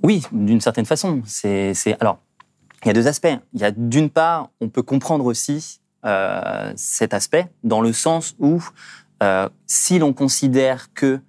Oui, 0.03 0.23
d'une 0.31 0.61
certaine 0.61 0.85
façon. 0.85 1.21
C'est 1.25 1.73
alors 1.99 2.19
il 2.83 2.87
y 2.87 2.91
a 2.91 2.93
deux 2.93 3.07
aspects. 3.07 3.27
Il 3.53 3.61
y 3.61 3.63
a 3.63 3.71
d'une 3.71 4.09
part, 4.09 4.49
on 4.61 4.69
peut 4.69 4.83
comprendre 4.83 5.25
aussi 5.25 5.81
euh, 6.05 6.71
cet 6.77 7.13
aspect 7.13 7.47
dans 7.63 7.81
le 7.81 7.91
sens 7.91 8.35
où 8.39 8.63
euh, 9.21 9.49
si 9.67 9.99
l'on 9.99 10.13
considère 10.13 10.93
que 10.93 11.19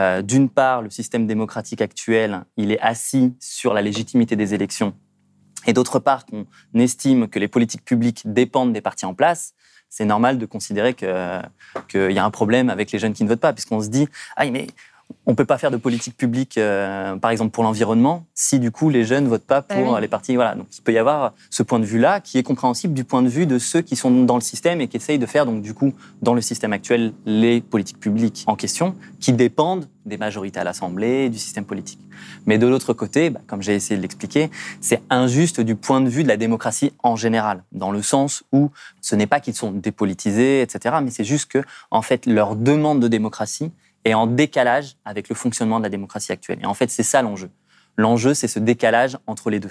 euh, 0.00 0.20
d'une 0.20 0.48
part 0.48 0.82
le 0.82 0.90
système 0.90 1.28
démocratique 1.28 1.80
actuel 1.80 2.42
il 2.56 2.72
est 2.72 2.80
assis 2.80 3.36
sur 3.38 3.72
la 3.72 3.82
légitimité 3.82 4.34
des 4.34 4.52
élections 4.52 4.94
et 5.68 5.72
d'autre 5.72 6.00
part 6.00 6.26
qu'on 6.26 6.44
estime 6.74 7.28
que 7.28 7.38
les 7.38 7.46
politiques 7.46 7.84
publiques 7.84 8.22
dépendent 8.24 8.72
des 8.72 8.80
partis 8.80 9.06
en 9.06 9.14
place, 9.14 9.54
c'est 9.88 10.04
normal 10.04 10.38
de 10.38 10.46
considérer 10.46 10.94
qu'il 10.94 11.08
y 11.08 12.18
a 12.18 12.24
un 12.24 12.30
problème 12.30 12.68
avec 12.68 12.90
les 12.90 12.98
jeunes 12.98 13.12
qui 13.12 13.22
ne 13.22 13.28
votent 13.28 13.40
pas, 13.40 13.52
puisqu'on 13.52 13.80
se 13.80 13.88
dit 13.88 14.08
ah 14.34 14.50
mais 14.50 14.66
on 15.26 15.34
peut 15.34 15.44
pas 15.44 15.58
faire 15.58 15.70
de 15.70 15.76
politique 15.76 16.16
publique, 16.16 16.58
euh, 16.58 17.16
par 17.16 17.30
exemple 17.30 17.50
pour 17.50 17.62
l'environnement, 17.62 18.24
si 18.34 18.58
du 18.58 18.70
coup 18.70 18.90
les 18.90 19.04
jeunes 19.04 19.28
votent 19.28 19.46
pas 19.46 19.62
pour 19.62 19.96
ah 19.96 20.00
les 20.00 20.08
partis. 20.08 20.34
Voilà, 20.34 20.54
donc 20.54 20.66
il 20.76 20.82
peut 20.82 20.92
y 20.92 20.98
avoir 20.98 21.34
ce 21.50 21.62
point 21.62 21.78
de 21.78 21.84
vue-là 21.84 22.20
qui 22.20 22.38
est 22.38 22.42
compréhensible 22.42 22.94
du 22.94 23.04
point 23.04 23.22
de 23.22 23.28
vue 23.28 23.46
de 23.46 23.58
ceux 23.58 23.80
qui 23.80 23.96
sont 23.96 24.10
dans 24.24 24.34
le 24.34 24.40
système 24.40 24.80
et 24.80 24.88
qui 24.88 24.96
essayent 24.96 25.18
de 25.18 25.26
faire 25.26 25.46
donc 25.46 25.62
du 25.62 25.74
coup 25.74 25.92
dans 26.22 26.34
le 26.34 26.40
système 26.40 26.72
actuel 26.72 27.12
les 27.26 27.60
politiques 27.60 28.00
publiques 28.00 28.44
en 28.46 28.56
question, 28.56 28.94
qui 29.20 29.32
dépendent 29.32 29.86
des 30.06 30.16
majorités 30.16 30.58
à 30.58 30.64
l'Assemblée, 30.64 31.28
du 31.28 31.38
système 31.38 31.64
politique. 31.64 32.00
Mais 32.46 32.58
de 32.58 32.66
l'autre 32.66 32.92
côté, 32.92 33.30
bah, 33.30 33.40
comme 33.46 33.62
j'ai 33.62 33.74
essayé 33.74 33.96
de 33.96 34.02
l'expliquer, 34.02 34.50
c'est 34.80 35.02
injuste 35.10 35.60
du 35.60 35.76
point 35.76 36.00
de 36.00 36.08
vue 36.08 36.22
de 36.22 36.28
la 36.28 36.36
démocratie 36.36 36.92
en 37.02 37.16
général, 37.16 37.62
dans 37.72 37.90
le 37.90 38.02
sens 38.02 38.42
où 38.52 38.70
ce 39.00 39.14
n'est 39.14 39.26
pas 39.26 39.40
qu'ils 39.40 39.54
sont 39.54 39.70
dépolitisés, 39.70 40.62
etc., 40.62 40.96
mais 41.02 41.10
c'est 41.10 41.24
juste 41.24 41.50
que 41.50 41.62
en 41.90 42.02
fait 42.02 42.26
leur 42.26 42.56
demande 42.56 43.00
de 43.00 43.08
démocratie 43.08 43.70
est 44.04 44.14
en 44.14 44.26
décalage 44.26 44.96
avec 45.04 45.28
le 45.28 45.34
fonctionnement 45.34 45.78
de 45.78 45.84
la 45.84 45.90
démocratie 45.90 46.32
actuelle. 46.32 46.58
Et 46.62 46.66
en 46.66 46.74
fait, 46.74 46.90
c'est 46.90 47.02
ça 47.02 47.22
l'enjeu. 47.22 47.50
L'enjeu, 47.96 48.34
c'est 48.34 48.48
ce 48.48 48.58
décalage 48.58 49.18
entre 49.26 49.50
les 49.50 49.60
deux. 49.60 49.70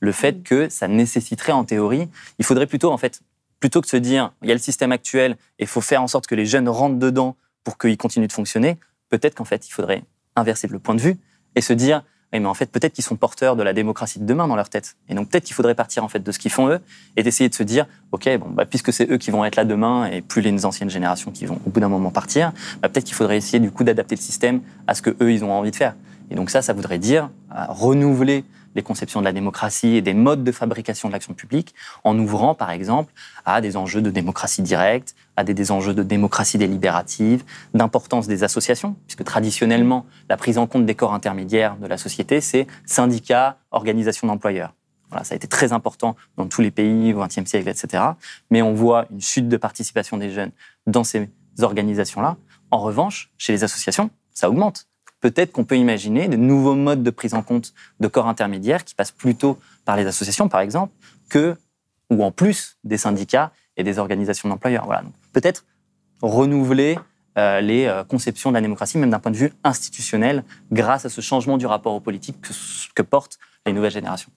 Le 0.00 0.12
fait 0.12 0.42
que 0.42 0.68
ça 0.68 0.88
nécessiterait, 0.88 1.52
en 1.52 1.64
théorie, 1.64 2.08
il 2.38 2.44
faudrait 2.44 2.66
plutôt, 2.66 2.92
en 2.92 2.98
fait, 2.98 3.20
plutôt 3.60 3.80
que 3.80 3.86
de 3.86 3.90
se 3.90 3.96
dire, 3.96 4.32
il 4.42 4.48
y 4.48 4.50
a 4.50 4.54
le 4.54 4.60
système 4.60 4.92
actuel 4.92 5.32
et 5.58 5.64
il 5.64 5.66
faut 5.66 5.80
faire 5.80 6.02
en 6.02 6.06
sorte 6.06 6.26
que 6.26 6.34
les 6.34 6.46
jeunes 6.46 6.68
rentrent 6.68 6.98
dedans 6.98 7.36
pour 7.62 7.78
qu'ils 7.78 7.96
continuent 7.96 8.26
de 8.26 8.32
fonctionner, 8.32 8.78
peut-être 9.08 9.34
qu'en 9.34 9.44
fait, 9.44 9.66
il 9.66 9.72
faudrait 9.72 10.04
inverser 10.36 10.68
le 10.68 10.78
point 10.78 10.94
de 10.94 11.00
vue 11.00 11.16
et 11.54 11.60
se 11.60 11.72
dire, 11.72 12.04
mais 12.40 12.46
en 12.46 12.54
fait, 12.54 12.66
peut-être 12.66 12.92
qu'ils 12.92 13.04
sont 13.04 13.16
porteurs 13.16 13.56
de 13.56 13.62
la 13.62 13.72
démocratie 13.72 14.18
de 14.18 14.24
demain 14.24 14.48
dans 14.48 14.56
leur 14.56 14.68
tête. 14.68 14.96
Et 15.08 15.14
donc, 15.14 15.28
peut-être 15.28 15.44
qu'il 15.44 15.54
faudrait 15.54 15.74
partir 15.74 16.04
en 16.04 16.08
fait 16.08 16.20
de 16.20 16.32
ce 16.32 16.38
qu'ils 16.38 16.50
font 16.50 16.68
eux 16.68 16.80
et 17.16 17.22
d'essayer 17.22 17.48
de 17.48 17.54
se 17.54 17.62
dire, 17.62 17.86
ok, 18.12 18.28
bon, 18.38 18.50
bah, 18.50 18.64
puisque 18.66 18.92
c'est 18.92 19.10
eux 19.10 19.18
qui 19.18 19.30
vont 19.30 19.44
être 19.44 19.56
là 19.56 19.64
demain 19.64 20.06
et 20.06 20.20
plus 20.20 20.42
les 20.42 20.64
anciennes 20.66 20.90
générations 20.90 21.30
qui 21.30 21.46
vont 21.46 21.60
au 21.66 21.70
bout 21.70 21.80
d'un 21.80 21.88
moment 21.88 22.10
partir, 22.10 22.52
bah, 22.82 22.88
peut-être 22.88 23.04
qu'il 23.04 23.14
faudrait 23.14 23.36
essayer 23.36 23.60
du 23.60 23.70
coup 23.70 23.84
d'adapter 23.84 24.14
le 24.16 24.20
système 24.20 24.60
à 24.86 24.94
ce 24.94 25.02
que 25.02 25.10
eux 25.20 25.32
ils 25.32 25.44
ont 25.44 25.52
envie 25.52 25.70
de 25.70 25.76
faire. 25.76 25.94
Et 26.30 26.34
donc 26.34 26.50
ça, 26.50 26.62
ça 26.62 26.72
voudrait 26.72 26.98
dire 26.98 27.30
renouveler 27.50 28.44
les 28.74 28.82
conceptions 28.82 29.20
de 29.20 29.24
la 29.24 29.32
démocratie 29.32 29.96
et 29.96 30.02
des 30.02 30.14
modes 30.14 30.44
de 30.44 30.52
fabrication 30.52 31.08
de 31.08 31.12
l'action 31.12 31.34
publique 31.34 31.74
en 32.02 32.18
ouvrant, 32.18 32.54
par 32.54 32.70
exemple, 32.70 33.12
à 33.44 33.60
des 33.60 33.76
enjeux 33.76 34.02
de 34.02 34.10
démocratie 34.10 34.62
directe, 34.62 35.14
à 35.36 35.44
des, 35.44 35.70
enjeux 35.70 35.94
de 35.94 36.02
démocratie 36.02 36.58
délibérative, 36.58 37.44
d'importance 37.74 38.26
des 38.26 38.44
associations, 38.44 38.96
puisque 39.06 39.24
traditionnellement, 39.24 40.06
la 40.28 40.36
prise 40.36 40.58
en 40.58 40.66
compte 40.66 40.86
des 40.86 40.94
corps 40.94 41.14
intermédiaires 41.14 41.76
de 41.76 41.86
la 41.86 41.98
société, 41.98 42.40
c'est 42.40 42.66
syndicats, 42.86 43.58
organisations 43.70 44.26
d'employeurs. 44.26 44.74
Voilà, 45.10 45.24
ça 45.24 45.34
a 45.34 45.36
été 45.36 45.46
très 45.46 45.72
important 45.72 46.16
dans 46.36 46.46
tous 46.46 46.60
les 46.60 46.70
pays 46.70 47.12
au 47.12 47.20
XXe 47.20 47.44
siècle, 47.44 47.68
etc. 47.68 48.02
Mais 48.50 48.62
on 48.62 48.74
voit 48.74 49.06
une 49.10 49.20
chute 49.20 49.48
de 49.48 49.56
participation 49.56 50.16
des 50.16 50.30
jeunes 50.30 50.50
dans 50.86 51.04
ces 51.04 51.28
organisations-là. 51.60 52.36
En 52.70 52.78
revanche, 52.78 53.30
chez 53.38 53.52
les 53.52 53.64
associations, 53.64 54.10
ça 54.32 54.50
augmente 54.50 54.86
peut-être 55.20 55.52
qu'on 55.52 55.64
peut 55.64 55.78
imaginer 55.78 56.28
de 56.28 56.36
nouveaux 56.36 56.74
modes 56.74 57.02
de 57.02 57.10
prise 57.10 57.34
en 57.34 57.42
compte 57.42 57.72
de 58.00 58.08
corps 58.08 58.28
intermédiaires 58.28 58.84
qui 58.84 58.94
passent 58.94 59.10
plutôt 59.10 59.58
par 59.84 59.96
les 59.96 60.06
associations, 60.06 60.48
par 60.48 60.60
exemple, 60.60 60.92
que, 61.28 61.56
ou 62.10 62.22
en 62.22 62.30
plus 62.30 62.76
des 62.84 62.98
syndicats 62.98 63.52
et 63.76 63.84
des 63.84 63.98
organisations 63.98 64.48
d'employeurs. 64.48 64.84
Voilà. 64.86 65.02
Peut-être 65.32 65.64
renouveler 66.22 66.98
euh, 67.36 67.60
les 67.60 67.86
euh, 67.86 68.04
conceptions 68.04 68.50
de 68.50 68.54
la 68.54 68.60
démocratie, 68.60 68.98
même 68.98 69.10
d'un 69.10 69.18
point 69.18 69.32
de 69.32 69.36
vue 69.36 69.52
institutionnel, 69.64 70.44
grâce 70.70 71.04
à 71.04 71.08
ce 71.08 71.20
changement 71.20 71.58
du 71.58 71.66
rapport 71.66 71.94
aux 71.94 72.00
politiques 72.00 72.40
que, 72.40 72.52
que 72.94 73.02
portent 73.02 73.38
les 73.66 73.72
nouvelles 73.72 73.90
générations. 73.90 74.30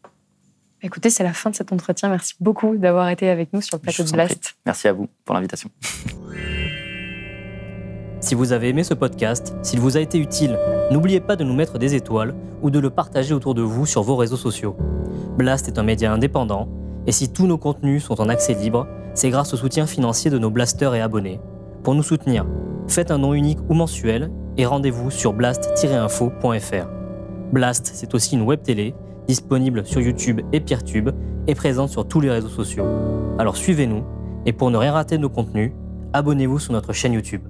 Écoutez, 0.81 1.09
c'est 1.09 1.23
la 1.23 1.33
fin 1.33 1.49
de 1.49 1.55
cet 1.55 1.71
entretien. 1.71 2.09
Merci 2.09 2.35
beaucoup 2.39 2.77
d'avoir 2.77 3.09
été 3.09 3.29
avec 3.29 3.51
nous 3.53 3.61
sur 3.61 3.77
le 3.77 3.81
plateau 3.81 4.03
de 4.03 4.11
Blast. 4.11 4.55
Merci 4.65 4.87
à 4.87 4.93
vous 4.93 5.07
pour 5.25 5.35
l'invitation. 5.35 5.69
Si 8.19 8.33
vous 8.33 8.51
avez 8.51 8.69
aimé 8.69 8.83
ce 8.83 8.95
podcast, 8.95 9.55
s'il 9.61 9.79
vous 9.79 9.95
a 9.95 9.99
été 9.99 10.17
utile, 10.17 10.57
n'oubliez 10.91 11.21
pas 11.21 11.35
de 11.35 11.43
nous 11.43 11.53
mettre 11.53 11.77
des 11.77 11.93
étoiles 11.93 12.35
ou 12.63 12.71
de 12.71 12.79
le 12.79 12.89
partager 12.89 13.33
autour 13.33 13.53
de 13.53 13.61
vous 13.61 13.85
sur 13.85 14.01
vos 14.01 14.15
réseaux 14.15 14.37
sociaux. 14.37 14.75
Blast 15.37 15.67
est 15.67 15.77
un 15.77 15.83
média 15.83 16.11
indépendant, 16.11 16.67
et 17.07 17.11
si 17.13 17.29
tous 17.29 17.47
nos 17.47 17.57
contenus 17.57 18.03
sont 18.03 18.21
en 18.21 18.29
accès 18.29 18.53
libre, 18.53 18.85
c'est 19.13 19.29
grâce 19.29 19.53
au 19.53 19.57
soutien 19.57 19.87
financier 19.87 20.29
de 20.29 20.37
nos 20.37 20.51
blasters 20.51 20.93
et 20.93 21.01
abonnés. 21.01 21.39
Pour 21.83 21.95
nous 21.95 22.03
soutenir, 22.03 22.45
faites 22.87 23.11
un 23.11 23.17
nom 23.17 23.33
unique 23.33 23.59
ou 23.69 23.73
mensuel 23.73 24.29
et 24.57 24.65
rendez-vous 24.65 25.09
sur 25.09 25.33
blast-info.fr. 25.33 26.87
Blast, 27.53 27.91
c'est 27.93 28.13
aussi 28.13 28.35
une 28.35 28.41
web 28.41 28.61
télé 28.61 28.93
disponible 29.27 29.85
sur 29.85 30.01
YouTube 30.01 30.41
et 30.51 30.59
Peertube 30.59 31.09
et 31.47 31.55
présente 31.55 31.89
sur 31.89 32.07
tous 32.07 32.19
les 32.19 32.29
réseaux 32.29 32.49
sociaux. 32.49 32.85
Alors 33.39 33.55
suivez-nous 33.55 34.03
et 34.45 34.53
pour 34.53 34.69
ne 34.69 34.77
rien 34.77 34.91
rater 34.91 35.17
de 35.17 35.21
nos 35.21 35.29
contenus, 35.29 35.71
abonnez-vous 36.13 36.59
sur 36.59 36.73
notre 36.73 36.93
chaîne 36.93 37.13
YouTube. 37.13 37.41